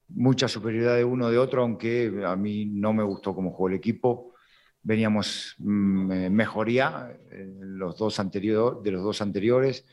mucha 0.09 0.47
superioridad 0.47 0.97
de 0.97 1.05
uno 1.05 1.31
de 1.31 1.39
otro, 1.39 1.63
aunque 1.63 2.23
a 2.27 2.37
mí 2.37 2.67
no 2.67 2.93
me 2.93 3.03
gustó 3.03 3.35
cómo 3.35 3.53
jugó 3.53 3.69
el 3.69 3.77
equipo. 3.77 4.35
Veníamos 4.83 5.55
mm, 5.57 6.13
eh, 6.13 6.31
mejoría 6.31 7.19
los 7.61 7.97
dos 7.97 8.19
de 8.19 8.91
los 8.91 9.03
dos 9.03 9.23
anteriores. 9.23 9.87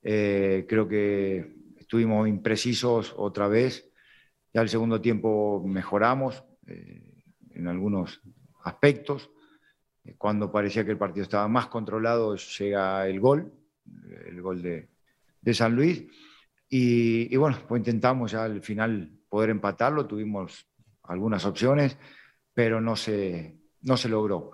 Eh, 0.00 0.66
creo 0.68 0.86
que 0.86 1.56
estuvimos 1.76 2.28
imprecisos 2.28 3.12
otra 3.16 3.48
vez. 3.48 3.90
Ya 4.52 4.62
el 4.62 4.68
segundo 4.68 5.00
tiempo 5.00 5.60
mejoramos 5.66 6.44
en 6.68 7.66
algunos 7.66 8.22
aspectos. 8.62 9.33
Cuando 10.18 10.52
parecía 10.52 10.84
que 10.84 10.90
el 10.90 10.98
partido 10.98 11.24
estaba 11.24 11.48
más 11.48 11.68
controlado, 11.68 12.36
llega 12.36 13.08
el 13.08 13.20
gol, 13.20 13.52
el 14.26 14.42
gol 14.42 14.62
de, 14.62 15.54
San 15.54 15.74
Luis. 15.74 16.04
Y, 16.68 17.34
bueno, 17.36 17.58
pues 17.68 17.80
intentamos 17.80 18.32
ya 18.32 18.44
al 18.44 18.60
final 18.62 19.10
poder 19.28 19.50
empatarlo, 19.50 20.06
tuvimos 20.06 20.66
algunas 21.04 21.44
opciones, 21.44 21.96
pero 22.52 22.80
no 22.80 22.96
se, 22.96 23.56
no 23.82 23.96
se 23.96 24.08
logró. 24.08 24.53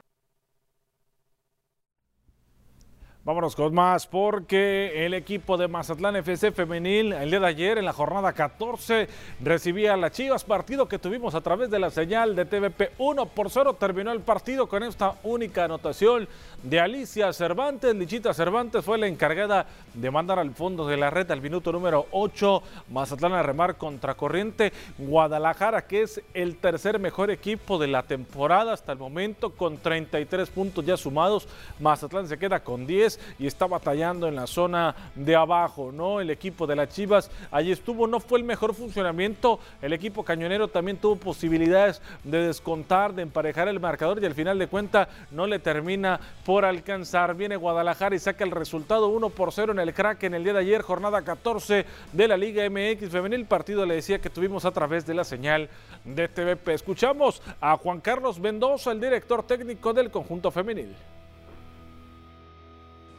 Vámonos 3.23 3.55
con 3.55 3.75
más 3.75 4.07
porque 4.07 5.05
el 5.05 5.12
equipo 5.12 5.59
de 5.59 5.68
Mazatlán 5.68 6.16
FC 6.16 6.53
femenil 6.53 7.12
el 7.12 7.29
día 7.29 7.41
de 7.41 7.47
ayer 7.49 7.77
en 7.77 7.85
la 7.85 7.93
jornada 7.93 8.33
14 8.33 9.09
recibía 9.45 9.93
a 9.93 9.99
las 9.99 10.12
Chivas, 10.12 10.43
partido 10.43 10.89
que 10.89 10.99
tuvimos 10.99 11.35
a 11.35 11.43
través 11.43 11.68
de 11.68 11.79
la 11.79 11.91
señal 11.91 12.35
de 12.35 12.47
TVP 12.47 12.93
1 12.97 13.27
por 13.27 13.51
0. 13.51 13.75
Terminó 13.75 14.11
el 14.11 14.21
partido 14.21 14.71
con 14.71 14.83
esta 14.83 15.16
única 15.23 15.64
anotación 15.64 16.29
de 16.62 16.81
Alicia 16.81 17.31
Cervantes. 17.35 17.95
Lichita 17.95 18.33
Cervantes 18.33 18.83
fue 18.83 18.97
la 18.97 19.07
encargada 19.07 19.66
de 19.93 20.11
mandar 20.11 20.39
al 20.39 20.53
fondo 20.55 20.87
de 20.87 20.97
la 20.97 21.11
red 21.11 21.31
al 21.31 21.43
minuto 21.43 21.73
número 21.73 22.07
8. 22.12 22.62
Mazatlán 22.89 23.35
a 23.35 23.43
remar 23.43 23.77
contracorriente. 23.77 24.73
Guadalajara, 24.97 25.87
que 25.87 26.03
es 26.05 26.23
el 26.33 26.57
tercer 26.57 26.99
mejor 26.99 27.31
equipo 27.31 27.77
de 27.77 27.89
la 27.89 28.03
temporada 28.03 28.73
hasta 28.73 28.93
el 28.93 28.99
momento, 28.99 29.51
con 29.51 29.77
33 29.77 30.49
puntos 30.49 30.87
ya 30.87 30.97
sumados. 30.97 31.47
Mazatlán 31.81 32.27
se 32.27 32.39
queda 32.39 32.61
con 32.64 32.87
10 32.87 33.11
y 33.39 33.47
está 33.47 33.66
batallando 33.66 34.29
en 34.29 34.37
la 34.37 34.47
zona 34.47 34.95
de 35.14 35.37
abajo, 35.37 35.93
¿no? 35.93 36.21
El 36.21 36.31
equipo 36.31 36.66
de 36.66 36.77
las 36.77 36.89
Chivas 36.89 37.31
allí 37.51 37.73
estuvo, 37.73 38.07
no 38.07 38.21
fue 38.21 38.39
el 38.39 38.45
mejor 38.45 38.75
funcionamiento. 38.75 39.61
El 39.83 39.93
equipo 39.93 40.25
cañonero 40.25 40.68
también 40.68 40.97
tuvo 40.97 41.16
posibilidades 41.16 42.03
de 42.25 42.47
descontar, 42.47 43.14
de 43.14 43.23
emparejar 43.23 43.68
el 43.68 43.81
marcador 43.81 44.23
y 44.23 44.27
al 44.27 44.35
final 44.35 44.59
de 44.59 44.66
cuenta 44.66 45.09
no 45.31 45.47
le 45.47 45.59
termina 45.59 46.21
por 46.45 46.64
alcanzar. 46.64 47.35
Viene 47.35 47.57
Guadalajara 47.57 48.14
y 48.14 48.18
saca 48.18 48.45
el 48.45 48.51
resultado 48.51 49.09
1 49.09 49.31
por 49.31 49.53
0 49.53 49.73
en 49.73 49.79
el 49.79 49.95
crack 49.95 50.23
en 50.25 50.35
el 50.35 50.45
día 50.45 50.53
de 50.53 50.61
ayer, 50.61 50.83
jornada 50.83 51.23
14 51.23 51.85
de 52.12 52.29
la 52.29 52.37
Liga 52.37 52.68
MX 52.68 53.11
Femenil. 53.11 53.45
Partido 53.47 53.87
le 53.87 53.95
decía 53.95 54.21
que 54.21 54.31
tuvimos 54.31 54.64
a 54.64 54.71
través 54.71 55.07
de 55.07 55.14
la 55.14 55.25
señal 55.25 55.68
de 56.05 56.29
TVP. 56.29 56.75
Escuchamos 56.75 57.43
a 57.61 57.77
Juan 57.77 58.01
Carlos 58.01 58.39
Mendoza, 58.39 58.93
el 58.93 59.01
director 59.01 59.43
técnico 59.43 59.93
del 59.93 60.11
conjunto 60.11 60.51
femenil. 60.51 60.95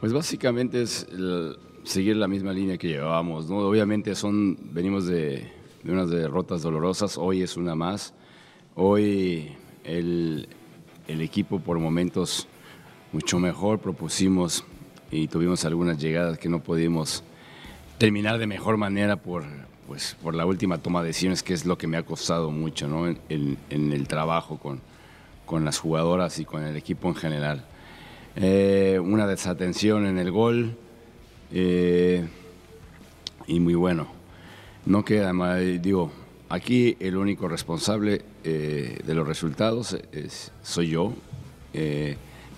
Pues 0.02 0.12
básicamente 0.12 0.82
es 0.82 1.06
seguir 1.84 2.16
la 2.16 2.26
misma 2.26 2.52
línea 2.52 2.76
que 2.76 2.88
llevábamos, 2.88 3.48
¿no? 3.48 3.58
Obviamente 3.58 4.16
son, 4.16 4.58
venimos 4.72 5.06
de, 5.06 5.52
unas 5.84 6.10
derrotas 6.10 6.62
dolorosas, 6.62 7.16
hoy 7.16 7.42
es 7.42 7.56
una 7.56 7.76
más. 7.76 8.12
Hoy 8.74 9.52
el, 9.84 10.48
equipo 11.06 11.60
por 11.60 11.78
momentos 11.78 12.48
mucho 13.12 13.38
mejor, 13.38 13.78
propusimos 13.78 14.64
y 15.12 15.28
tuvimos 15.28 15.64
algunas 15.64 15.98
llegadas 15.98 16.36
que 16.36 16.48
no 16.48 16.58
pudimos 16.58 17.22
terminar 17.96 18.38
de 18.38 18.48
mejor 18.48 18.78
manera 18.78 19.14
por, 19.14 19.44
pues, 19.86 20.16
por 20.20 20.34
la 20.34 20.44
última 20.44 20.78
toma 20.78 21.02
de 21.02 21.10
decisiones, 21.10 21.44
que 21.44 21.54
es 21.54 21.64
lo 21.64 21.78
que 21.78 21.86
me 21.86 21.96
ha 21.96 22.02
costado 22.02 22.50
mucho 22.50 22.88
¿no? 22.88 23.06
en, 23.06 23.56
el 23.70 24.08
trabajo 24.08 24.58
con, 24.58 24.80
con 25.46 25.64
las 25.64 25.78
jugadoras 25.78 26.40
y 26.40 26.44
con 26.44 26.64
el 26.64 26.76
equipo 26.76 27.06
en 27.06 27.14
general. 27.14 27.64
Eh, 28.34 28.98
una 28.98 29.26
desatención 29.26 30.06
en 30.06 30.16
el 30.16 30.30
gol 30.30 30.74
eh, 31.52 32.26
y 33.46 33.60
muy 33.60 33.74
bueno. 33.74 34.06
No 34.86 35.04
queda 35.04 35.34
más, 35.34 35.60
digo, 35.82 36.10
aquí 36.48 36.96
el 36.98 37.16
único 37.16 37.46
responsable 37.46 38.22
eh, 38.42 38.98
de 39.04 39.14
los 39.14 39.26
resultados 39.26 39.98
es, 40.12 40.50
soy 40.62 40.88
yo. 40.88 41.12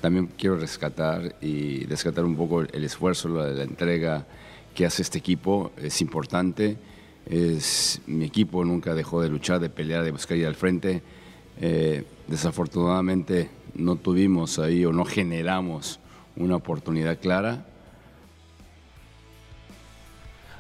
también 0.01 0.29
quiero 0.39 0.59
rescatar 0.59 1.35
y 1.41 1.85
rescatar 1.87 2.25
un 2.25 2.37
poco 2.37 2.63
el 2.63 2.85
esfuerzo, 2.85 3.29
la, 3.29 3.49
la 3.49 3.65
entrega 3.65 4.27
que 4.75 4.87
hace 4.87 5.03
este 5.03 5.19
equipo, 5.19 5.73
es 5.77 6.01
importante. 6.01 6.77
Es, 7.27 8.01
mi 8.07 8.27
equipo 8.27 8.65
nunca 8.65 8.95
dejó 8.95 9.21
de 9.21 9.29
luchar, 9.29 9.59
de 9.59 9.71
pelear, 9.71 10.05
de 10.05 10.13
buscar 10.13 10.37
ir 10.37 10.47
al 10.47 10.55
frente. 10.55 11.03
desafortunadamente 12.29 13.51
no 13.75 13.97
tuvimos 13.97 14.59
ahí 14.59 14.85
o 14.85 14.93
no 14.93 15.05
generamos 15.05 16.01
una 16.37 16.57
oportunidad 16.57 17.19
clara 17.19 17.67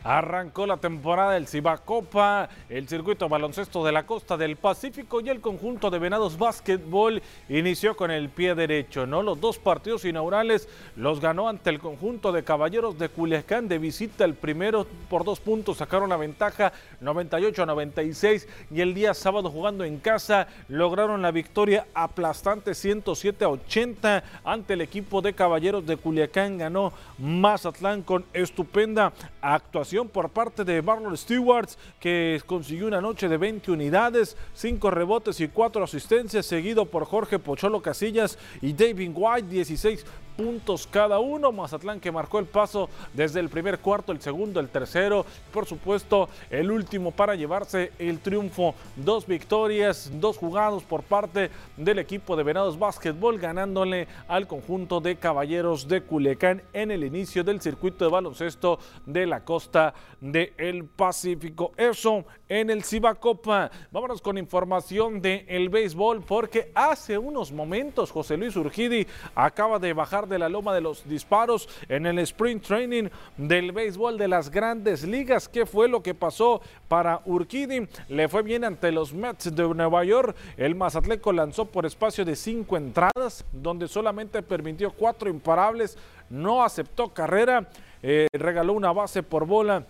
Arrancó 0.04 0.66
la 0.66 0.76
temporada 0.76 1.32
del 1.32 1.48
Cibacopa, 1.48 2.50
el 2.68 2.86
circuito 2.86 3.26
baloncesto 3.26 3.82
de 3.82 3.90
la 3.90 4.04
costa 4.04 4.36
del 4.36 4.56
Pacífico 4.56 5.22
y 5.22 5.30
el 5.30 5.40
conjunto 5.40 5.88
de 5.88 5.98
Venados 5.98 6.36
Básquetbol 6.36 7.22
inició 7.48 7.96
con 7.96 8.10
el 8.10 8.28
pie 8.28 8.54
derecho, 8.54 9.06
¿no? 9.06 9.22
Los 9.22 9.40
dos 9.40 9.58
partidos 9.58 10.04
inaugurales 10.04 10.68
los 10.96 11.20
ganó 11.20 11.48
ante 11.48 11.70
el 11.70 11.78
conjunto 11.78 12.32
de 12.32 12.44
Caballeros 12.44 12.98
de 12.98 13.08
Culiacán 13.08 13.66
de 13.66 13.78
visita. 13.78 14.26
El 14.26 14.34
primero 14.34 14.86
por 15.08 15.24
dos 15.24 15.40
puntos 15.40 15.78
sacaron 15.78 16.10
la 16.10 16.18
ventaja 16.18 16.74
98 17.00 17.62
a 17.62 17.66
96 17.66 18.46
y 18.72 18.82
el 18.82 18.92
día 18.92 19.14
sábado 19.14 19.50
jugando 19.50 19.84
en 19.84 19.96
casa 20.00 20.48
lograron 20.68 21.22
la 21.22 21.30
victoria 21.30 21.86
aplastante 21.94 22.74
107 22.74 23.42
a 23.46 23.48
80 23.48 24.24
ante 24.44 24.74
el 24.74 24.82
equipo 24.82 25.22
de 25.22 25.32
Caballeros 25.32 25.86
de 25.86 25.96
Culiacán. 25.96 26.58
Ganó 26.58 26.92
Mazatlán 27.16 28.02
con 28.02 28.26
estupenda 28.34 29.10
actuación 29.40 29.93
por 30.02 30.30
parte 30.30 30.64
de 30.64 30.82
Marlon 30.82 31.16
Stewarts, 31.16 31.78
que 32.00 32.42
consiguió 32.46 32.88
una 32.88 33.00
noche 33.00 33.28
de 33.28 33.36
20 33.36 33.70
unidades, 33.70 34.36
5 34.54 34.90
rebotes 34.90 35.40
y 35.40 35.46
4 35.46 35.84
asistencias, 35.84 36.46
seguido 36.46 36.86
por 36.86 37.04
Jorge 37.04 37.38
Pocholo 37.38 37.80
Casillas 37.80 38.36
y 38.60 38.72
David 38.72 39.12
White, 39.14 39.48
16 39.48 40.04
puntos 40.36 40.86
cada 40.86 41.18
uno. 41.18 41.52
Mazatlán 41.52 42.00
que 42.00 42.12
marcó 42.12 42.38
el 42.38 42.46
paso 42.46 42.88
desde 43.12 43.40
el 43.40 43.48
primer 43.48 43.78
cuarto, 43.78 44.12
el 44.12 44.20
segundo, 44.20 44.60
el 44.60 44.68
tercero, 44.68 45.24
por 45.52 45.66
supuesto 45.66 46.28
el 46.50 46.70
último 46.70 47.10
para 47.10 47.34
llevarse 47.34 47.92
el 47.98 48.20
triunfo. 48.20 48.74
Dos 48.96 49.26
victorias, 49.26 50.10
dos 50.14 50.36
jugados 50.36 50.82
por 50.82 51.02
parte 51.02 51.50
del 51.76 51.98
equipo 51.98 52.36
de 52.36 52.42
Venados 52.42 52.78
Básquetbol, 52.78 53.38
ganándole 53.38 54.08
al 54.28 54.46
conjunto 54.46 55.00
de 55.00 55.16
Caballeros 55.16 55.88
de 55.88 56.02
Culiacán 56.02 56.62
en 56.72 56.90
el 56.90 57.04
inicio 57.04 57.44
del 57.44 57.60
circuito 57.60 58.04
de 58.04 58.10
baloncesto 58.10 58.78
de 59.06 59.26
la 59.26 59.44
costa 59.44 59.94
del 60.20 60.84
Pacífico. 60.84 61.72
Eso 61.76 62.24
en 62.60 62.70
el 62.70 62.84
Cibacopa. 62.84 63.68
Vámonos 63.90 64.22
con 64.22 64.38
información 64.38 65.20
del 65.20 65.44
el 65.48 65.68
béisbol 65.68 66.22
porque 66.22 66.70
hace 66.72 67.18
unos 67.18 67.50
momentos 67.50 68.12
José 68.12 68.36
Luis 68.36 68.54
Urgidi 68.54 69.08
acaba 69.34 69.80
de 69.80 69.92
bajar 69.92 70.28
de 70.28 70.38
la 70.38 70.48
loma 70.48 70.72
de 70.72 70.80
los 70.80 71.08
disparos 71.08 71.68
en 71.88 72.06
el 72.06 72.20
sprint 72.20 72.64
training 72.64 73.08
del 73.36 73.72
béisbol 73.72 74.16
de 74.16 74.28
las 74.28 74.50
grandes 74.50 75.02
ligas. 75.02 75.48
¿Qué 75.48 75.66
fue 75.66 75.88
lo 75.88 76.00
que 76.00 76.14
pasó 76.14 76.62
para 76.86 77.22
Urquidi? 77.24 77.88
Le 78.08 78.28
fue 78.28 78.42
bien 78.42 78.62
ante 78.62 78.92
los 78.92 79.12
Mets 79.12 79.52
de 79.54 79.74
Nueva 79.74 80.04
York. 80.04 80.36
El 80.56 80.76
Mazatleco 80.76 81.32
lanzó 81.32 81.64
por 81.64 81.86
espacio 81.86 82.24
de 82.24 82.36
cinco 82.36 82.76
entradas, 82.76 83.44
donde 83.52 83.88
solamente 83.88 84.42
permitió 84.42 84.92
cuatro 84.92 85.28
imparables, 85.28 85.98
no 86.30 86.62
aceptó 86.62 87.12
carrera, 87.12 87.68
eh, 88.00 88.28
regaló 88.32 88.74
una 88.74 88.92
base 88.92 89.24
por 89.24 89.44
bola 89.44 89.84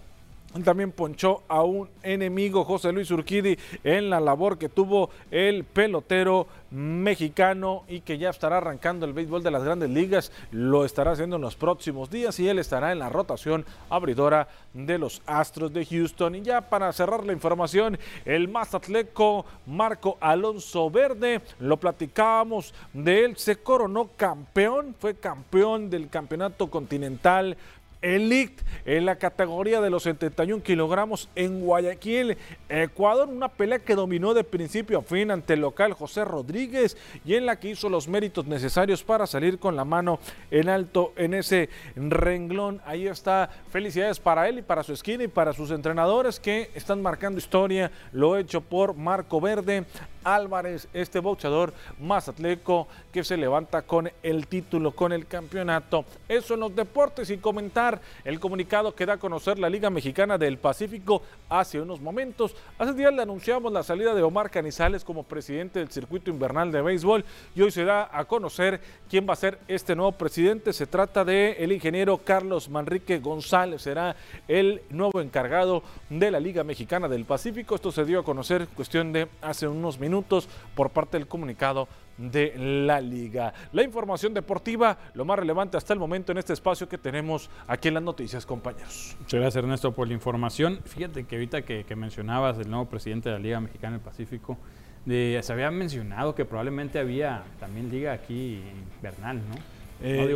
también 0.62 0.92
ponchó 0.92 1.42
a 1.48 1.62
un 1.62 1.88
enemigo, 2.02 2.64
José 2.64 2.92
Luis 2.92 3.10
Urquidi, 3.10 3.58
en 3.82 4.10
la 4.10 4.20
labor 4.20 4.58
que 4.58 4.68
tuvo 4.68 5.10
el 5.30 5.64
pelotero 5.64 6.46
mexicano 6.70 7.84
y 7.88 8.00
que 8.00 8.18
ya 8.18 8.30
estará 8.30 8.58
arrancando 8.58 9.06
el 9.06 9.12
béisbol 9.12 9.42
de 9.42 9.50
las 9.50 9.64
grandes 9.64 9.90
ligas. 9.90 10.32
Lo 10.50 10.84
estará 10.84 11.12
haciendo 11.12 11.36
en 11.36 11.42
los 11.42 11.56
próximos 11.56 12.10
días 12.10 12.38
y 12.40 12.48
él 12.48 12.58
estará 12.58 12.92
en 12.92 12.98
la 12.98 13.08
rotación 13.08 13.64
abridora 13.90 14.48
de 14.72 14.98
los 14.98 15.22
Astros 15.26 15.72
de 15.72 15.86
Houston. 15.86 16.34
Y 16.34 16.42
ya 16.42 16.60
para 16.62 16.92
cerrar 16.92 17.24
la 17.24 17.32
información, 17.32 17.98
el 18.24 18.48
más 18.48 18.74
atleco 18.74 19.46
Marco 19.66 20.18
Alonso 20.20 20.90
Verde, 20.90 21.40
lo 21.60 21.76
platicábamos 21.76 22.74
de 22.92 23.24
él, 23.24 23.36
se 23.36 23.56
coronó 23.56 24.10
campeón, 24.16 24.94
fue 24.98 25.14
campeón 25.14 25.90
del 25.90 26.08
campeonato 26.08 26.68
continental 26.68 27.56
Elite 28.04 28.62
en 28.84 29.06
la 29.06 29.16
categoría 29.16 29.80
de 29.80 29.88
los 29.88 30.02
71 30.02 30.62
kilogramos 30.62 31.30
en 31.34 31.60
Guayaquil, 31.60 32.36
Ecuador. 32.68 33.28
Una 33.28 33.48
pelea 33.48 33.78
que 33.78 33.94
dominó 33.94 34.34
de 34.34 34.44
principio 34.44 34.98
a 34.98 35.02
fin 35.02 35.30
ante 35.30 35.54
el 35.54 35.60
local 35.60 35.94
José 35.94 36.24
Rodríguez 36.24 36.96
y 37.24 37.34
en 37.34 37.46
la 37.46 37.58
que 37.58 37.70
hizo 37.70 37.88
los 37.88 38.06
méritos 38.06 38.46
necesarios 38.46 39.02
para 39.02 39.26
salir 39.26 39.58
con 39.58 39.74
la 39.74 39.84
mano 39.84 40.18
en 40.50 40.68
alto 40.68 41.14
en 41.16 41.32
ese 41.32 41.70
renglón. 41.96 42.82
Ahí 42.84 43.06
está. 43.06 43.48
Felicidades 43.70 44.20
para 44.20 44.48
él 44.48 44.58
y 44.58 44.62
para 44.62 44.82
su 44.82 44.92
esquina 44.92 45.24
y 45.24 45.28
para 45.28 45.54
sus 45.54 45.70
entrenadores 45.70 46.38
que 46.38 46.70
están 46.74 47.00
marcando 47.00 47.38
historia. 47.38 47.90
Lo 48.12 48.36
hecho 48.36 48.60
por 48.60 48.94
Marco 48.94 49.40
Verde. 49.40 49.84
Álvarez, 50.24 50.88
este 50.94 51.20
boxeador 51.20 51.74
más 52.00 52.28
atleco 52.28 52.88
que 53.14 53.22
se 53.22 53.36
levanta 53.36 53.82
con 53.82 54.10
el 54.24 54.48
título, 54.48 54.90
con 54.90 55.12
el 55.12 55.28
campeonato. 55.28 56.04
Eso 56.28 56.54
en 56.54 56.60
los 56.60 56.74
deportes 56.74 57.30
y 57.30 57.36
comentar 57.36 58.00
el 58.24 58.40
comunicado 58.40 58.92
que 58.92 59.06
da 59.06 59.12
a 59.12 59.18
conocer 59.18 59.56
la 59.56 59.70
Liga 59.70 59.88
Mexicana 59.88 60.36
del 60.36 60.58
Pacífico 60.58 61.22
hace 61.48 61.80
unos 61.80 62.00
momentos. 62.00 62.56
Hace 62.76 62.92
días 62.94 63.14
le 63.14 63.22
anunciamos 63.22 63.72
la 63.72 63.84
salida 63.84 64.16
de 64.16 64.22
Omar 64.24 64.50
Canizales 64.50 65.04
como 65.04 65.22
presidente 65.22 65.78
del 65.78 65.92
circuito 65.92 66.28
invernal 66.28 66.72
de 66.72 66.82
béisbol 66.82 67.24
y 67.54 67.62
hoy 67.62 67.70
se 67.70 67.84
da 67.84 68.10
a 68.12 68.24
conocer 68.24 68.80
quién 69.08 69.28
va 69.28 69.34
a 69.34 69.36
ser 69.36 69.60
este 69.68 69.94
nuevo 69.94 70.10
presidente. 70.10 70.72
Se 70.72 70.88
trata 70.88 71.24
de 71.24 71.52
el 71.60 71.70
ingeniero 71.70 72.18
Carlos 72.18 72.68
Manrique 72.68 73.20
González, 73.20 73.82
será 73.82 74.16
el 74.48 74.82
nuevo 74.90 75.20
encargado 75.20 75.84
de 76.10 76.32
la 76.32 76.40
Liga 76.40 76.64
Mexicana 76.64 77.06
del 77.06 77.26
Pacífico. 77.26 77.76
Esto 77.76 77.92
se 77.92 78.04
dio 78.04 78.18
a 78.18 78.24
conocer 78.24 78.66
cuestión 78.66 79.12
de 79.12 79.28
hace 79.40 79.68
unos 79.68 80.00
minutos 80.00 80.48
por 80.74 80.90
parte 80.90 81.16
del 81.16 81.28
comunicado 81.28 81.86
de 82.16 82.54
la 82.56 83.00
liga. 83.00 83.52
La 83.72 83.82
información 83.82 84.34
deportiva, 84.34 84.98
lo 85.14 85.24
más 85.24 85.38
relevante 85.38 85.76
hasta 85.76 85.92
el 85.92 85.98
momento 85.98 86.32
en 86.32 86.38
este 86.38 86.52
espacio 86.52 86.88
que 86.88 86.98
tenemos 86.98 87.50
aquí 87.66 87.88
en 87.88 87.94
las 87.94 88.02
noticias, 88.02 88.46
compañeros. 88.46 89.16
Muchas 89.20 89.40
gracias 89.40 89.62
Ernesto 89.62 89.92
por 89.92 90.08
la 90.08 90.14
información. 90.14 90.80
Fíjate 90.84 91.24
que 91.24 91.36
ahorita 91.36 91.62
que, 91.62 91.94
mencionabas 91.94 92.58
el 92.58 92.68
nuevo 92.68 92.86
presidente 92.86 93.28
de 93.28 93.36
la 93.36 93.40
Liga 93.40 93.60
Mexicana 93.60 93.96
del 93.96 94.04
Pacífico, 94.04 94.58
de, 95.04 95.38
se 95.42 95.52
había 95.52 95.70
mencionado 95.70 96.34
que 96.34 96.44
probablemente 96.44 96.98
había 96.98 97.44
también 97.60 97.90
liga 97.90 98.12
aquí 98.12 98.62
invernal, 98.96 99.36
¿no? 99.36 99.73
Eh, 100.02 100.34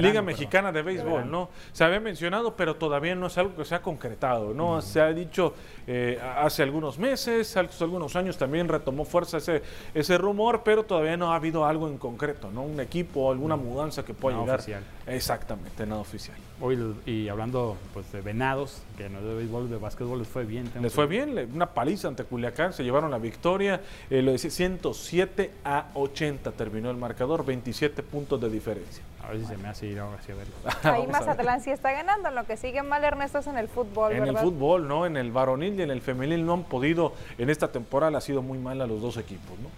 Liga 0.00 0.22
Mexicana 0.22 0.72
de 0.72 0.82
Béisbol, 0.82 1.30
¿no? 1.30 1.50
Se 1.72 1.84
había 1.84 2.00
mencionado, 2.00 2.54
pero 2.56 2.76
todavía 2.76 3.14
no 3.14 3.26
es 3.26 3.36
algo 3.38 3.56
que 3.56 3.64
se 3.64 3.74
ha 3.74 3.82
concretado, 3.82 4.54
¿no? 4.54 4.80
Se 4.80 5.00
ha 5.00 5.12
dicho 5.12 5.54
eh, 5.86 6.18
hace 6.36 6.62
algunos 6.62 6.98
meses, 6.98 7.56
hace 7.56 7.84
algunos 7.84 8.16
años 8.16 8.38
también 8.38 8.68
retomó 8.68 9.04
fuerza 9.04 9.38
ese, 9.38 9.62
ese 9.94 10.18
rumor, 10.18 10.62
pero 10.64 10.84
todavía 10.84 11.16
no 11.16 11.32
ha 11.32 11.36
habido 11.36 11.64
algo 11.64 11.88
en 11.88 11.98
concreto, 11.98 12.50
¿no? 12.50 12.62
Un 12.62 12.80
equipo, 12.80 13.30
alguna 13.30 13.56
mudanza 13.56 14.04
que 14.04 14.14
pueda 14.14 14.38
llegar. 14.38 14.60
Oficial. 14.60 14.82
Exactamente, 15.06 15.86
nada 15.86 16.00
oficial. 16.00 16.36
Hoy, 16.60 16.78
y 17.04 17.28
hablando 17.28 17.76
pues, 17.92 18.10
de 18.12 18.20
Venados, 18.20 18.82
que 18.96 19.08
no 19.08 19.20
de 19.20 19.34
béisbol, 19.34 19.68
de 19.68 19.76
básquetbol, 19.76 20.18
les 20.20 20.28
fue 20.28 20.44
bien. 20.44 20.70
Les 20.80 20.92
fue 20.92 21.06
bien, 21.06 21.50
una 21.52 21.66
paliza 21.66 22.08
ante 22.08 22.24
Culiacán, 22.24 22.72
se 22.72 22.84
llevaron 22.84 23.10
la 23.10 23.18
victoria, 23.18 23.80
eh, 24.08 24.22
lo 24.22 24.32
decía, 24.32 24.50
107 24.50 25.50
a 25.64 25.90
80 25.94 26.52
terminó 26.52 26.90
el 26.90 26.96
marcador, 26.96 27.44
27 27.44 28.02
puntos 28.02 28.40
de 28.40 28.48
diferencia. 28.48 28.83
A 29.22 29.28
ver 29.28 29.40
si 29.40 29.46
se 29.46 29.56
me 29.56 29.68
hace 29.68 29.86
ir 29.86 29.98
ahora 29.98 30.18
hacia 30.18 30.34
verlo. 30.34 30.54
Ahí 30.82 31.06
Mazatlán 31.06 31.62
sí 31.62 31.70
está 31.70 31.92
ganando, 31.92 32.30
lo 32.30 32.44
que 32.44 32.56
sigue 32.58 32.82
mal 32.82 33.02
Ernesto 33.04 33.38
es 33.38 33.46
en 33.46 33.56
el 33.56 33.68
fútbol, 33.68 34.12
En 34.12 34.26
el 34.26 34.36
fútbol, 34.36 34.86
¿no? 34.86 35.06
En 35.06 35.16
el 35.16 35.32
varonil 35.32 35.78
y 35.78 35.82
en 35.82 35.90
el 35.90 36.02
femenil 36.02 36.44
no 36.44 36.52
han 36.52 36.64
podido, 36.64 37.14
en 37.38 37.48
esta 37.48 37.72
temporada 37.72 38.18
ha 38.18 38.20
sido 38.20 38.42
muy 38.42 38.58
mal 38.58 38.80
a 38.82 38.86
los 38.86 39.00
dos 39.00 39.16
equipos, 39.16 39.58
¿no? 39.60 39.68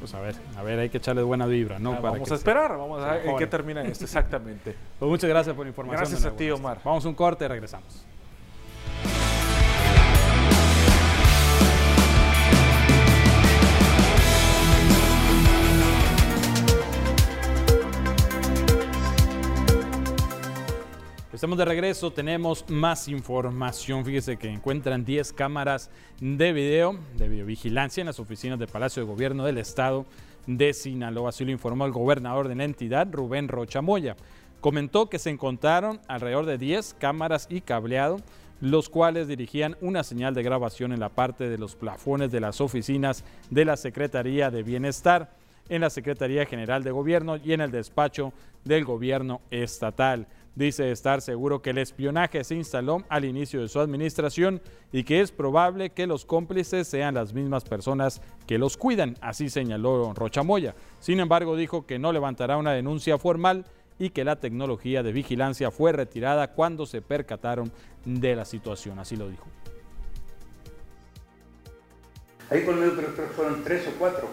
Pues 0.00 0.14
a 0.14 0.20
ver, 0.20 0.34
a 0.56 0.62
ver, 0.62 0.78
hay 0.78 0.88
que 0.90 0.98
echarle 0.98 1.22
buena 1.22 1.46
vibra, 1.46 1.78
¿no? 1.78 1.92
Ah, 1.92 2.00
vamos 2.00 2.30
a 2.30 2.34
esperar, 2.34 2.76
vamos 2.76 3.02
a 3.02 3.12
ver 3.14 3.26
en 3.26 3.36
qué 3.36 3.46
termina 3.46 3.82
esto, 3.82 4.04
exactamente. 4.04 4.74
Pues 4.98 5.08
muchas 5.08 5.30
gracias 5.30 5.54
por 5.54 5.64
la 5.64 5.70
información. 5.70 6.00
Gracias 6.00 6.24
a 6.24 6.36
ti, 6.36 6.50
Omar. 6.50 6.80
Vamos 6.84 7.04
a 7.04 7.08
un 7.08 7.14
corte 7.14 7.44
y 7.44 7.48
regresamos. 7.48 8.04
Estamos 21.38 21.56
de 21.56 21.64
regreso, 21.66 22.10
tenemos 22.10 22.64
más 22.68 23.06
información. 23.06 24.04
Fíjese 24.04 24.36
que 24.36 24.48
encuentran 24.48 25.04
10 25.04 25.32
cámaras 25.34 25.88
de 26.20 26.52
video, 26.52 26.98
de 27.16 27.28
videovigilancia 27.28 28.00
en 28.00 28.08
las 28.08 28.18
oficinas 28.18 28.58
del 28.58 28.66
Palacio 28.66 29.04
de 29.04 29.08
Gobierno 29.08 29.44
del 29.44 29.58
Estado 29.58 30.04
de 30.48 30.74
Sinaloa. 30.74 31.28
Así 31.28 31.44
lo 31.44 31.52
informó 31.52 31.86
el 31.86 31.92
gobernador 31.92 32.48
de 32.48 32.56
la 32.56 32.64
entidad, 32.64 33.06
Rubén 33.12 33.46
Rocha 33.46 33.80
Moya. 33.80 34.16
Comentó 34.60 35.08
que 35.08 35.20
se 35.20 35.30
encontraron 35.30 36.00
alrededor 36.08 36.44
de 36.44 36.58
10 36.58 36.96
cámaras 36.98 37.46
y 37.48 37.60
cableado, 37.60 38.16
los 38.60 38.88
cuales 38.88 39.28
dirigían 39.28 39.76
una 39.80 40.02
señal 40.02 40.34
de 40.34 40.42
grabación 40.42 40.92
en 40.92 40.98
la 40.98 41.08
parte 41.08 41.48
de 41.48 41.56
los 41.56 41.76
plafones 41.76 42.32
de 42.32 42.40
las 42.40 42.60
oficinas 42.60 43.22
de 43.48 43.64
la 43.64 43.76
Secretaría 43.76 44.50
de 44.50 44.64
Bienestar, 44.64 45.30
en 45.68 45.82
la 45.82 45.90
Secretaría 45.90 46.46
General 46.46 46.82
de 46.82 46.90
Gobierno 46.90 47.36
y 47.36 47.52
en 47.52 47.60
el 47.60 47.70
despacho 47.70 48.32
del 48.64 48.84
Gobierno 48.84 49.40
Estatal. 49.52 50.26
Dice 50.54 50.90
estar 50.90 51.20
seguro 51.20 51.62
que 51.62 51.70
el 51.70 51.78
espionaje 51.78 52.42
se 52.42 52.56
instaló 52.56 53.04
al 53.08 53.24
inicio 53.24 53.60
de 53.60 53.68
su 53.68 53.78
administración 53.78 54.60
y 54.90 55.04
que 55.04 55.20
es 55.20 55.30
probable 55.30 55.90
que 55.90 56.06
los 56.06 56.24
cómplices 56.24 56.88
sean 56.88 57.14
las 57.14 57.32
mismas 57.32 57.64
personas 57.64 58.20
que 58.46 58.58
los 58.58 58.76
cuidan, 58.76 59.16
así 59.20 59.50
señaló 59.50 60.14
Rochamoya. 60.14 60.74
Sin 60.98 61.20
embargo, 61.20 61.56
dijo 61.56 61.86
que 61.86 61.98
no 61.98 62.12
levantará 62.12 62.56
una 62.56 62.72
denuncia 62.72 63.18
formal 63.18 63.66
y 63.98 64.10
que 64.10 64.24
la 64.24 64.36
tecnología 64.36 65.02
de 65.02 65.12
vigilancia 65.12 65.70
fue 65.70 65.92
retirada 65.92 66.52
cuando 66.52 66.86
se 66.86 67.02
percataron 67.02 67.70
de 68.04 68.36
la 68.36 68.44
situación, 68.44 68.98
así 68.98 69.16
lo 69.16 69.28
dijo. 69.28 69.46
Ahí 72.50 72.64
creo 72.64 72.96
que 72.96 73.22
fueron 73.34 73.62
tres 73.62 73.86
o 73.88 73.98
cuatro 73.98 74.28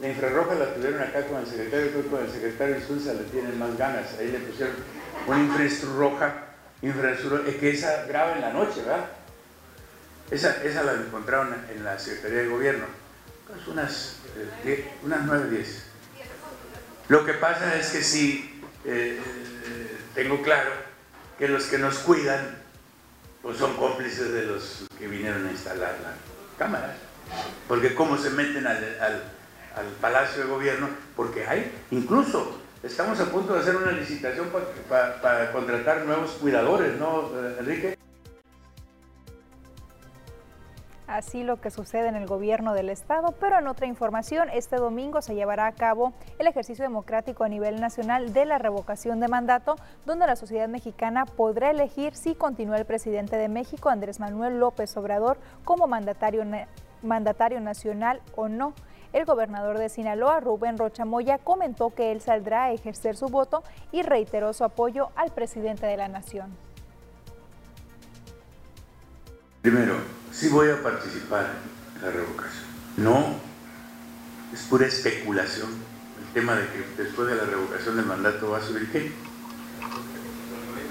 la 0.00 0.08
infrarroja 0.08 0.54
la 0.54 0.74
tuvieron 0.74 1.02
acá 1.02 1.26
con 1.26 1.40
el 1.40 1.46
secretario, 1.46 1.90
con 2.10 2.24
el 2.24 2.30
secretario 2.30 2.76
Insulza 2.76 3.12
le 3.12 3.24
tienen 3.24 3.58
más 3.58 3.76
ganas. 3.76 4.06
Ahí 4.18 4.28
le 4.32 4.38
pusieron 4.38 4.74
una 5.26 5.38
infrarroja, 5.38 6.34
infrarroja 6.80 7.44
que 7.58 7.70
esa 7.70 8.06
graba 8.06 8.32
en 8.32 8.40
la 8.40 8.52
noche, 8.52 8.80
¿verdad? 8.80 9.06
Esa, 10.30 10.62
esa 10.64 10.82
la 10.84 10.92
encontraron 10.92 11.54
en 11.70 11.84
la 11.84 11.98
Secretaría 11.98 12.42
de 12.42 12.48
Gobierno. 12.48 12.86
Pues 13.46 13.66
unas, 13.66 14.16
eh, 14.64 14.90
unas 15.02 15.22
9, 15.26 15.50
10. 15.50 15.82
Lo 17.08 17.26
que 17.26 17.34
pasa 17.34 17.76
es 17.76 17.90
que 17.90 18.02
sí, 18.02 18.62
eh, 18.86 19.18
tengo 20.14 20.40
claro 20.40 20.70
que 21.38 21.48
los 21.48 21.64
que 21.64 21.78
nos 21.78 21.98
cuidan 21.98 22.58
pues 23.42 23.58
son 23.58 23.76
cómplices 23.76 24.32
de 24.32 24.44
los 24.44 24.86
que 24.98 25.08
vinieron 25.08 25.46
a 25.46 25.50
instalar 25.50 25.96
la 26.02 26.14
cámara. 26.58 26.94
Porque 27.68 27.94
cómo 27.94 28.16
se 28.16 28.30
meten 28.30 28.66
al 28.66 29.24
Palacio 30.00 30.44
de 30.44 30.48
Gobierno, 30.50 30.88
porque 31.16 31.46
hay, 31.46 31.72
incluso 31.90 32.58
estamos 32.82 33.20
a 33.20 33.26
punto 33.26 33.54
de 33.54 33.60
hacer 33.60 33.76
una 33.76 33.92
licitación 33.92 34.48
para, 34.88 35.52
contratar 35.52 36.04
nuevos 36.04 36.32
cuidadores, 36.32 36.98
¿no, 36.98 37.30
Enrique? 37.58 37.98
Así 41.10 41.42
lo 41.42 41.60
que 41.60 41.72
sucede 41.72 42.06
en 42.06 42.14
el 42.14 42.28
gobierno 42.28 42.72
del 42.72 42.88
estado, 42.88 43.34
pero 43.40 43.58
en 43.58 43.66
otra 43.66 43.88
información, 43.88 44.48
este 44.48 44.76
domingo 44.76 45.20
se 45.22 45.34
llevará 45.34 45.66
a 45.66 45.72
cabo 45.72 46.12
el 46.38 46.46
ejercicio 46.46 46.84
democrático 46.84 47.42
a 47.42 47.48
nivel 47.48 47.80
nacional 47.80 48.32
de 48.32 48.44
la 48.44 48.58
revocación 48.58 49.18
de 49.18 49.26
mandato, 49.26 49.74
donde 50.06 50.28
la 50.28 50.36
sociedad 50.36 50.68
mexicana 50.68 51.26
podrá 51.26 51.72
elegir 51.72 52.14
si 52.14 52.36
continúa 52.36 52.76
el 52.76 52.84
presidente 52.84 53.36
de 53.36 53.48
México, 53.48 53.88
Andrés 53.88 54.20
Manuel 54.20 54.60
López 54.60 54.96
Obrador, 54.96 55.38
como 55.64 55.88
mandatario, 55.88 56.44
mandatario 57.02 57.60
nacional 57.60 58.22
o 58.36 58.48
no. 58.48 58.72
El 59.12 59.24
gobernador 59.24 59.78
de 59.78 59.88
Sinaloa, 59.88 60.38
Rubén 60.40 60.78
Rochamoya, 60.78 61.38
comentó 61.38 61.92
que 61.92 62.12
él 62.12 62.20
saldrá 62.20 62.64
a 62.64 62.72
ejercer 62.72 63.16
su 63.16 63.26
voto 63.26 63.64
y 63.90 64.02
reiteró 64.02 64.52
su 64.52 64.62
apoyo 64.62 65.10
al 65.16 65.32
presidente 65.32 65.86
de 65.86 65.96
la 65.96 66.08
nación. 66.08 66.56
Primero, 69.62 69.94
sí 70.30 70.48
voy 70.48 70.70
a 70.70 70.80
participar 70.82 71.46
en 71.96 72.02
la 72.02 72.10
revocación. 72.12 72.64
No, 72.96 73.24
es 74.52 74.62
pura 74.62 74.86
especulación 74.86 75.68
el 76.20 76.32
tema 76.32 76.54
de 76.54 76.66
que 76.68 77.02
después 77.02 77.28
de 77.28 77.34
la 77.34 77.44
revocación 77.44 77.96
del 77.96 78.06
mandato 78.06 78.50
va 78.50 78.58
a 78.58 78.62
subir 78.62 78.90
qué. 78.92 79.12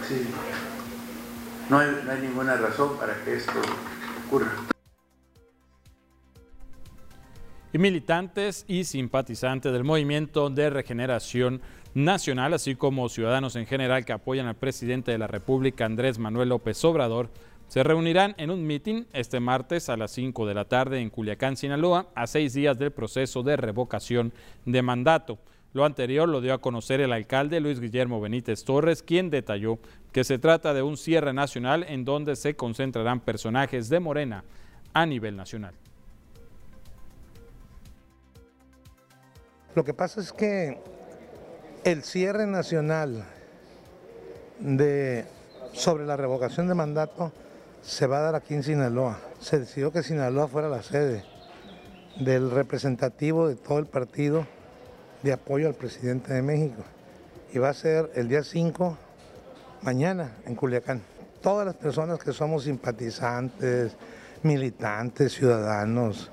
Sí. 0.07 0.28
No 1.70 1.80
hay, 1.80 2.01
no 2.03 2.11
hay 2.11 2.22
ninguna 2.22 2.57
razón 2.57 2.97
para 2.97 3.15
que 3.24 3.38
esto 3.38 3.53
ocurra 4.26 4.51
y 7.72 7.78
militantes 7.78 8.65
y 8.67 8.84
simpatizantes 8.84 9.72
del 9.72 9.84
Movimiento 9.84 10.49
de 10.49 10.70
Regeneración 10.70 11.61
Nacional, 11.93 12.53
así 12.53 12.76
como 12.76 13.09
ciudadanos 13.09 13.55
en 13.55 13.65
general 13.65 14.05
que 14.05 14.13
apoyan 14.13 14.47
al 14.47 14.55
presidente 14.55 15.11
de 15.11 15.17
la 15.17 15.28
República, 15.28 15.86
Andrés 15.86 16.20
Manuel 16.20 16.49
López 16.49 16.84
Obrador, 16.86 17.30
se 17.67 17.84
reunirán 17.84 18.34
en 18.38 18.49
un 18.49 18.65
mitin 18.65 19.05
este 19.13 19.39
martes 19.39 19.89
a 19.89 19.97
las 19.97 20.11
5 20.11 20.47
de 20.47 20.53
la 20.55 20.65
tarde 20.65 20.99
en 20.99 21.11
Culiacán, 21.11 21.55
Sinaloa, 21.55 22.07
a 22.15 22.26
seis 22.26 22.53
días 22.53 22.80
del 22.80 22.91
proceso 22.91 23.43
de 23.43 23.57
revocación 23.57 24.34
de 24.65 24.82
mandato. 24.82 25.38
Lo 25.74 25.86
anterior 25.86 26.28
lo 26.28 26.41
dio 26.41 26.55
a 26.55 26.61
conocer 26.61 26.99
el 26.99 27.13
alcalde 27.13 27.59
Luis 27.59 27.80
Guillermo 27.80 28.20
Benítez 28.20 28.63
Torres, 28.63 29.03
quien 29.03 29.30
detalló 29.30 29.78
que 30.11 30.24
se 30.24 30.39
trata 30.39 30.74
de 30.74 30.82
un 30.82 30.97
cierre 30.97 31.32
nacional 31.32 31.86
en 31.88 32.05
donde 32.05 32.36
se 32.36 32.55
concentrarán 32.55 33.20
personajes 33.20 33.88
de 33.88 33.99
Morena 33.99 34.43
a 34.93 35.05
nivel 35.05 35.36
nacional. 35.36 35.76
Lo 39.76 39.84
que 39.84 39.93
pasa 39.93 40.20
es 40.20 40.34
que 40.34 40.80
el 41.84 42.03
cierre 42.03 42.47
nacional 42.47 43.24
de, 44.59 45.26
sobre 45.74 46.05
la 46.05 46.17
revocación 46.17 46.67
de 46.67 46.74
mandato 46.74 47.32
se 47.84 48.07
va 48.07 48.17
a 48.17 48.22
dar 48.22 48.36
aquí 48.36 48.55
en 48.55 48.63
Sinaloa. 48.63 49.20
Se 49.39 49.59
decidió 49.59 49.91
que 49.91 50.01
Sinaloa 50.01 50.47
fuera 50.47 50.70
la 50.70 50.82
sede 50.82 51.24
del 52.20 52.49
representativo 52.49 53.47
de 53.47 53.55
todo 53.55 53.80
el 53.80 53.86
partido 53.86 54.45
de 55.24 55.34
apoyo 55.34 55.67
al 55.67 55.76
presidente 55.76 56.34
de 56.34 56.41
México. 56.41 56.84
Y 57.53 57.59
va 57.59 57.70
a 57.70 57.74
ser 57.74 58.11
el 58.15 58.28
día 58.28 58.43
5, 58.43 58.97
mañana, 59.84 60.32
en 60.45 60.55
Culiacán. 60.55 61.01
Todas 61.41 61.65
las 61.65 61.76
personas 61.76 62.20
que 62.20 62.34
somos 62.34 62.63
simpatizantes, 62.63 63.95
militantes, 64.43 65.34
ciudadanos, 65.34 66.32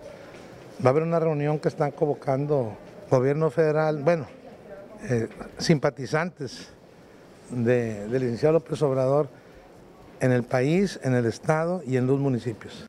va 0.84 0.86
a 0.86 0.90
haber 0.90 1.02
una 1.02 1.20
reunión 1.20 1.58
que 1.58 1.68
están 1.68 1.90
convocando 1.92 2.76
gobierno 3.10 3.50
federal, 3.50 4.02
bueno, 4.02 4.26
eh, 5.08 5.28
simpatizantes 5.58 6.70
de, 7.50 8.08
del 8.08 8.22
licenciado 8.22 8.54
López 8.54 8.80
Obrador 8.82 9.28
en 10.20 10.32
el 10.32 10.42
país, 10.42 10.98
en 11.02 11.14
el 11.14 11.26
estado 11.26 11.82
y 11.86 11.96
en 11.96 12.06
los 12.06 12.18
municipios. 12.18 12.86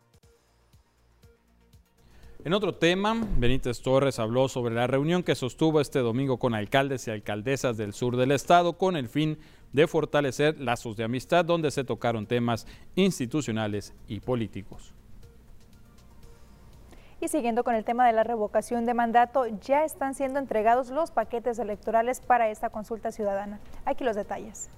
En 2.44 2.54
otro 2.54 2.74
tema, 2.74 3.28
Benítez 3.38 3.82
Torres 3.82 4.20
habló 4.20 4.48
sobre 4.48 4.74
la 4.74 4.88
reunión 4.88 5.22
que 5.22 5.36
sostuvo 5.36 5.82
este 5.82 6.00
domingo 6.00 6.38
con 6.38 6.56
alcaldes 6.56 7.06
y 7.08 7.12
alcaldesas 7.12 7.76
del 7.76 7.92
sur 7.92 8.16
del 8.16 8.32
estado 8.32 8.78
con 8.78 8.96
el 8.96 9.10
fin 9.10 9.38
de 9.74 9.86
fortalecer 9.86 10.58
lazos 10.58 10.96
de 10.96 11.04
amistad 11.04 11.44
donde 11.44 11.72
se 11.72 11.84
tocaron 11.84 12.26
temas 12.26 12.66
institucionales 12.96 13.94
y 14.08 14.22
políticos. 14.22 14.94
Y 17.20 17.30
siguiendo 17.30 17.64
con 17.64 17.74
el 17.74 17.84
tema 17.84 18.06
de 18.06 18.14
la 18.14 18.24
revocación 18.24 18.86
de 18.86 18.94
mandato, 18.94 19.46
ya 19.62 19.84
están 19.84 20.14
siendo 20.14 20.40
entregados 20.40 20.90
los 20.90 21.12
paquetes 21.12 21.58
electorales 21.58 22.20
para 22.20 22.50
esta 22.50 22.70
consulta 22.70 23.12
ciudadana. 23.12 23.60
Aquí 23.86 24.04
los 24.04 24.16
detalles. 24.16 24.70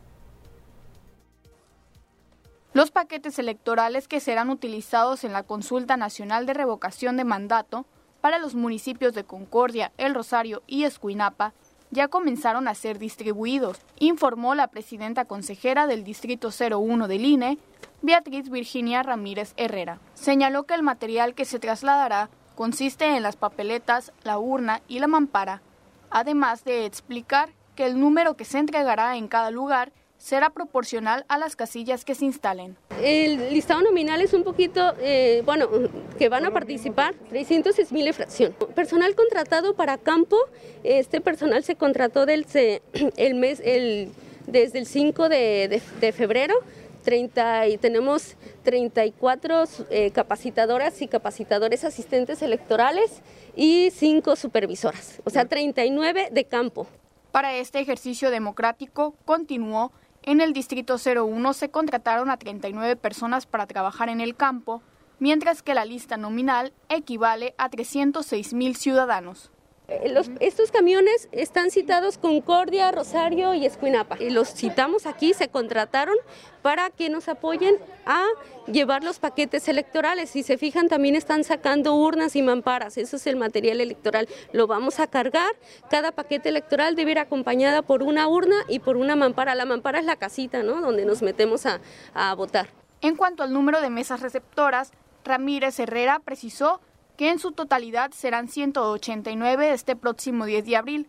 Los 2.71 2.91
paquetes 2.91 3.39
electorales 3.39 4.07
que 4.07 4.19
serán 4.19 4.49
utilizados 4.49 5.23
en 5.23 5.33
la 5.33 5.43
consulta 5.43 5.97
nacional 5.97 6.45
de 6.45 6.53
revocación 6.53 7.17
de 7.17 7.25
mandato 7.25 7.85
para 8.21 8.37
los 8.37 8.55
municipios 8.55 9.13
de 9.13 9.23
Concordia, 9.23 9.91
El 9.97 10.13
Rosario 10.13 10.61
y 10.67 10.83
Escuinapa 10.83 11.53
ya 11.91 12.07
comenzaron 12.07 12.67
a 12.67 12.75
ser 12.75 12.99
distribuidos, 12.99 13.79
informó 13.97 14.53
la 14.53 14.67
presidenta 14.67 15.25
consejera 15.25 15.87
del 15.87 16.03
Distrito 16.03 16.49
01 16.51 17.07
del 17.07 17.25
INE, 17.25 17.57
Beatriz 18.01 18.49
Virginia 18.49 19.03
Ramírez 19.03 19.53
Herrera. 19.57 19.99
Señaló 20.13 20.63
que 20.63 20.73
el 20.73 20.83
material 20.83 21.33
que 21.33 21.45
se 21.45 21.59
trasladará 21.59 22.29
consiste 22.55 23.05
en 23.15 23.23
las 23.23 23.35
papeletas, 23.35 24.11
la 24.23 24.39
urna 24.39 24.81
y 24.87 24.99
la 24.99 25.07
mampara, 25.07 25.61
además 26.09 26.63
de 26.63 26.85
explicar 26.85 27.49
que 27.75 27.85
el 27.85 27.99
número 27.99 28.35
que 28.35 28.45
se 28.45 28.57
entregará 28.57 29.15
en 29.17 29.27
cada 29.27 29.51
lugar 29.51 29.91
será 30.17 30.49
proporcional 30.49 31.25
a 31.29 31.37
las 31.37 31.55
casillas 31.55 32.03
que 32.03 32.13
se 32.13 32.25
instalen. 32.25 32.75
El 33.01 33.53
listado 33.53 33.81
nominal 33.81 34.21
es 34.21 34.33
un 34.33 34.43
poquito, 34.43 34.93
eh, 34.99 35.41
bueno, 35.45 35.69
que 36.17 36.27
van 36.27 36.45
a 36.45 36.51
participar 36.51 37.15
306 37.29 37.91
mil 37.93 38.13
fracción. 38.13 38.53
Personal 38.75 39.15
contratado 39.15 39.75
para 39.75 39.97
campo, 39.97 40.37
este 40.83 41.21
personal 41.21 41.63
se 41.63 41.75
contrató 41.75 42.25
del, 42.25 42.45
el 43.17 43.35
mes, 43.35 43.61
el, 43.63 44.11
desde 44.45 44.79
el 44.79 44.85
5 44.85 45.29
de, 45.29 45.81
febrero 46.13 46.55
30 47.03 47.67
y 47.67 47.77
tenemos 47.77 48.35
34 48.63 49.63
eh, 49.89 50.11
capacitadoras 50.11 51.01
y 51.01 51.07
capacitadores 51.07 51.83
asistentes 51.83 52.41
electorales 52.41 53.21
y 53.55 53.91
5 53.91 54.35
supervisoras, 54.35 55.21
o 55.23 55.29
sea, 55.29 55.45
39 55.45 56.29
de 56.31 56.45
campo. 56.45 56.87
Para 57.31 57.55
este 57.55 57.79
ejercicio 57.79 58.31
democrático 58.31 59.15
continuó 59.25 59.91
en 60.23 60.41
el 60.41 60.53
Distrito 60.53 60.97
01 60.97 61.53
se 61.53 61.69
contrataron 61.69 62.29
a 62.29 62.37
39 62.37 62.95
personas 62.97 63.45
para 63.45 63.67
trabajar 63.67 64.09
en 64.09 64.21
el 64.21 64.35
campo, 64.35 64.81
mientras 65.17 65.63
que 65.63 65.73
la 65.73 65.85
lista 65.85 66.17
nominal 66.17 66.73
equivale 66.89 67.55
a 67.57 67.69
306 67.69 68.53
mil 68.53 68.75
ciudadanos. 68.75 69.51
Eh, 69.89 70.21
estos 70.39 70.71
camiones 70.71 71.29
están 71.31 71.71
citados 71.71 72.17
Concordia, 72.17 72.91
Rosario 72.91 73.53
y 73.53 73.65
Escuinapa. 73.65 74.17
Y 74.19 74.29
los 74.29 74.53
citamos 74.53 75.05
aquí, 75.05 75.33
se 75.33 75.49
contrataron 75.49 76.15
para 76.61 76.89
que 76.89 77.09
nos 77.09 77.27
apoyen 77.27 77.75
a 78.05 78.23
llevar 78.67 79.03
los 79.03 79.19
paquetes 79.19 79.67
electorales. 79.67 80.29
Si 80.29 80.43
se 80.43 80.57
fijan, 80.57 80.89
también 80.89 81.15
están 81.15 81.43
sacando 81.43 81.95
urnas 81.95 82.35
y 82.35 82.41
mamparas. 82.41 82.97
Eso 82.97 83.15
es 83.15 83.25
el 83.25 83.35
material 83.35 83.81
electoral. 83.81 84.27
Lo 84.53 84.67
vamos 84.67 84.99
a 84.99 85.07
cargar. 85.07 85.51
Cada 85.89 86.11
paquete 86.11 86.49
electoral 86.49 86.95
debe 86.95 87.11
ir 87.11 87.19
acompañada 87.19 87.81
por 87.81 88.03
una 88.03 88.27
urna 88.27 88.57
y 88.67 88.79
por 88.79 88.95
una 88.95 89.15
mampara. 89.15 89.55
La 89.55 89.65
mampara 89.65 89.99
es 89.99 90.05
la 90.05 90.17
casita, 90.17 90.61
¿no? 90.61 90.81
Donde 90.81 91.05
nos 91.05 91.21
metemos 91.21 91.65
a, 91.65 91.81
a 92.13 92.35
votar. 92.35 92.69
En 93.01 93.15
cuanto 93.15 93.43
al 93.43 93.53
número 93.53 93.81
de 93.81 93.89
mesas 93.89 94.21
receptoras, 94.21 94.91
Ramírez 95.23 95.79
Herrera 95.79 96.19
precisó 96.19 96.81
que 97.19 97.29
en 97.29 97.37
su 97.37 97.51
totalidad 97.51 98.11
serán 98.11 98.47
189 98.47 99.73
este 99.73 99.97
próximo 99.97 100.45
10 100.45 100.63
de 100.65 100.77
abril, 100.77 101.07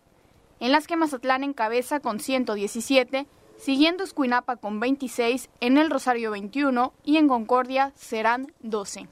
en 0.59 0.73
las 0.73 0.89
que 0.89 0.97
Mazatlán 0.97 1.45
encabeza 1.45 2.01
con 2.01 2.19
117, 2.19 3.29
siguiendo 3.57 4.03
Escuinapa 4.03 4.57
con 4.57 4.81
26, 4.81 5.51
en 5.61 5.79
el 5.79 5.89
Rosario 5.89 6.33
21 6.33 6.93
y 7.05 7.17
en 7.19 7.29
Concordia 7.29 7.93
serán 7.95 8.53
12. 8.59 9.07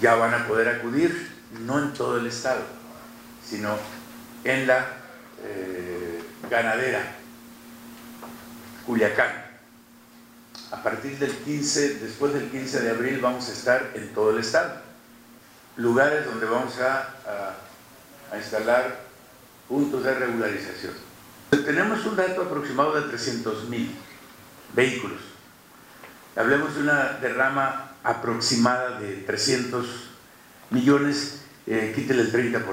Ya 0.00 0.14
van 0.14 0.34
a 0.34 0.46
poder 0.46 0.68
acudir, 0.68 1.12
no 1.62 1.82
en 1.82 1.92
todo 1.94 2.18
el 2.18 2.26
Estado, 2.28 2.62
sino 3.42 3.74
en 4.44 4.68
la 4.68 4.86
eh, 5.42 6.20
ganadera 6.48 7.00
Culiacán 8.86 9.45
a 10.76 10.82
partir 10.82 11.18
del 11.18 11.32
15, 11.32 12.00
después 12.00 12.34
del 12.34 12.50
15 12.50 12.80
de 12.80 12.90
abril 12.90 13.20
vamos 13.20 13.48
a 13.48 13.52
estar 13.52 13.92
en 13.94 14.12
todo 14.12 14.30
el 14.30 14.38
estado. 14.38 14.74
Lugares 15.76 16.26
donde 16.26 16.46
vamos 16.46 16.78
a, 16.80 17.54
a, 18.30 18.36
instalar 18.36 19.00
puntos 19.68 20.04
de 20.04 20.14
regularización. 20.14 20.92
Tenemos 21.50 22.04
un 22.04 22.16
dato 22.16 22.42
aproximado 22.42 23.00
de 23.00 23.08
300 23.08 23.68
mil 23.68 23.96
vehículos. 24.74 25.20
Hablemos 26.36 26.74
de 26.74 26.82
una 26.82 27.18
derrama 27.20 27.92
aproximada 28.04 29.00
de 29.00 29.16
300 29.22 30.10
millones, 30.70 31.40
eh, 31.66 31.94
el 31.96 32.32
30%. 32.32 32.64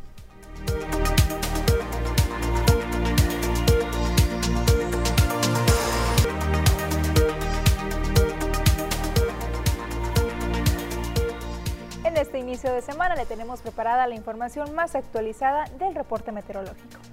Este 12.31 12.39
inicio 12.39 12.71
de 12.71 12.81
semana 12.81 13.13
le 13.17 13.25
tenemos 13.25 13.59
preparada 13.59 14.07
la 14.07 14.15
información 14.15 14.73
más 14.73 14.95
actualizada 14.95 15.65
del 15.77 15.93
reporte 15.93 16.31
meteorológico. 16.31 17.10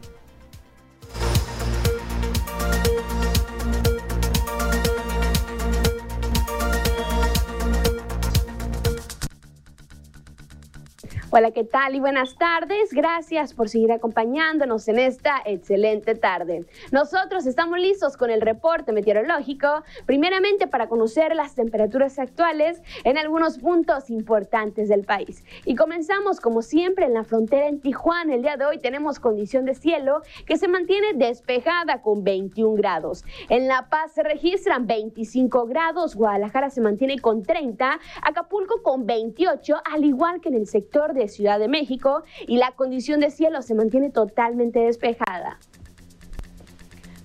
Hola, 11.31 11.51
¿qué 11.51 11.63
tal? 11.63 11.95
Y 11.95 12.01
buenas 12.01 12.37
tardes. 12.37 12.91
Gracias 12.91 13.53
por 13.53 13.69
seguir 13.69 13.93
acompañándonos 13.93 14.89
en 14.89 14.99
esta 14.99 15.43
excelente 15.45 16.15
tarde. 16.15 16.65
Nosotros 16.91 17.45
estamos 17.45 17.79
listos 17.79 18.17
con 18.17 18.31
el 18.31 18.41
reporte 18.41 18.93
meteorológico, 18.93 19.83
primeramente 20.07 20.67
para 20.69 20.89
conocer 20.89 21.37
las 21.37 21.55
temperaturas 21.55 22.19
actuales 22.19 22.81
en 23.05 23.19
algunos 23.19 23.59
puntos 23.59 24.09
importantes 24.09 24.89
del 24.89 25.05
país. 25.05 25.45
Y 25.67 25.75
comenzamos 25.75 26.41
como 26.41 26.63
siempre 26.63 27.05
en 27.05 27.13
la 27.13 27.25
frontera 27.25 27.69
en 27.69 27.83
Tijuana. 27.83 28.35
El 28.35 28.41
día 28.41 28.57
de 28.57 28.65
hoy 28.65 28.79
tenemos 28.79 29.21
condición 29.21 29.67
de 29.67 29.75
cielo 29.75 30.23
que 30.47 30.57
se 30.57 30.67
mantiene 30.67 31.09
despejada 31.15 32.01
con 32.01 32.25
21 32.25 32.75
grados. 32.77 33.23
En 33.51 33.69
La 33.69 33.91
Paz 33.91 34.13
se 34.13 34.23
registran 34.23 34.87
25 34.87 35.67
grados, 35.67 36.17
Guadalajara 36.17 36.71
se 36.71 36.81
mantiene 36.81 37.19
con 37.19 37.43
30, 37.43 38.01
Acapulco 38.23 38.83
con 38.83 39.05
28, 39.05 39.77
al 39.93 40.07
igual 40.07 40.41
que 40.41 40.49
en 40.49 40.55
el 40.55 40.67
sector 40.67 41.13
de 41.13 41.18
de 41.19 41.29
Ciudad 41.29 41.59
de 41.59 41.69
México 41.69 42.23
y 42.47 42.57
la 42.57 42.73
condición 42.73 43.21
de 43.21 43.31
cielo 43.31 43.63
se 43.63 43.75
mantiene 43.75 44.11
totalmente 44.11 44.81
despejada. 44.81 45.59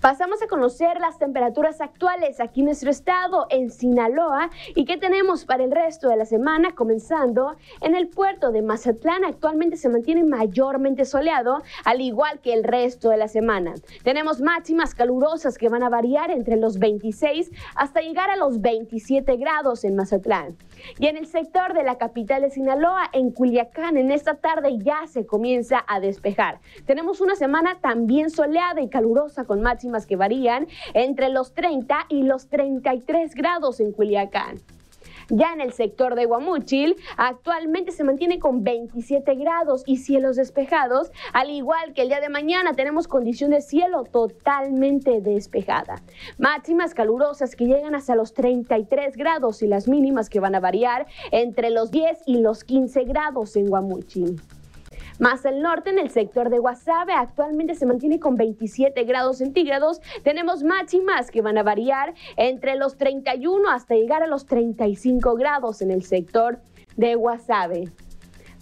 Pasamos 0.03 0.41
a 0.41 0.47
conocer 0.47 0.99
las 0.99 1.17
temperaturas 1.17 1.79
actuales 1.79 2.41
aquí 2.41 2.59
en 2.59 2.65
nuestro 2.65 2.91
estado, 2.91 3.47
en 3.49 3.69
Sinaloa, 3.69 4.49
y 4.75 4.83
qué 4.83 4.97
tenemos 4.97 5.45
para 5.45 5.63
el 5.63 5.71
resto 5.71 6.09
de 6.09 6.17
la 6.17 6.25
semana, 6.25 6.75
comenzando 6.75 7.55
en 7.79 7.95
el 7.95 8.09
puerto 8.09 8.51
de 8.51 8.61
Mazatlán. 8.61 9.23
Actualmente 9.23 9.77
se 9.77 9.87
mantiene 9.87 10.25
mayormente 10.25 11.05
soleado, 11.05 11.61
al 11.85 12.01
igual 12.01 12.41
que 12.41 12.51
el 12.51 12.65
resto 12.65 13.11
de 13.11 13.15
la 13.15 13.29
semana. 13.29 13.75
Tenemos 14.03 14.41
máximas 14.41 14.93
calurosas 14.93 15.57
que 15.57 15.69
van 15.69 15.83
a 15.83 15.89
variar 15.89 16.31
entre 16.31 16.57
los 16.57 16.79
26 16.79 17.49
hasta 17.73 18.01
llegar 18.01 18.29
a 18.29 18.35
los 18.35 18.59
27 18.59 19.37
grados 19.37 19.85
en 19.85 19.95
Mazatlán. 19.95 20.57
Y 20.99 21.07
en 21.07 21.15
el 21.15 21.27
sector 21.27 21.73
de 21.73 21.83
la 21.83 21.97
capital 21.97 22.41
de 22.41 22.49
Sinaloa, 22.49 23.09
en 23.13 23.31
Culiacán, 23.31 23.95
en 23.95 24.11
esta 24.11 24.33
tarde 24.33 24.79
ya 24.79 25.07
se 25.07 25.25
comienza 25.25 25.81
a 25.87 26.01
despejar. 26.01 26.59
Tenemos 26.85 27.21
una 27.21 27.37
semana 27.37 27.77
también 27.79 28.29
soleada 28.29 28.81
y 28.81 28.89
calurosa 28.89 29.45
con 29.45 29.61
máximas 29.61 29.92
que 30.05 30.15
varían 30.15 30.67
entre 30.93 31.29
los 31.29 31.53
30 31.53 32.07
y 32.09 32.23
los 32.23 32.47
33 32.49 33.35
grados 33.35 33.79
en 33.79 33.91
Culiacán. 33.91 34.59
Ya 35.29 35.53
en 35.53 35.61
el 35.61 35.73
sector 35.73 36.15
de 36.15 36.25
Guamúchil, 36.25 36.95
actualmente 37.17 37.91
se 37.91 38.03
mantiene 38.03 38.39
con 38.39 38.63
27 38.63 39.35
grados 39.35 39.83
y 39.85 39.97
cielos 39.97 40.35
despejados, 40.35 41.11
al 41.31 41.49
igual 41.49 41.93
que 41.93 42.01
el 42.01 42.09
día 42.09 42.19
de 42.19 42.29
mañana 42.29 42.73
tenemos 42.73 43.07
condición 43.07 43.51
de 43.51 43.61
cielo 43.61 44.03
totalmente 44.03 45.21
despejada. 45.21 46.01
Máximas 46.37 46.93
calurosas 46.93 47.55
que 47.55 47.65
llegan 47.65 47.95
hasta 47.95 48.15
los 48.15 48.33
33 48.33 49.15
grados 49.15 49.63
y 49.63 49.67
las 49.67 49.87
mínimas 49.87 50.29
que 50.29 50.39
van 50.39 50.55
a 50.55 50.59
variar 50.59 51.07
entre 51.31 51.69
los 51.69 51.91
10 51.91 52.23
y 52.25 52.41
los 52.41 52.63
15 52.63 53.03
grados 53.05 53.55
en 53.55 53.67
Guamúchil. 53.67 54.41
Más 55.19 55.45
al 55.45 55.61
norte, 55.61 55.91
en 55.91 55.99
el 55.99 56.09
sector 56.09 56.49
de 56.49 56.59
Guasave, 56.59 57.13
actualmente 57.13 57.75
se 57.75 57.85
mantiene 57.85 58.19
con 58.19 58.35
27 58.35 59.03
grados 59.03 59.37
centígrados. 59.37 60.01
Tenemos 60.23 60.63
máximas 60.63 61.29
que 61.29 61.41
van 61.41 61.57
a 61.57 61.63
variar 61.63 62.13
entre 62.35 62.75
los 62.75 62.97
31 62.97 63.69
hasta 63.69 63.95
llegar 63.95 64.23
a 64.23 64.27
los 64.27 64.45
35 64.45 65.35
grados 65.35 65.81
en 65.81 65.91
el 65.91 66.03
sector 66.03 66.59
de 66.97 67.15
Guasave. 67.15 67.91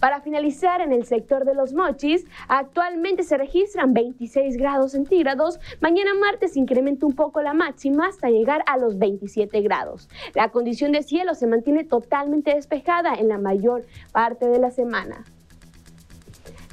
Para 0.02 0.20
finalizar, 0.20 0.80
en 0.80 0.92
el 0.92 1.04
sector 1.04 1.44
de 1.44 1.54
los 1.54 1.74
mochis, 1.74 2.26
actualmente 2.48 3.22
se 3.22 3.38
registran 3.38 3.94
26 3.94 4.56
grados 4.56 4.92
centígrados. 4.92 5.60
Mañana 5.80 6.10
martes 6.14 6.56
incrementa 6.56 7.06
un 7.06 7.14
poco 7.14 7.40
la 7.40 7.54
máxima 7.54 8.08
hasta 8.08 8.28
llegar 8.28 8.64
a 8.66 8.78
los 8.78 8.98
27 8.98 9.60
grados. 9.60 10.08
La 10.34 10.48
condición 10.48 10.90
de 10.90 11.04
cielo 11.04 11.36
se 11.36 11.46
mantiene 11.46 11.84
totalmente 11.84 12.52
despejada 12.52 13.14
en 13.14 13.28
la 13.28 13.38
mayor 13.38 13.86
parte 14.12 14.48
de 14.48 14.58
la 14.58 14.72
semana. 14.72 15.24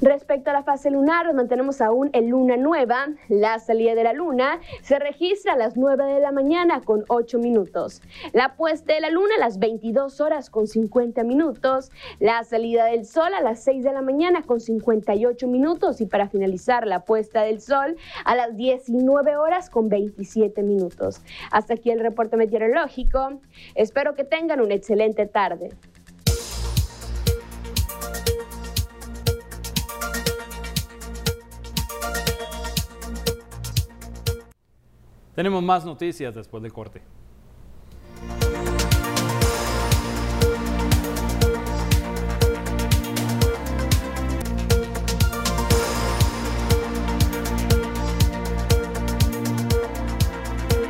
Respecto 0.00 0.48
a 0.48 0.54
la 0.54 0.62
fase 0.62 0.90
lunar, 0.90 1.32
mantenemos 1.34 1.82
aún 1.82 2.08
en 2.14 2.30
luna 2.30 2.56
nueva. 2.56 3.08
La 3.28 3.58
salida 3.58 3.94
de 3.94 4.02
la 4.02 4.14
luna 4.14 4.58
se 4.80 4.98
registra 4.98 5.52
a 5.52 5.56
las 5.58 5.76
9 5.76 6.04
de 6.06 6.20
la 6.20 6.32
mañana 6.32 6.80
con 6.80 7.04
8 7.08 7.38
minutos. 7.38 8.00
La 8.32 8.56
puesta 8.56 8.94
de 8.94 9.00
la 9.02 9.10
luna 9.10 9.34
a 9.36 9.40
las 9.40 9.58
22 9.58 10.22
horas 10.22 10.48
con 10.48 10.66
50 10.66 11.22
minutos. 11.24 11.90
La 12.18 12.42
salida 12.44 12.86
del 12.86 13.04
sol 13.04 13.34
a 13.34 13.42
las 13.42 13.62
6 13.62 13.84
de 13.84 13.92
la 13.92 14.00
mañana 14.00 14.42
con 14.42 14.60
58 14.60 15.46
minutos. 15.46 16.00
Y 16.00 16.06
para 16.06 16.30
finalizar, 16.30 16.86
la 16.86 17.04
puesta 17.04 17.42
del 17.42 17.60
sol 17.60 17.96
a 18.24 18.34
las 18.34 18.56
19 18.56 19.36
horas 19.36 19.68
con 19.68 19.90
27 19.90 20.62
minutos. 20.62 21.20
Hasta 21.50 21.74
aquí 21.74 21.90
el 21.90 22.00
reporte 22.00 22.38
meteorológico. 22.38 23.40
Espero 23.74 24.14
que 24.14 24.24
tengan 24.24 24.62
una 24.62 24.72
excelente 24.72 25.26
tarde. 25.26 25.70
Tenemos 35.40 35.62
más 35.62 35.86
noticias 35.86 36.34
después 36.34 36.62
del 36.62 36.70
corte. 36.70 37.00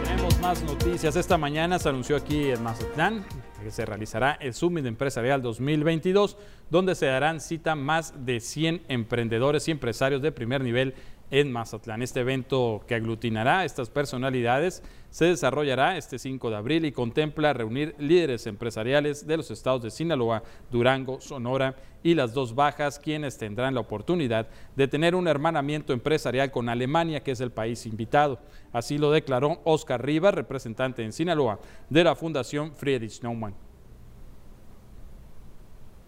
Tenemos 0.02 0.40
más 0.40 0.64
noticias. 0.64 1.14
Esta 1.14 1.38
mañana 1.38 1.78
se 1.78 1.88
anunció 1.88 2.16
aquí 2.16 2.50
en 2.50 2.60
Mazatlán 2.64 3.24
que 3.62 3.70
se 3.70 3.86
realizará 3.86 4.32
el 4.40 4.54
Summit 4.54 4.84
Empresarial 4.86 5.42
2022, 5.42 6.36
donde 6.70 6.96
se 6.96 7.06
darán 7.06 7.40
cita 7.40 7.76
más 7.76 8.26
de 8.26 8.40
100 8.40 8.82
emprendedores 8.88 9.68
y 9.68 9.70
empresarios 9.70 10.22
de 10.22 10.32
primer 10.32 10.62
nivel 10.62 10.94
en 11.30 11.52
Mazatlán. 11.52 12.02
Este 12.02 12.20
evento 12.20 12.82
que 12.86 12.94
aglutinará 12.94 13.60
a 13.60 13.64
estas 13.64 13.90
personalidades 13.90 14.82
se 15.10 15.26
desarrollará 15.26 15.96
este 15.96 16.18
5 16.18 16.50
de 16.50 16.56
abril 16.56 16.84
y 16.84 16.92
contempla 16.92 17.52
reunir 17.52 17.94
líderes 17.98 18.46
empresariales 18.46 19.26
de 19.26 19.36
los 19.36 19.50
estados 19.50 19.82
de 19.82 19.90
Sinaloa, 19.90 20.42
Durango, 20.70 21.20
Sonora 21.20 21.74
y 22.02 22.14
las 22.14 22.32
dos 22.32 22.54
bajas, 22.54 22.98
quienes 22.98 23.36
tendrán 23.36 23.74
la 23.74 23.80
oportunidad 23.80 24.48
de 24.76 24.88
tener 24.88 25.14
un 25.14 25.28
hermanamiento 25.28 25.92
empresarial 25.92 26.50
con 26.50 26.68
Alemania, 26.68 27.22
que 27.22 27.32
es 27.32 27.40
el 27.40 27.50
país 27.50 27.86
invitado. 27.86 28.38
Así 28.72 28.98
lo 28.98 29.10
declaró 29.10 29.60
Oscar 29.64 30.04
Rivas, 30.04 30.34
representante 30.34 31.04
en 31.04 31.12
Sinaloa 31.12 31.60
de 31.88 32.04
la 32.04 32.14
Fundación 32.14 32.74
Friedrich 32.74 33.22
Naumann. 33.22 33.69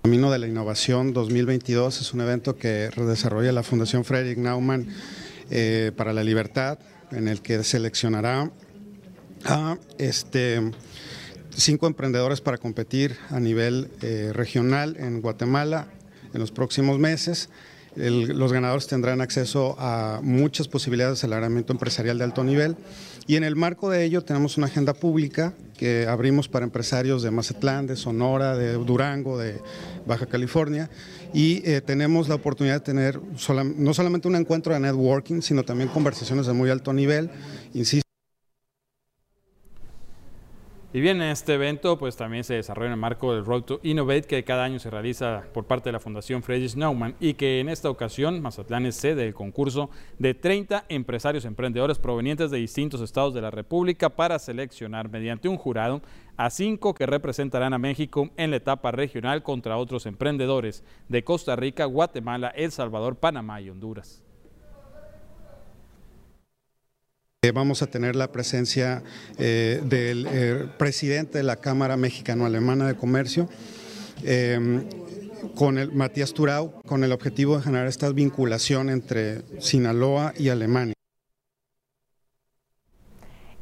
Camino 0.03 0.33
de 0.33 0.41
la 0.41 0.49
Innovación 0.49 1.13
2022 1.13 2.01
es 2.01 2.13
un 2.13 2.23
evento 2.23 2.57
que 2.57 2.91
desarrolla 2.97 3.53
la 3.53 3.63
Fundación 3.63 4.05
Friedrich 4.05 4.37
Naumann 4.37 4.89
eh, 5.49 5.93
para 5.97 6.13
la 6.13 6.25
Libertad, 6.25 6.81
en 7.13 7.29
el 7.29 7.41
que 7.41 7.63
seleccionará 7.63 8.51
a 9.45 9.79
este, 9.99 10.73
cinco 11.55 11.87
emprendedores 11.87 12.41
para 12.41 12.59
competir 12.59 13.17
a 13.31 13.39
nivel 13.39 13.93
eh, 14.03 14.33
regional 14.35 14.97
en 14.99 15.21
Guatemala 15.21 15.87
en 16.35 16.41
los 16.41 16.51
próximos 16.51 16.99
meses. 16.99 17.49
los 17.95 18.53
ganadores 18.53 18.89
tendrán 18.89 19.21
acceso 19.21 19.77
a 19.79 20.19
muchas 20.21 20.67
posibilidades 20.67 21.21
de 21.21 21.27
aceleramiento 21.27 21.73
empresarial 21.73 22.19
de 22.19 22.25
alto 22.25 22.43
nivel. 22.43 22.77
Y 23.27 23.37
en 23.37 23.45
el 23.45 23.57
marco 23.57 23.89
de 23.89 24.05
ello 24.05 24.23
tenemos 24.23 24.57
una 24.57 24.67
agenda 24.67 24.95
pública 24.95 25.55
que 25.77 26.07
abrimos 26.07 26.49
para 26.49 26.65
empresarios 26.65 27.23
de 27.23 27.31
Mazatlán, 27.31 27.87
de 27.87 27.97
Sonora, 27.97 28.57
de 28.57 28.73
Durango, 28.75 29.39
de 29.39 29.61
Baja 30.07 30.27
California. 30.27 30.91
Y 31.33 31.63
eh, 31.69 31.81
tenemos 31.81 32.29
la 32.29 32.35
oportunidad 32.35 32.75
de 32.75 32.81
tener 32.81 33.21
no 33.77 33.95
solamente 33.95 34.29
un 34.29 34.37
encuentro 34.37 34.75
de 34.75 34.81
networking, 34.81 35.41
sino 35.41 35.63
también 35.63 35.89
conversaciones 35.89 36.47
de 36.47 36.53
muy 36.53 36.71
alto 36.71 36.93
nivel. 36.93 37.31
Insisto, 37.75 38.02
y 40.95 41.01
bien, 41.01 41.23
este 41.23 41.55
evento 41.55 41.99
pues 41.99 42.17
también 42.17 42.45
se 42.45 42.55
desarrolla 42.55 42.89
en 42.89 42.93
el 42.93 42.99
marco 42.99 43.35
del 43.35 43.45
Road 43.45 43.63
to 43.63 43.81
Innovate 43.83 44.25
que 44.25 44.45
cada 44.45 44.65
año 44.65 44.79
se 44.79 44.91
realiza 44.91 45.45
por 45.55 45.65
parte 45.65 45.89
de 45.89 45.93
la 45.93 46.01
Fundación 46.01 46.43
Friedrich 46.43 46.77
Naumann 46.77 47.15
y 47.19 47.35
que 47.35 47.61
en 47.61 47.69
esta 47.71 47.89
ocasión 47.89 48.43
Mazatlán 48.43 48.85
es 48.85 48.97
sede 48.97 49.25
del 49.25 49.35
concurso 49.35 49.89
de 50.19 50.35
30 50.35 50.85
empresarios 50.91 51.47
emprendedores 51.47 51.99
provenientes 51.99 52.51
de 52.51 52.59
distintos 52.59 53.01
estados 53.01 53.33
de 53.33 53.41
la 53.41 53.51
República 53.51 54.11
para 54.11 54.39
seleccionar 54.39 55.09
mediante 55.09 55.49
un 55.49 55.57
jurado 55.57 56.03
a 56.37 56.51
cinco 56.51 56.95
que 56.95 57.07
representarán 57.07 57.73
a 57.73 57.79
México 57.79 58.31
en 58.37 58.51
la 58.51 58.57
etapa 58.57 58.91
regional 58.91 59.43
contra 59.43 59.79
otros 59.79 60.07
emprendedores 60.07 60.85
de 61.09 61.25
Costa 61.25 61.57
Rica, 61.57 61.87
Guatemala, 61.87 62.49
El 62.49 62.71
Salvador, 62.71 63.17
Panamá 63.17 63.61
y 63.61 63.71
Honduras. 63.71 64.23
Vamos 67.51 67.83
a 67.83 67.89
tener 67.89 68.15
la 68.15 68.31
presencia 68.31 69.03
eh, 69.37 69.83
del 69.85 70.29
eh, 70.31 70.69
presidente 70.79 71.39
de 71.39 71.43
la 71.43 71.57
Cámara 71.57 71.97
Mexicano-Alemana 71.97 72.87
de 72.87 72.95
Comercio, 72.95 73.49
con 75.57 75.77
el 75.77 75.91
Matías 75.91 76.35
Turau, 76.35 76.81
con 76.87 77.03
el 77.03 77.11
objetivo 77.11 77.57
de 77.57 77.65
generar 77.65 77.89
esta 77.89 78.13
vinculación 78.13 78.91
entre 78.91 79.43
Sinaloa 79.59 80.35
y 80.39 80.51
Alemania. 80.51 80.95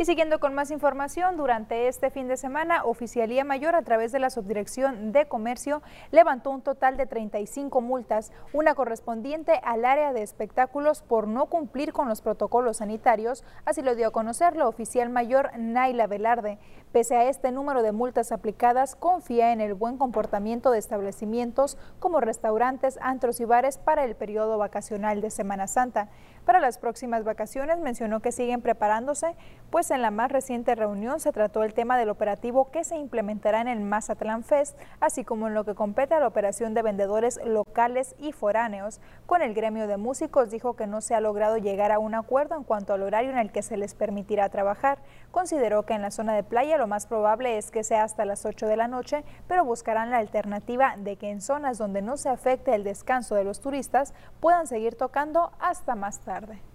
Y 0.00 0.06
siguiendo 0.06 0.40
con 0.40 0.54
más 0.54 0.70
información, 0.70 1.36
durante 1.36 1.86
este 1.86 2.08
fin 2.08 2.26
de 2.26 2.38
semana, 2.38 2.84
Oficialía 2.84 3.44
Mayor 3.44 3.74
a 3.74 3.82
través 3.82 4.12
de 4.12 4.18
la 4.18 4.30
Subdirección 4.30 5.12
de 5.12 5.28
Comercio 5.28 5.82
levantó 6.10 6.48
un 6.48 6.62
total 6.62 6.96
de 6.96 7.04
35 7.04 7.82
multas, 7.82 8.32
una 8.54 8.74
correspondiente 8.74 9.60
al 9.62 9.84
área 9.84 10.14
de 10.14 10.22
espectáculos 10.22 11.02
por 11.02 11.28
no 11.28 11.50
cumplir 11.50 11.92
con 11.92 12.08
los 12.08 12.22
protocolos 12.22 12.78
sanitarios, 12.78 13.44
así 13.66 13.82
lo 13.82 13.94
dio 13.94 14.08
a 14.08 14.10
conocer 14.10 14.56
la 14.56 14.68
oficial 14.68 15.10
mayor 15.10 15.50
Naila 15.58 16.06
Velarde. 16.06 16.58
Pese 16.92 17.14
a 17.14 17.28
este 17.28 17.52
número 17.52 17.84
de 17.84 17.92
multas 17.92 18.32
aplicadas, 18.32 18.96
confía 18.96 19.52
en 19.52 19.60
el 19.60 19.74
buen 19.74 19.96
comportamiento 19.96 20.72
de 20.72 20.80
establecimientos 20.80 21.78
como 22.00 22.20
restaurantes, 22.20 22.98
antros 23.00 23.38
y 23.38 23.44
bares 23.44 23.78
para 23.78 24.02
el 24.02 24.16
periodo 24.16 24.58
vacacional 24.58 25.20
de 25.20 25.30
Semana 25.30 25.68
Santa. 25.68 26.08
Para 26.44 26.58
las 26.58 26.78
próximas 26.78 27.22
vacaciones 27.22 27.78
mencionó 27.78 28.18
que 28.18 28.32
siguen 28.32 28.60
preparándose, 28.60 29.36
pues 29.70 29.92
en 29.92 30.02
la 30.02 30.10
más 30.10 30.32
reciente 30.32 30.74
reunión 30.74 31.20
se 31.20 31.30
trató 31.30 31.62
el 31.62 31.74
tema 31.74 31.96
del 31.96 32.08
operativo 32.08 32.72
que 32.72 32.82
se 32.82 32.96
implementará 32.96 33.60
en 33.60 33.68
el 33.68 33.78
Mazatlán 33.82 34.42
Fest, 34.42 34.76
así 34.98 35.22
como 35.22 35.46
en 35.46 35.54
lo 35.54 35.64
que 35.64 35.76
compete 35.76 36.14
a 36.14 36.20
la 36.20 36.26
operación 36.26 36.74
de 36.74 36.82
vendedores 36.82 37.38
locales 37.44 38.16
y 38.18 38.32
foráneos. 38.32 39.00
Con 39.26 39.42
el 39.42 39.54
gremio 39.54 39.86
de 39.86 39.96
músicos 39.96 40.50
dijo 40.50 40.74
que 40.74 40.88
no 40.88 41.02
se 41.02 41.14
ha 41.14 41.20
logrado 41.20 41.56
llegar 41.56 41.92
a 41.92 42.00
un 42.00 42.16
acuerdo 42.16 42.56
en 42.56 42.64
cuanto 42.64 42.94
al 42.94 43.04
horario 43.04 43.30
en 43.30 43.38
el 43.38 43.52
que 43.52 43.62
se 43.62 43.76
les 43.76 43.94
permitirá 43.94 44.48
trabajar. 44.48 44.98
Consideró 45.30 45.84
que 45.84 45.94
en 45.94 46.02
la 46.02 46.10
zona 46.10 46.34
de 46.34 46.42
playa 46.42 46.79
lo 46.80 46.86
más 46.86 47.06
probable 47.06 47.58
es 47.58 47.70
que 47.70 47.84
sea 47.84 48.04
hasta 48.04 48.24
las 48.24 48.46
8 48.46 48.66
de 48.66 48.76
la 48.78 48.88
noche, 48.88 49.22
pero 49.46 49.66
buscarán 49.66 50.10
la 50.10 50.16
alternativa 50.16 50.94
de 50.96 51.16
que 51.16 51.28
en 51.28 51.42
zonas 51.42 51.76
donde 51.76 52.00
no 52.00 52.16
se 52.16 52.30
afecte 52.30 52.74
el 52.74 52.84
descanso 52.84 53.34
de 53.34 53.44
los 53.44 53.60
turistas 53.60 54.14
puedan 54.40 54.66
seguir 54.66 54.94
tocando 54.94 55.52
hasta 55.60 55.94
más 55.94 56.20
tarde. 56.20 56.69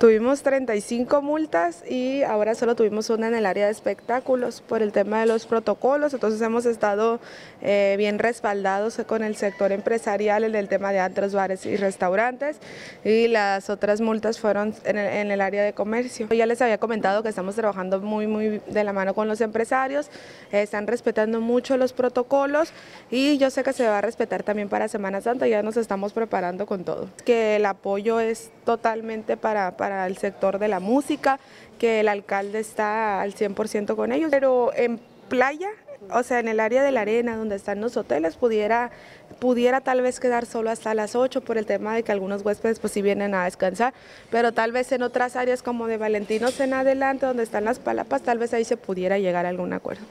Tuvimos 0.00 0.42
35 0.44 1.22
multas 1.22 1.82
y 1.84 2.22
ahora 2.22 2.54
solo 2.54 2.76
tuvimos 2.76 3.10
una 3.10 3.26
en 3.26 3.34
el 3.34 3.44
área 3.44 3.66
de 3.66 3.72
espectáculos 3.72 4.60
por 4.60 4.80
el 4.80 4.92
tema 4.92 5.18
de 5.18 5.26
los 5.26 5.44
protocolos, 5.44 6.14
entonces 6.14 6.40
hemos 6.40 6.66
estado 6.66 7.18
eh, 7.62 7.96
bien 7.98 8.20
respaldados 8.20 9.02
con 9.08 9.24
el 9.24 9.34
sector 9.34 9.72
empresarial 9.72 10.44
en 10.44 10.54
el 10.54 10.68
tema 10.68 10.92
de 10.92 11.00
antros, 11.00 11.34
bares 11.34 11.66
y 11.66 11.76
restaurantes 11.76 12.58
y 13.04 13.26
las 13.26 13.70
otras 13.70 14.00
multas 14.00 14.38
fueron 14.38 14.72
en 14.84 15.32
el, 15.32 15.40
área 15.40 15.64
de 15.64 15.72
comercio. 15.72 16.28
Ya 16.28 16.46
les 16.46 16.62
había 16.62 16.78
comentado 16.78 17.24
que 17.24 17.30
estamos 17.30 17.56
trabajando 17.56 17.98
muy 17.98 18.28
muy 18.28 18.62
de 18.68 18.84
la 18.84 18.92
mano 18.92 19.14
con 19.14 19.26
los 19.26 19.40
empresarios, 19.40 20.10
están 20.52 20.86
respetando 20.86 21.40
mucho 21.40 21.76
los 21.76 21.92
protocolos 21.92 22.70
y 23.10 23.36
yo 23.38 23.50
sé 23.50 23.64
que 23.64 23.72
se 23.72 23.88
va 23.88 23.98
a 23.98 24.02
respetar 24.02 24.44
también 24.44 24.68
para 24.68 24.86
Semana 24.86 25.20
Santa, 25.22 25.48
ya 25.48 25.64
nos 25.64 25.76
estamos 25.76 26.12
preparando 26.12 26.66
con 26.66 26.84
todo. 26.84 27.08
Que 27.24 27.56
el 27.56 27.66
apoyo 27.66 28.20
es 28.20 28.52
totalmente 28.64 29.36
para 29.36 29.76
para 29.76 29.87
el 29.92 30.16
sector 30.16 30.58
de 30.58 30.68
la 30.68 30.80
música, 30.80 31.38
que 31.78 32.00
el 32.00 32.08
alcalde 32.08 32.60
está 32.60 33.20
al 33.20 33.34
100% 33.34 33.96
con 33.96 34.12
ellos, 34.12 34.30
pero 34.30 34.72
en 34.74 35.00
playa, 35.28 35.68
o 36.10 36.22
sea, 36.22 36.40
en 36.40 36.48
el 36.48 36.60
área 36.60 36.82
de 36.82 36.92
la 36.92 37.02
arena 37.02 37.36
donde 37.36 37.56
están 37.56 37.80
los 37.80 37.96
hoteles, 37.96 38.36
pudiera, 38.36 38.90
pudiera 39.38 39.80
tal 39.80 40.00
vez 40.02 40.20
quedar 40.20 40.46
solo 40.46 40.70
hasta 40.70 40.94
las 40.94 41.14
8 41.14 41.40
por 41.42 41.58
el 41.58 41.66
tema 41.66 41.94
de 41.94 42.02
que 42.02 42.12
algunos 42.12 42.44
huéspedes 42.44 42.80
pues 42.80 42.92
sí 42.92 43.02
vienen 43.02 43.34
a 43.34 43.44
descansar, 43.44 43.94
pero 44.30 44.52
tal 44.52 44.72
vez 44.72 44.90
en 44.92 45.02
otras 45.02 45.36
áreas 45.36 45.62
como 45.62 45.86
de 45.86 45.98
Valentinos 45.98 46.58
en 46.60 46.74
adelante, 46.74 47.26
donde 47.26 47.42
están 47.42 47.64
las 47.64 47.78
palapas, 47.78 48.22
tal 48.22 48.38
vez 48.38 48.54
ahí 48.54 48.64
se 48.64 48.76
pudiera 48.76 49.18
llegar 49.18 49.46
a 49.46 49.50
algún 49.50 49.72
acuerdo 49.72 50.04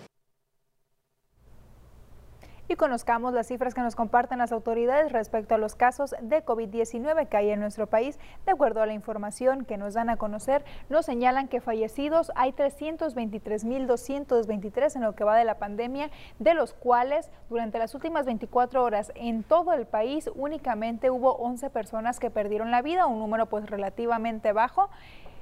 y 2.68 2.76
conozcamos 2.76 3.34
las 3.34 3.48
cifras 3.48 3.74
que 3.74 3.82
nos 3.82 3.96
comparten 3.96 4.38
las 4.40 4.52
autoridades 4.52 5.12
respecto 5.12 5.56
a 5.56 5.58
los 5.58 5.76
casos 5.76 6.14
de 6.22 6.44
COVID-19 6.44 7.28
que 7.28 7.38
hay 7.38 7.52
en 7.52 7.60
nuestro 7.60 7.88
país. 7.88 8.20
De 8.46 8.52
acuerdo 8.52 8.82
a 8.82 8.86
la 8.86 8.94
información 8.94 9.66
que 9.66 9.78
nos 9.78 9.94
dan 9.94 10.10
a 10.10 10.18
conocer, 10.18 10.66
nos 10.90 11.06
señalan 11.06 11.48
que 11.48 11.62
fallecidos 11.62 12.32
hay 12.36 12.52
323.223 12.52 14.96
en 14.96 15.02
lo 15.02 15.16
que 15.16 15.24
va 15.24 15.38
de 15.38 15.46
la 15.46 15.60
pandemia, 15.60 16.12
de 16.40 16.54
los 16.54 16.74
cuales 16.74 17.30
durante 17.50 17.80
las 17.80 17.96
últimas 17.96 18.26
24 18.26 18.84
horas 18.84 19.14
en 19.16 19.44
todo 19.44 19.72
el 19.74 19.86
país 19.86 20.30
únicamente 20.36 21.10
hubo 21.10 21.36
11 21.36 21.70
personas 21.70 22.20
que 22.20 22.30
perdieron 22.30 22.72
la 22.72 22.82
vida, 22.82 23.08
un 23.08 23.20
número 23.20 23.46
pues 23.48 23.70
relativamente 23.70 24.52
bajo. 24.52 24.90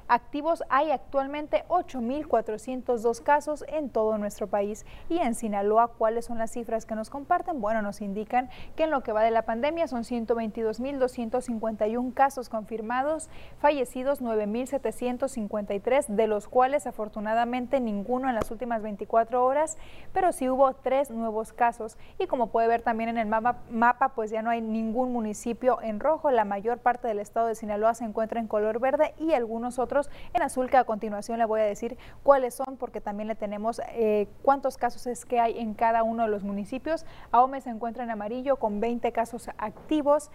Activos 0.08 0.64
hay 0.70 0.92
actualmente 0.92 1.66
8.402 1.68 3.24
casos 3.24 3.66
en 3.68 3.90
todo 3.90 4.20
nuestro 4.20 4.46
país. 4.46 4.86
Y 5.10 5.18
en 5.18 5.34
Sinaloa, 5.34 5.88
¿cuáles 5.88 6.26
son 6.26 6.38
las 6.38 6.52
cifras 6.52 6.86
que 6.86 6.94
nos 6.94 7.10
comparten? 7.10 7.60
Bueno, 7.60 7.82
nos 7.82 8.02
indican 8.02 8.52
que 8.76 8.84
en 8.84 8.92
lo 8.92 9.02
que 9.02 9.14
va 9.14 9.24
de 9.24 9.32
la 9.32 9.46
pandemia 9.46 9.88
son 9.88 10.04
122.251 10.04 12.14
casos 12.14 12.50
confirmados, 12.50 13.32
fallecidos 13.58 14.22
9.753, 14.22 16.06
de 16.06 16.28
los 16.28 16.48
cuales 16.48 16.86
afortunadamente 16.86 17.80
ninguno 17.80 18.30
en 18.30 18.36
las 18.36 18.52
últimas 18.52 18.84
24 18.84 19.44
horas, 19.44 19.80
pero 20.14 20.34
sí 20.34 20.50
hubo 20.50 20.76
tres 20.76 21.10
nuevos 21.10 21.52
casos. 21.52 21.98
Y 22.20 22.28
como 22.28 22.52
puede 22.52 22.68
ver 22.68 22.84
también 22.84 23.10
en 23.10 23.18
el 23.18 23.26
mapa, 23.26 23.64
mapa, 23.72 24.10
pues 24.10 24.30
ya 24.30 24.44
no 24.44 24.52
hay 24.52 24.62
ningún 24.62 25.12
municipio 25.12 25.82
en 25.82 26.00
rojo. 26.00 26.30
La 26.30 26.46
mayor 26.46 26.78
parte 26.78 27.08
del 27.08 27.18
estado 27.18 27.48
de 27.48 27.56
Sinaloa 27.56 27.96
se 27.96 28.04
encuentra 28.04 28.40
en 28.40 28.48
color 28.48 28.80
verde 28.80 29.16
y 29.18 29.34
algunos 29.34 29.80
otros 29.80 29.95
en 30.34 30.42
azul, 30.42 30.70
que 30.70 30.78
a 30.78 30.84
continuación 30.84 31.40
le 31.40 31.46
voy 31.46 31.62
a 31.62 31.64
decir 31.64 31.98
cuáles 32.24 32.56
son, 32.56 32.78
porque 32.78 33.02
también 33.02 33.28
le 33.28 33.36
tenemos 33.36 33.82
eh, 33.90 34.28
cuántos 34.42 34.78
casos 34.78 35.08
es 35.08 35.26
que 35.26 35.40
hay 35.40 35.60
en 35.60 35.74
cada 35.74 36.04
uno 36.04 36.24
de 36.24 36.30
los 36.30 36.44
municipios. 36.44 37.06
Ahome 37.32 37.62
se 37.62 37.70
encuentra 37.70 38.04
en 38.04 38.12
amarillo 38.12 38.58
con 38.58 38.80
20 38.80 39.12
casos 39.12 39.50
activos. 39.58 40.32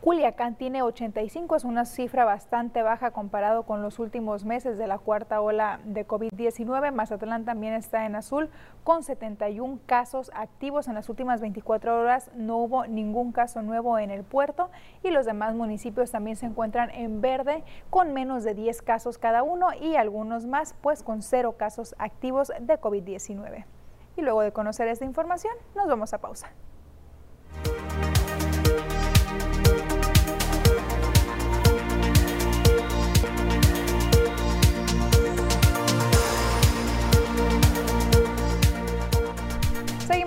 Culiacán 0.00 0.54
tiene 0.54 0.82
85, 0.82 1.56
es 1.56 1.64
una 1.64 1.84
cifra 1.84 2.24
bastante 2.24 2.82
baja 2.82 3.10
comparado 3.10 3.64
con 3.64 3.82
los 3.82 3.98
últimos 3.98 4.44
meses 4.44 4.76
de 4.76 4.86
la 4.86 4.98
cuarta 4.98 5.40
ola 5.40 5.80
de 5.84 6.06
COVID-19. 6.06 6.92
Mazatlán 6.92 7.44
también 7.44 7.72
está 7.72 8.04
en 8.04 8.14
azul 8.14 8.50
con 8.84 9.02
71 9.02 9.80
casos 9.86 10.30
activos 10.34 10.88
en 10.88 10.94
las 10.94 11.08
últimas 11.08 11.40
24 11.40 12.00
horas. 12.00 12.30
No 12.34 12.58
hubo 12.58 12.86
ningún 12.86 13.32
caso 13.32 13.62
nuevo 13.62 13.98
en 13.98 14.10
el 14.10 14.24
puerto 14.24 14.70
y 15.02 15.10
los 15.10 15.26
demás 15.26 15.54
municipios 15.54 16.10
también 16.10 16.36
se 16.36 16.46
encuentran 16.46 16.90
en 16.90 17.20
verde 17.20 17.64
con 17.90 18.12
menos 18.12 18.44
de 18.44 18.54
10 18.54 18.82
casos 18.82 19.18
cada 19.18 19.42
uno 19.42 19.68
y 19.80 19.96
algunos 19.96 20.46
más 20.46 20.74
pues 20.80 21.02
con 21.02 21.22
cero 21.22 21.56
casos 21.58 21.94
activos 21.98 22.52
de 22.60 22.80
COVID-19. 22.80 23.64
Y 24.16 24.22
luego 24.22 24.42
de 24.42 24.52
conocer 24.52 24.88
esta 24.88 25.04
información, 25.04 25.54
nos 25.74 25.86
vamos 25.86 26.12
a 26.12 26.18
pausa. 26.18 26.52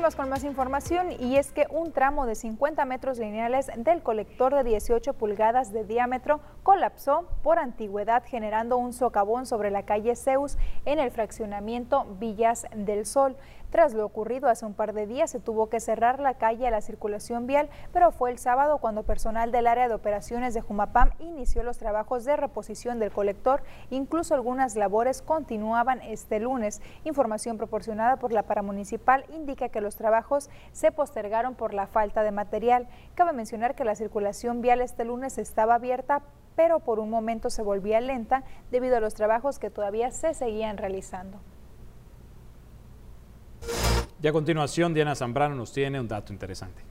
Con 0.01 0.29
más 0.29 0.43
información 0.43 1.11
y 1.19 1.37
es 1.37 1.51
que 1.51 1.67
un 1.69 1.91
tramo 1.91 2.25
de 2.25 2.33
50 2.33 2.85
metros 2.85 3.19
lineales 3.19 3.69
del 3.77 4.01
colector 4.01 4.55
de 4.55 4.63
18 4.63 5.13
pulgadas 5.13 5.71
de 5.71 5.83
diámetro 5.83 6.39
colapsó 6.63 7.27
por 7.43 7.59
antigüedad 7.59 8.23
generando 8.25 8.77
un 8.77 8.93
socavón 8.93 9.45
sobre 9.45 9.69
la 9.69 9.83
calle 9.83 10.15
Zeus 10.15 10.57
en 10.85 10.97
el 10.97 11.11
fraccionamiento 11.11 12.07
Villas 12.19 12.65
del 12.75 13.05
Sol. 13.05 13.37
Tras 13.71 13.93
lo 13.93 14.05
ocurrido 14.05 14.49
hace 14.49 14.65
un 14.65 14.73
par 14.73 14.91
de 14.91 15.07
días, 15.07 15.29
se 15.29 15.39
tuvo 15.39 15.69
que 15.69 15.79
cerrar 15.79 16.19
la 16.19 16.33
calle 16.33 16.67
a 16.67 16.71
la 16.71 16.81
circulación 16.81 17.47
vial, 17.47 17.69
pero 17.93 18.11
fue 18.11 18.29
el 18.29 18.37
sábado 18.37 18.79
cuando 18.79 19.03
personal 19.03 19.53
del 19.53 19.65
área 19.65 19.87
de 19.87 19.93
operaciones 19.93 20.53
de 20.53 20.59
Jumapam 20.59 21.11
inició 21.19 21.63
los 21.63 21.77
trabajos 21.77 22.25
de 22.25 22.35
reposición 22.35 22.99
del 22.99 23.13
colector. 23.13 23.63
Incluso 23.89 24.35
algunas 24.35 24.75
labores 24.75 25.21
continuaban 25.21 26.01
este 26.01 26.41
lunes. 26.41 26.81
Información 27.05 27.57
proporcionada 27.57 28.17
por 28.17 28.33
la 28.33 28.43
paramunicipal 28.43 29.23
indica 29.29 29.69
que 29.69 29.79
los 29.79 29.95
trabajos 29.95 30.49
se 30.73 30.91
postergaron 30.91 31.55
por 31.55 31.73
la 31.73 31.87
falta 31.87 32.23
de 32.23 32.31
material. 32.31 32.89
Cabe 33.15 33.31
mencionar 33.31 33.73
que 33.75 33.85
la 33.85 33.95
circulación 33.95 34.61
vial 34.61 34.81
este 34.81 35.05
lunes 35.05 35.37
estaba 35.37 35.75
abierta, 35.75 36.23
pero 36.57 36.81
por 36.81 36.99
un 36.99 37.09
momento 37.09 37.49
se 37.49 37.63
volvía 37.63 38.01
lenta 38.01 38.43
debido 38.69 38.97
a 38.97 38.99
los 38.99 39.13
trabajos 39.13 39.59
que 39.59 39.69
todavía 39.69 40.11
se 40.11 40.33
seguían 40.33 40.75
realizando. 40.75 41.39
Y 44.21 44.27
a 44.27 44.31
continuación, 44.31 44.93
Diana 44.93 45.15
Zambrano 45.15 45.55
nos 45.55 45.71
tiene 45.73 45.99
un 45.99 46.07
dato 46.07 46.31
interesante. 46.31 46.83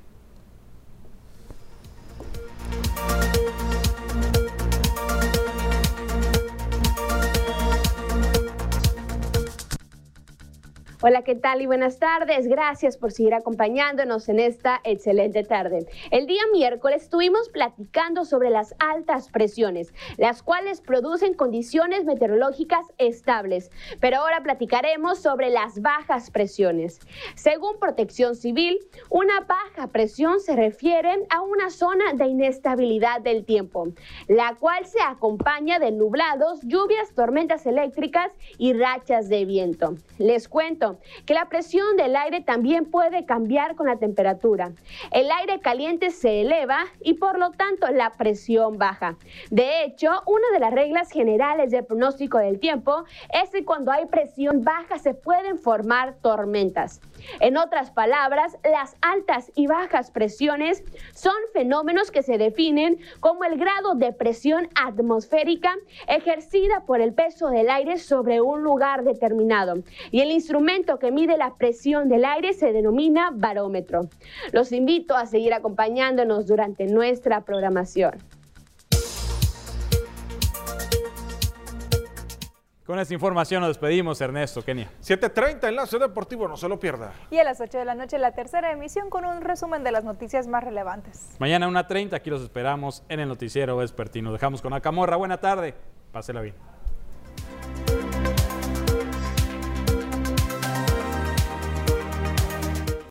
Hola, 11.02 11.22
¿qué 11.22 11.34
tal 11.34 11.62
y 11.62 11.66
buenas 11.66 11.98
tardes? 11.98 12.46
Gracias 12.46 12.98
por 12.98 13.10
seguir 13.10 13.32
acompañándonos 13.32 14.28
en 14.28 14.38
esta 14.38 14.82
excelente 14.84 15.44
tarde. 15.44 15.86
El 16.10 16.26
día 16.26 16.42
miércoles 16.52 17.04
estuvimos 17.04 17.48
platicando 17.48 18.26
sobre 18.26 18.50
las 18.50 18.74
altas 18.78 19.30
presiones, 19.30 19.94
las 20.18 20.42
cuales 20.42 20.82
producen 20.82 21.32
condiciones 21.32 22.04
meteorológicas 22.04 22.84
estables, 22.98 23.70
pero 23.98 24.18
ahora 24.18 24.42
platicaremos 24.42 25.20
sobre 25.20 25.48
las 25.48 25.80
bajas 25.80 26.30
presiones. 26.30 27.00
Según 27.34 27.78
Protección 27.78 28.36
Civil, 28.36 28.78
una 29.08 29.40
baja 29.40 29.86
presión 29.86 30.38
se 30.38 30.54
refiere 30.54 31.26
a 31.30 31.40
una 31.40 31.70
zona 31.70 32.12
de 32.12 32.26
inestabilidad 32.26 33.22
del 33.22 33.46
tiempo, 33.46 33.88
la 34.28 34.54
cual 34.60 34.84
se 34.84 35.00
acompaña 35.00 35.78
de 35.78 35.92
nublados, 35.92 36.60
lluvias, 36.62 37.14
tormentas 37.14 37.64
eléctricas 37.64 38.34
y 38.58 38.74
rachas 38.74 39.30
de 39.30 39.46
viento. 39.46 39.94
Les 40.18 40.46
cuento 40.46 40.89
que 41.26 41.34
la 41.34 41.48
presión 41.48 41.96
del 41.96 42.16
aire 42.16 42.40
también 42.40 42.86
puede 42.90 43.24
cambiar 43.24 43.76
con 43.76 43.86
la 43.86 43.96
temperatura. 43.96 44.72
El 45.10 45.30
aire 45.30 45.60
caliente 45.60 46.10
se 46.10 46.42
eleva 46.42 46.86
y 47.02 47.14
por 47.14 47.38
lo 47.38 47.50
tanto 47.50 47.88
la 47.88 48.14
presión 48.16 48.78
baja. 48.78 49.16
De 49.50 49.84
hecho, 49.84 50.10
una 50.26 50.50
de 50.52 50.60
las 50.60 50.72
reglas 50.72 51.10
generales 51.10 51.70
del 51.70 51.84
pronóstico 51.84 52.38
del 52.38 52.60
tiempo 52.60 53.04
es 53.32 53.50
que 53.50 53.64
cuando 53.64 53.92
hay 53.92 54.06
presión 54.06 54.62
baja 54.62 54.98
se 54.98 55.14
pueden 55.14 55.58
formar 55.58 56.16
tormentas. 56.22 57.00
En 57.40 57.56
otras 57.56 57.90
palabras, 57.90 58.58
las 58.64 58.96
altas 59.00 59.50
y 59.54 59.66
bajas 59.66 60.10
presiones 60.10 60.82
son 61.12 61.34
fenómenos 61.52 62.10
que 62.10 62.22
se 62.22 62.38
definen 62.38 62.98
como 63.20 63.44
el 63.44 63.58
grado 63.58 63.94
de 63.94 64.12
presión 64.12 64.68
atmosférica 64.74 65.74
ejercida 66.08 66.84
por 66.86 67.00
el 67.00 67.12
peso 67.12 67.48
del 67.48 67.70
aire 67.70 67.98
sobre 67.98 68.40
un 68.40 68.62
lugar 68.62 69.04
determinado. 69.04 69.82
Y 70.10 70.20
el 70.20 70.30
instrumento 70.30 70.98
que 70.98 71.10
mide 71.10 71.36
la 71.36 71.54
presión 71.54 72.08
del 72.08 72.24
aire 72.24 72.52
se 72.52 72.72
denomina 72.72 73.30
barómetro. 73.32 74.08
Los 74.52 74.72
invito 74.72 75.16
a 75.16 75.26
seguir 75.26 75.54
acompañándonos 75.54 76.46
durante 76.46 76.86
nuestra 76.86 77.42
programación. 77.42 78.39
Con 82.90 82.98
esta 82.98 83.14
información 83.14 83.60
nos 83.60 83.68
despedimos, 83.68 84.20
Ernesto, 84.20 84.64
Kenia. 84.64 84.90
7.30, 85.00 85.68
Enlace 85.68 85.96
Deportivo, 85.96 86.48
no 86.48 86.56
se 86.56 86.68
lo 86.68 86.80
pierda. 86.80 87.12
Y 87.30 87.38
a 87.38 87.44
las 87.44 87.60
8 87.60 87.78
de 87.78 87.84
la 87.84 87.94
noche 87.94 88.18
la 88.18 88.32
tercera 88.32 88.72
emisión 88.72 89.10
con 89.10 89.24
un 89.24 89.42
resumen 89.42 89.84
de 89.84 89.92
las 89.92 90.02
noticias 90.02 90.48
más 90.48 90.64
relevantes. 90.64 91.36
Mañana 91.38 91.68
1.30, 91.68 92.14
aquí 92.14 92.30
los 92.30 92.42
esperamos 92.42 93.04
en 93.08 93.20
el 93.20 93.28
noticiero 93.28 93.76
vespertino. 93.76 94.32
Dejamos 94.32 94.60
con 94.60 94.72
Acamorra. 94.72 95.14
Buena 95.14 95.38
tarde, 95.38 95.76
pásela 96.10 96.40
bien. 96.40 96.56